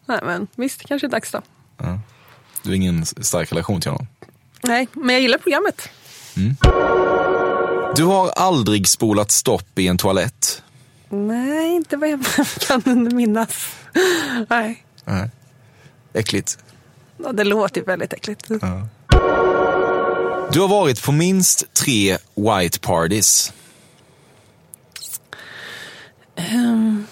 Nej, 0.06 0.20
men 0.24 0.48
visst, 0.56 0.84
kanske 0.86 1.08
är 1.08 1.10
det 1.10 1.16
dags 1.16 1.32
då. 1.32 1.42
Ja. 1.78 2.00
Du 2.64 2.70
har 2.70 2.76
ingen 2.76 3.06
stark 3.06 3.52
relation 3.52 3.82
till 3.82 3.92
honom. 3.92 4.08
Nej, 4.64 4.88
men 4.94 5.10
jag 5.16 5.22
gillar 5.22 5.38
programmet. 5.38 5.90
Du 7.96 8.04
har 8.04 8.30
aldrig 8.30 8.88
spolat 8.88 9.32
stopp 9.32 9.80
i 9.80 9.88
en 9.88 9.98
toalett. 9.98 10.64
Nej, 11.10 11.76
inte 11.76 11.98
vad 11.98 12.10
jag 12.10 12.20
kan 12.68 13.16
minnas. 13.16 13.68
Nej, 14.50 14.86
Nej. 15.06 15.30
Äckligt. 16.14 16.58
Ja, 17.18 17.32
det 17.32 17.44
låter 17.44 17.82
väldigt 17.82 18.14
äckligt. 18.14 18.48
Du 20.52 20.60
har 20.62 20.68
varit 20.68 21.04
på 21.04 21.12
minst 21.12 21.74
tre 21.74 22.18
white 22.36 22.80
parties. 22.80 23.54
Ehm. 26.36 27.06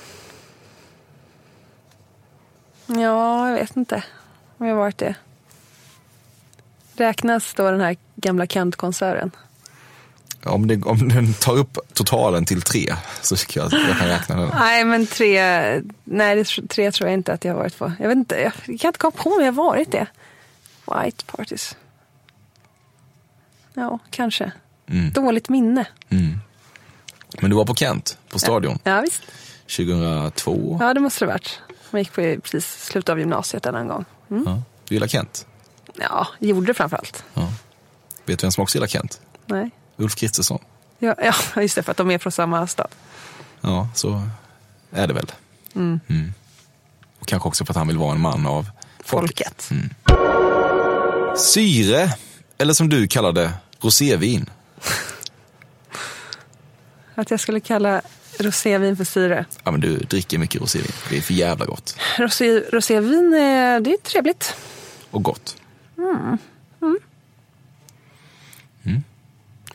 Ja, 2.88 3.49
jag 3.49 3.55
vet 3.55 3.75
inte 3.77 4.03
om 4.57 4.65
jag 4.67 4.75
har 4.75 4.82
varit 4.82 4.97
det. 4.97 5.15
Räknas 6.93 7.53
då 7.53 7.71
den 7.71 7.82
här 7.82 7.97
gamla 8.15 8.47
Kent-konserten? 8.47 9.32
Om, 10.43 10.67
det, 10.67 10.83
om 10.83 11.09
den 11.09 11.33
tar 11.33 11.57
upp 11.57 11.77
totalen 11.93 12.45
till 12.45 12.61
tre 12.61 12.95
så 13.21 13.35
tycker 13.35 13.59
jag 13.59 13.67
att 13.67 13.73
jag 13.87 13.97
kan 13.97 14.07
räkna 14.07 14.35
den. 14.35 14.49
Nej, 14.59 14.83
men 14.83 15.07
tre, 15.07 15.41
nej, 16.03 16.45
tre 16.45 16.91
tror 16.91 17.09
jag 17.09 17.13
inte 17.13 17.33
att 17.33 17.45
jag 17.45 17.53
har 17.53 17.59
varit 17.59 17.77
på. 17.77 17.91
Jag 17.99 18.07
vet 18.07 18.17
inte, 18.17 18.51
jag 18.65 18.79
kan 18.79 18.89
inte 18.89 18.99
komma 18.99 19.11
på 19.11 19.29
om 19.29 19.39
jag 19.39 19.53
har 19.53 19.63
varit 19.63 19.91
det. 19.91 20.07
White 20.85 21.25
parties. 21.25 21.77
Ja, 23.73 23.99
kanske. 24.09 24.51
Mm. 24.87 25.11
Dåligt 25.11 25.49
minne. 25.49 25.87
Mm. 26.09 26.39
Men 27.41 27.49
du 27.49 27.55
var 27.55 27.65
på 27.65 27.75
Kent, 27.75 28.17
på 28.29 28.39
Stadion, 28.39 28.79
Ja, 28.83 29.01
visst. 29.01 29.21
2002. 29.77 30.77
Ja, 30.81 30.93
det 30.93 30.99
måste 30.99 31.25
det 31.25 31.31
varit. 31.31 31.59
Man 31.91 32.01
gick 32.01 32.13
på 32.13 32.21
precis 32.43 32.85
slutet 32.85 33.09
av 33.09 33.19
gymnasiet 33.19 33.65
en 33.65 33.87
gång. 33.87 34.05
Mm. 34.31 34.43
Ja. 34.45 34.61
Du 34.87 34.95
gillar 34.95 35.07
Kent? 35.07 35.45
Ja, 35.95 36.27
gjorde 36.39 36.67
det 36.67 36.73
framförallt. 36.73 37.23
Vet 38.25 38.39
du 38.39 38.45
vem 38.45 38.51
som 38.51 38.61
också 38.61 38.77
gillar 38.77 38.87
Kent? 38.87 39.21
Nej. 39.45 39.71
Ulf 40.00 40.16
Kristersson. 40.16 40.60
Ja, 41.00 41.16
ja, 41.56 41.62
just 41.62 41.76
det, 41.76 41.84
för 41.84 41.91
att 41.91 41.97
de 41.97 42.12
är 42.12 42.18
från 42.18 42.32
samma 42.32 42.68
stad. 42.68 42.88
Ja, 43.62 43.89
så 43.95 44.22
är 44.91 45.08
det 45.08 45.14
väl. 45.14 45.32
Mm. 45.76 46.00
Mm. 46.08 46.34
Och 47.20 47.28
kanske 47.28 47.47
också 47.47 47.66
för 47.66 47.74
att 47.74 47.78
han 47.78 47.88
vill 47.88 47.97
vara 47.97 48.12
en 48.12 48.22
man 48.22 48.45
av 48.45 48.70
folket. 49.04 49.64
Folket. 49.68 49.72
Mm. 49.72 51.38
Syre, 51.38 52.14
eller 52.58 52.74
som 52.74 52.89
du 52.89 53.08
kallar 53.08 53.32
det, 53.32 53.52
rosévin. 53.80 54.50
Att 57.16 57.32
jag 57.32 57.39
skulle 57.39 57.60
kalla 57.60 58.02
rosévin 58.39 58.97
för 58.97 59.04
syre. 59.04 59.45
Ja, 59.64 59.72
men 59.72 59.82
du 59.82 59.97
dricker 59.97 60.38
mycket 60.38 60.62
rosévin. 60.62 60.91
Det 61.10 61.18
är 61.18 61.22
för 61.22 61.34
jävla 61.34 61.66
gott. 61.66 61.97
Rosé, 62.18 62.60
rosévin, 62.60 63.34
är, 63.34 63.80
det 63.80 63.93
är 63.93 63.97
trevligt. 63.97 64.56
Och 65.12 65.24
gott. 65.24 65.58
Mm. 65.97 66.38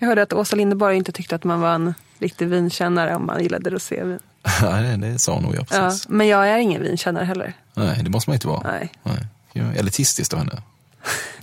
Jag 0.05 0.09
hörde 0.09 0.23
att 0.23 0.33
Åsa 0.33 0.57
Linderborg 0.57 0.97
inte 0.97 1.13
tyckte 1.13 1.35
att 1.35 1.45
man 1.45 1.61
var 1.61 1.73
en 1.75 1.95
riktig 2.19 2.49
vinkännare 2.49 3.15
om 3.15 3.27
man 3.27 3.43
gillade 3.43 3.71
rosévin. 3.71 4.19
Nej, 4.63 4.99
det 4.99 5.19
sa 5.19 5.41
nog 5.41 5.55
jag 5.55 5.67
Ja, 5.71 5.79
precis. 5.89 6.09
men 6.09 6.27
jag 6.29 6.49
är 6.49 6.59
ingen 6.59 6.83
vinkännare 6.83 7.25
heller. 7.25 7.53
Nej, 7.75 8.01
det 8.05 8.11
måste 8.11 8.31
man 8.31 8.35
inte 8.35 8.47
vara. 8.49 8.61
Nej. 8.71 8.93
Nej. 9.03 9.27
Ja, 9.53 9.63
Elitistiskt 9.77 10.33
av 10.33 10.39
henne. 10.39 10.63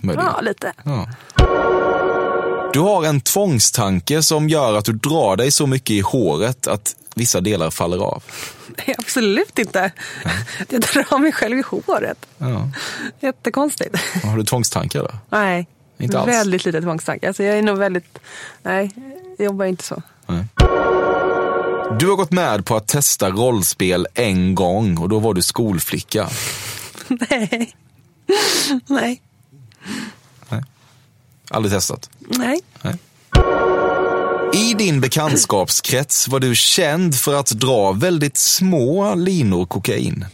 Ja, 0.02 0.40
lite. 0.40 0.72
Ja. 0.84 1.08
Du 2.72 2.80
har 2.80 3.04
en 3.04 3.20
tvångstanke 3.20 4.22
som 4.22 4.48
gör 4.48 4.74
att 4.78 4.84
du 4.84 4.92
drar 4.92 5.36
dig 5.36 5.50
så 5.50 5.66
mycket 5.66 5.90
i 5.90 6.00
håret 6.00 6.66
att 6.66 6.96
vissa 7.14 7.40
delar 7.40 7.70
faller 7.70 7.98
av. 7.98 8.22
Nej, 8.86 8.94
absolut 8.98 9.58
inte. 9.58 9.90
Jag 10.68 10.80
drar 10.80 11.18
mig 11.18 11.32
själv 11.32 11.58
i 11.58 11.62
håret. 11.86 12.26
Ja. 12.38 12.68
Jättekonstigt. 13.20 13.96
Har 14.24 14.36
du 14.36 14.44
tvångstankar 14.44 15.00
då? 15.00 15.10
Nej, 15.30 15.66
Inte 15.98 16.18
alls? 16.18 16.28
väldigt 16.28 16.64
lite 16.64 16.80
tvångstanke. 16.82 17.26
Alltså 17.28 17.42
jag 17.42 17.58
är 17.58 17.62
nog 17.62 17.78
väldigt, 17.78 18.18
nej, 18.62 18.90
jag 19.38 19.44
jobbar 19.44 19.64
inte 19.64 19.84
så. 19.84 20.02
Du 21.98 22.08
har 22.08 22.16
gått 22.16 22.32
med 22.32 22.66
på 22.66 22.76
att 22.76 22.88
testa 22.88 23.30
rollspel 23.30 24.06
en 24.14 24.54
gång 24.54 24.98
och 24.98 25.08
då 25.08 25.18
var 25.18 25.34
du 25.34 25.42
skolflicka. 25.42 26.28
Nej. 27.08 27.74
Nej. 28.86 29.22
Aldrig 31.50 31.72
testat? 31.72 32.10
Nej. 32.18 32.60
I 34.54 34.74
din 34.74 35.00
bekantskapskrets 35.00 36.28
var 36.28 36.40
du 36.40 36.54
känd 36.54 37.14
för 37.14 37.34
att 37.34 37.46
dra 37.50 37.92
väldigt 37.92 38.36
små 38.36 39.14
linor 39.14 39.66
kokain. 39.66 40.24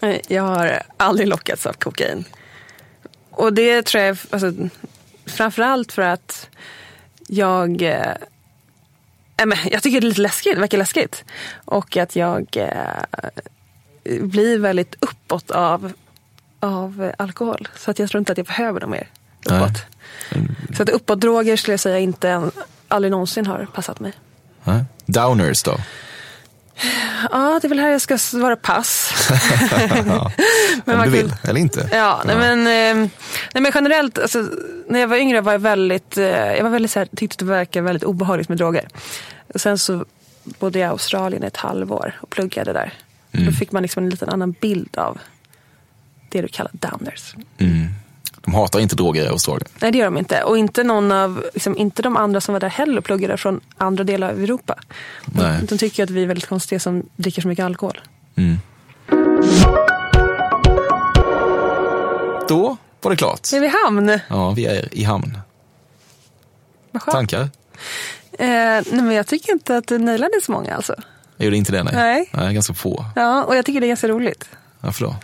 Nej, 0.00 0.22
Jag 0.28 0.42
har 0.42 0.82
aldrig 0.96 1.28
lockats 1.28 1.66
av 1.66 1.72
kokain. 1.72 2.24
Och 3.32 3.52
det 3.52 3.82
tror 3.82 4.02
jag, 4.02 4.18
alltså, 4.30 4.52
framförallt 5.26 5.92
för 5.92 6.02
att 6.02 6.48
jag, 7.28 7.82
eh, 7.82 8.14
jag 9.70 9.82
tycker 9.82 10.00
det 10.00 10.06
är 10.06 10.08
lite 10.08 10.20
läskigt, 10.20 10.54
det 10.54 10.60
verkar 10.60 10.78
läskigt. 10.78 11.24
Och 11.64 11.96
att 11.96 12.16
jag 12.16 12.56
eh, 12.56 14.20
blir 14.20 14.58
väldigt 14.58 14.94
uppåt 15.00 15.50
av, 15.50 15.92
av 16.60 17.12
alkohol. 17.18 17.68
Så 17.76 17.90
att 17.90 17.98
jag 17.98 18.10
tror 18.10 18.18
inte 18.18 18.32
att 18.32 18.38
jag 18.38 18.46
behöver 18.46 18.80
något 18.80 18.90
mer 18.90 19.08
uppåt. 19.46 19.84
Så 20.76 20.82
att 20.82 20.88
uppåtdroger 20.88 21.56
skulle 21.56 21.72
jag 21.72 21.80
säga 21.80 21.98
inte, 21.98 22.50
aldrig 22.88 23.10
någonsin 23.10 23.46
har 23.46 23.66
passat 23.74 24.00
mig. 24.00 24.12
Nej. 24.64 24.84
Downers 25.06 25.62
då? 25.62 25.76
Ja, 27.30 27.58
det 27.62 27.66
är 27.66 27.68
väl 27.68 27.78
här 27.78 27.88
jag 27.88 28.00
ska 28.00 28.18
svara 28.18 28.56
pass. 28.56 29.12
ja. 30.06 30.32
Men 30.84 30.98
Om 30.98 31.04
du 31.04 31.10
vill, 31.10 31.34
eller 31.42 31.60
inte. 31.60 31.88
Ja, 31.92 32.22
nej, 32.26 32.36
men, 32.36 32.58
eh, 32.58 33.10
nej, 33.54 33.62
men 33.62 33.72
generellt, 33.74 34.18
alltså, 34.18 34.48
när 34.88 35.00
jag 35.00 35.08
var 35.08 35.16
yngre 35.16 35.40
var 35.40 35.52
jag 35.52 35.58
väldigt, 35.58 36.18
eh, 36.18 36.24
jag 36.26 36.62
var 36.62 36.70
väldigt 36.70 36.90
så 36.90 36.98
här, 36.98 37.08
tyckte 37.16 37.44
det 37.44 37.50
verkade 37.50 37.84
väldigt 37.84 38.04
obehagligt 38.04 38.48
med 38.48 38.58
droger. 38.58 38.88
Och 39.54 39.60
sen 39.60 39.78
så 39.78 40.04
bodde 40.44 40.78
jag 40.78 40.86
i 40.86 40.90
Australien 40.90 41.42
ett 41.42 41.56
halvår 41.56 42.18
och 42.20 42.30
pluggade 42.30 42.72
där. 42.72 42.92
Då 43.30 43.52
fick 43.52 43.72
man 43.72 43.82
liksom 43.82 44.04
en 44.04 44.10
liten 44.10 44.28
annan 44.28 44.54
bild 44.60 44.98
av 44.98 45.18
det 46.28 46.42
du 46.42 46.48
kallar 46.48 46.72
downers. 46.72 47.34
Mm. 47.58 47.88
De 48.44 48.54
hatar 48.54 48.80
inte 48.80 48.96
droger 48.96 49.24
i 49.24 49.28
Australien. 49.28 49.68
Nej, 49.80 49.92
det 49.92 49.98
gör 49.98 50.04
de 50.04 50.18
inte. 50.18 50.42
Och 50.42 50.58
inte 50.58 50.84
någon 50.84 51.12
av, 51.12 51.44
liksom, 51.54 51.76
inte 51.76 52.02
de 52.02 52.16
andra 52.16 52.40
som 52.40 52.52
var 52.52 52.60
där 52.60 52.68
heller 52.68 52.98
och 52.98 53.04
pluggade 53.04 53.36
från 53.36 53.60
andra 53.78 54.04
delar 54.04 54.30
av 54.30 54.42
Europa. 54.42 54.78
Nej. 55.24 55.60
De 55.68 55.78
tycker 55.78 56.04
att 56.04 56.10
vi 56.10 56.22
är 56.22 56.26
väldigt 56.26 56.48
konstiga 56.48 56.80
som 56.80 57.02
dricker 57.16 57.42
så 57.42 57.48
mycket 57.48 57.64
alkohol. 57.64 58.00
Mm. 58.36 58.58
Då 62.48 62.76
var 63.00 63.10
det 63.10 63.16
klart. 63.16 63.52
Är 63.52 63.60
vi 63.60 63.66
i 63.66 63.72
hamn? 63.84 64.18
Ja, 64.28 64.50
vi 64.50 64.66
är 64.66 64.94
i 64.94 65.04
hamn. 65.04 65.38
Vad 66.90 67.02
skönt. 67.02 67.14
Tankar? 67.14 67.40
Eh, 68.32 68.46
nej, 68.46 68.84
men 68.90 69.12
jag 69.12 69.26
tycker 69.26 69.52
inte 69.52 69.76
att 69.76 69.86
du 69.86 69.98
nailade 69.98 70.40
så 70.42 70.52
många 70.52 70.76
alltså. 70.76 70.94
Jag 71.36 71.44
gjorde 71.44 71.56
inte 71.56 71.72
det, 71.72 71.82
nej. 71.82 71.94
Nej. 71.94 72.30
nej 72.32 72.54
ganska 72.54 72.74
få. 72.74 73.04
Ja, 73.16 73.44
och 73.44 73.56
jag 73.56 73.64
tycker 73.64 73.80
det 73.80 73.86
är 73.86 73.88
ganska 73.88 74.08
roligt. 74.08 74.48
Varför 74.80 75.04
då? 75.04 75.16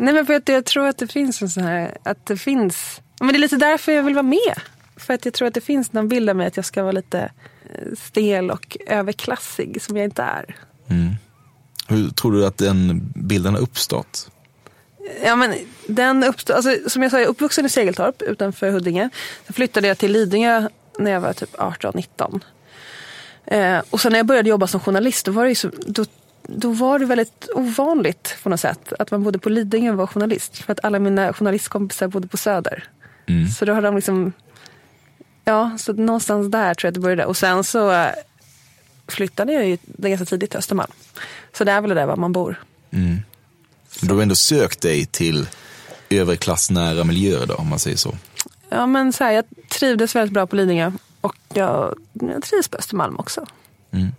Nej, 0.00 0.14
men 0.14 0.26
för 0.26 0.34
att 0.34 0.48
jag 0.48 0.64
tror 0.64 0.86
att 0.86 0.98
det 0.98 1.06
finns 1.06 1.42
en 1.42 1.48
sån 1.48 1.62
här, 1.62 1.96
att 2.02 2.26
det 2.26 2.36
finns, 2.36 3.00
men 3.20 3.28
det 3.28 3.36
är 3.36 3.38
lite 3.38 3.56
därför 3.56 3.92
jag 3.92 4.02
vill 4.02 4.14
vara 4.14 4.22
med. 4.22 4.60
För 4.96 5.14
att 5.14 5.24
jag 5.24 5.34
tror 5.34 5.48
att 5.48 5.54
det 5.54 5.60
finns 5.60 5.92
någon 5.92 6.08
bild 6.08 6.30
av 6.30 6.36
mig 6.36 6.46
att 6.46 6.56
jag 6.56 6.64
ska 6.64 6.82
vara 6.82 6.92
lite 6.92 7.20
eh, 7.20 7.96
stel 7.98 8.50
och 8.50 8.76
överklassig 8.86 9.82
som 9.82 9.96
jag 9.96 10.04
inte 10.04 10.22
är. 10.22 10.56
Mm. 10.88 11.14
Hur 11.88 12.10
tror 12.10 12.32
du 12.32 12.46
att 12.46 12.58
den 12.58 13.12
bilden 13.14 13.54
har 13.54 13.60
uppstått? 13.60 14.30
Ja, 15.24 15.36
men 15.36 15.54
den 15.86 16.24
uppstod, 16.24 16.56
alltså, 16.56 16.90
som 16.90 17.02
jag 17.02 17.10
sa, 17.10 17.18
jag 17.18 17.24
är 17.24 17.30
uppvuxen 17.30 17.66
i 17.66 17.68
Segeltorp 17.68 18.22
utanför 18.22 18.70
Huddinge. 18.70 19.10
Sen 19.46 19.54
flyttade 19.54 19.88
jag 19.88 19.98
till 19.98 20.12
Lidingö 20.12 20.68
när 20.98 21.10
jag 21.10 21.20
var 21.20 21.32
typ 21.32 21.54
18-19. 21.54 22.40
Eh, 23.44 23.82
och 23.90 24.00
sen 24.00 24.12
när 24.12 24.18
jag 24.18 24.26
började 24.26 24.48
jobba 24.48 24.66
som 24.66 24.80
journalist 24.80 25.26
då 25.26 25.32
var 25.32 25.42
det, 25.42 25.48
ju 25.48 25.54
så, 25.54 25.70
då, 25.86 26.04
då 26.56 26.72
var 26.72 26.98
det 26.98 27.06
väldigt 27.06 27.48
ovanligt 27.54 28.36
på 28.42 28.48
något 28.48 28.60
sätt 28.60 28.92
att 28.98 29.10
man 29.10 29.22
bodde 29.22 29.38
på 29.38 29.48
Lidingö 29.48 29.90
och 29.90 29.96
var 29.96 30.06
journalist. 30.06 30.58
För 30.58 30.72
att 30.72 30.84
alla 30.84 30.98
mina 30.98 31.32
journalistkompisar 31.32 32.08
bodde 32.08 32.28
på 32.28 32.36
Söder. 32.36 32.84
Mm. 33.26 33.48
Så 33.48 33.64
då 33.64 33.72
har 33.72 33.82
de 33.82 33.96
liksom, 33.96 34.32
ja, 35.44 35.78
så 35.78 35.92
någonstans 35.92 36.50
där 36.50 36.74
tror 36.74 36.86
jag 36.86 36.90
att 36.90 36.94
det 36.94 37.00
började. 37.00 37.24
Och 37.24 37.36
sen 37.36 37.64
så 37.64 37.92
eh, 37.92 38.10
flyttade 39.08 39.52
jag 39.52 39.68
ju 39.68 39.78
ganska 39.96 40.24
tidigt 40.24 40.50
till 40.50 40.58
Östermalm. 40.58 40.92
Så 41.52 41.64
det 41.64 41.72
är 41.72 41.80
väl 41.80 41.88
det 41.88 41.94
där 41.94 42.06
var 42.06 42.16
man 42.16 42.32
bor. 42.32 42.62
Mm. 42.90 43.18
Du 44.00 44.14
har 44.14 44.22
ändå 44.22 44.34
sökt 44.34 44.80
dig 44.80 45.06
till 45.06 45.48
överklassnära 46.10 47.04
miljöer 47.04 47.46
då, 47.46 47.54
om 47.54 47.68
man 47.68 47.78
säger 47.78 47.96
så. 47.96 48.14
Ja, 48.68 48.86
men 48.86 49.12
så 49.12 49.24
här, 49.24 49.32
jag 49.32 49.44
trivdes 49.68 50.16
väldigt 50.16 50.34
bra 50.34 50.46
på 50.46 50.56
Lidingö 50.56 50.92
och 51.20 51.36
jag, 51.54 51.98
jag 52.12 52.42
trivs 52.42 52.68
på 52.68 52.76
Östermalm 52.76 53.16
också. 53.16 53.46
Mm. 53.92 54.12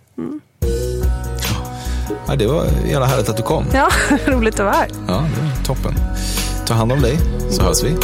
Mm. 2.12 2.24
Ja, 2.28 2.36
det 2.36 2.46
var 2.46 2.64
jävla 2.88 3.06
härligt 3.06 3.28
att 3.28 3.36
du 3.36 3.42
kom. 3.42 3.64
Ja, 3.74 3.88
roligt 4.26 4.54
att 4.54 4.60
vara 4.60 4.74
här. 4.74 4.88
Ja, 5.08 5.24
det 5.34 5.42
var 5.42 5.64
toppen. 5.64 5.94
Ta 6.66 6.74
hand 6.74 6.92
om 6.92 7.00
dig, 7.00 7.18
så 7.50 7.62
hörs 7.62 7.82
vi. 7.82 7.96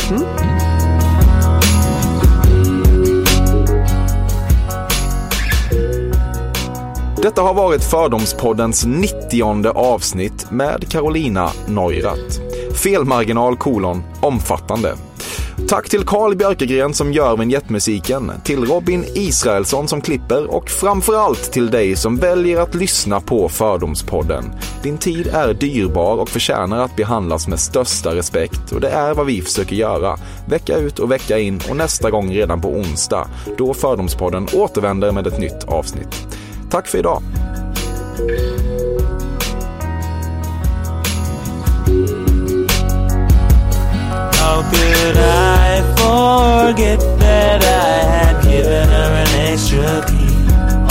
Detta 7.22 7.42
har 7.42 7.54
varit 7.54 7.84
Fördomspoddens 7.84 8.86
90 8.86 9.68
avsnitt 9.68 10.50
med 10.50 10.90
Carolina 10.90 11.50
Neurath. 11.66 12.40
Felmarginal 12.74 13.56
kolon 13.56 14.04
omfattande. 14.20 14.94
Tack 15.68 15.88
till 15.88 16.04
Carl 16.04 16.36
Björkegren 16.36 16.94
som 16.94 17.12
gör 17.12 17.36
vignettmusiken, 17.36 18.32
till 18.44 18.64
Robin 18.64 19.04
Israelsson 19.14 19.88
som 19.88 20.00
klipper 20.00 20.54
och 20.54 20.70
framförallt 20.70 21.52
till 21.52 21.70
dig 21.70 21.96
som 21.96 22.16
väljer 22.16 22.60
att 22.60 22.74
lyssna 22.74 23.20
på 23.20 23.48
Fördomspodden. 23.48 24.44
Din 24.82 24.98
tid 24.98 25.26
är 25.26 25.54
dyrbar 25.54 26.16
och 26.16 26.28
förtjänar 26.28 26.84
att 26.84 26.96
behandlas 26.96 27.48
med 27.48 27.60
största 27.60 28.14
respekt 28.14 28.72
och 28.72 28.80
det 28.80 28.88
är 28.88 29.14
vad 29.14 29.26
vi 29.26 29.42
försöker 29.42 29.76
göra. 29.76 30.16
Vecka 30.48 30.76
ut 30.76 30.98
och 30.98 31.10
vecka 31.10 31.38
in 31.38 31.60
och 31.70 31.76
nästa 31.76 32.10
gång 32.10 32.34
redan 32.34 32.60
på 32.60 32.68
onsdag 32.68 33.28
då 33.58 33.74
Fördomspodden 33.74 34.46
återvänder 34.54 35.12
med 35.12 35.26
ett 35.26 35.38
nytt 35.38 35.64
avsnitt. 35.64 36.28
Tack 36.70 36.86
för 36.86 36.98
idag! 36.98 37.22
How 44.48 44.62
could 44.62 45.16
I 45.18 45.82
forget 46.00 47.00
that 47.20 47.62
I 47.62 47.96
had 48.14 48.42
given 48.42 48.88
her 48.88 49.10
an 49.24 49.32
extra 49.52 49.90
key? 50.08 50.36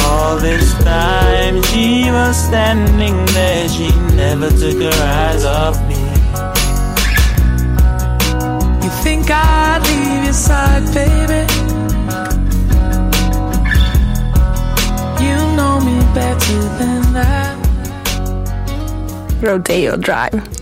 All 0.06 0.38
this 0.38 0.76
time 0.84 1.64
she 1.64 2.12
was 2.12 2.36
standing 2.38 3.18
there, 3.38 3.68
she 3.68 3.90
never 4.16 4.52
took 4.52 4.80
her 4.88 5.00
eyes 5.02 5.44
off 5.44 5.76
me. 5.90 6.02
You 8.84 8.92
think 9.04 9.28
God 9.28 9.82
leave 9.88 10.26
your 10.26 10.34
side, 10.34 10.86
baby. 10.94 11.42
You 15.26 15.36
know 15.58 15.82
me 15.82 15.98
better 16.14 16.62
than 16.78 17.02
that. 17.18 17.58
Rodeo 19.42 19.98
Drive. 19.98 20.57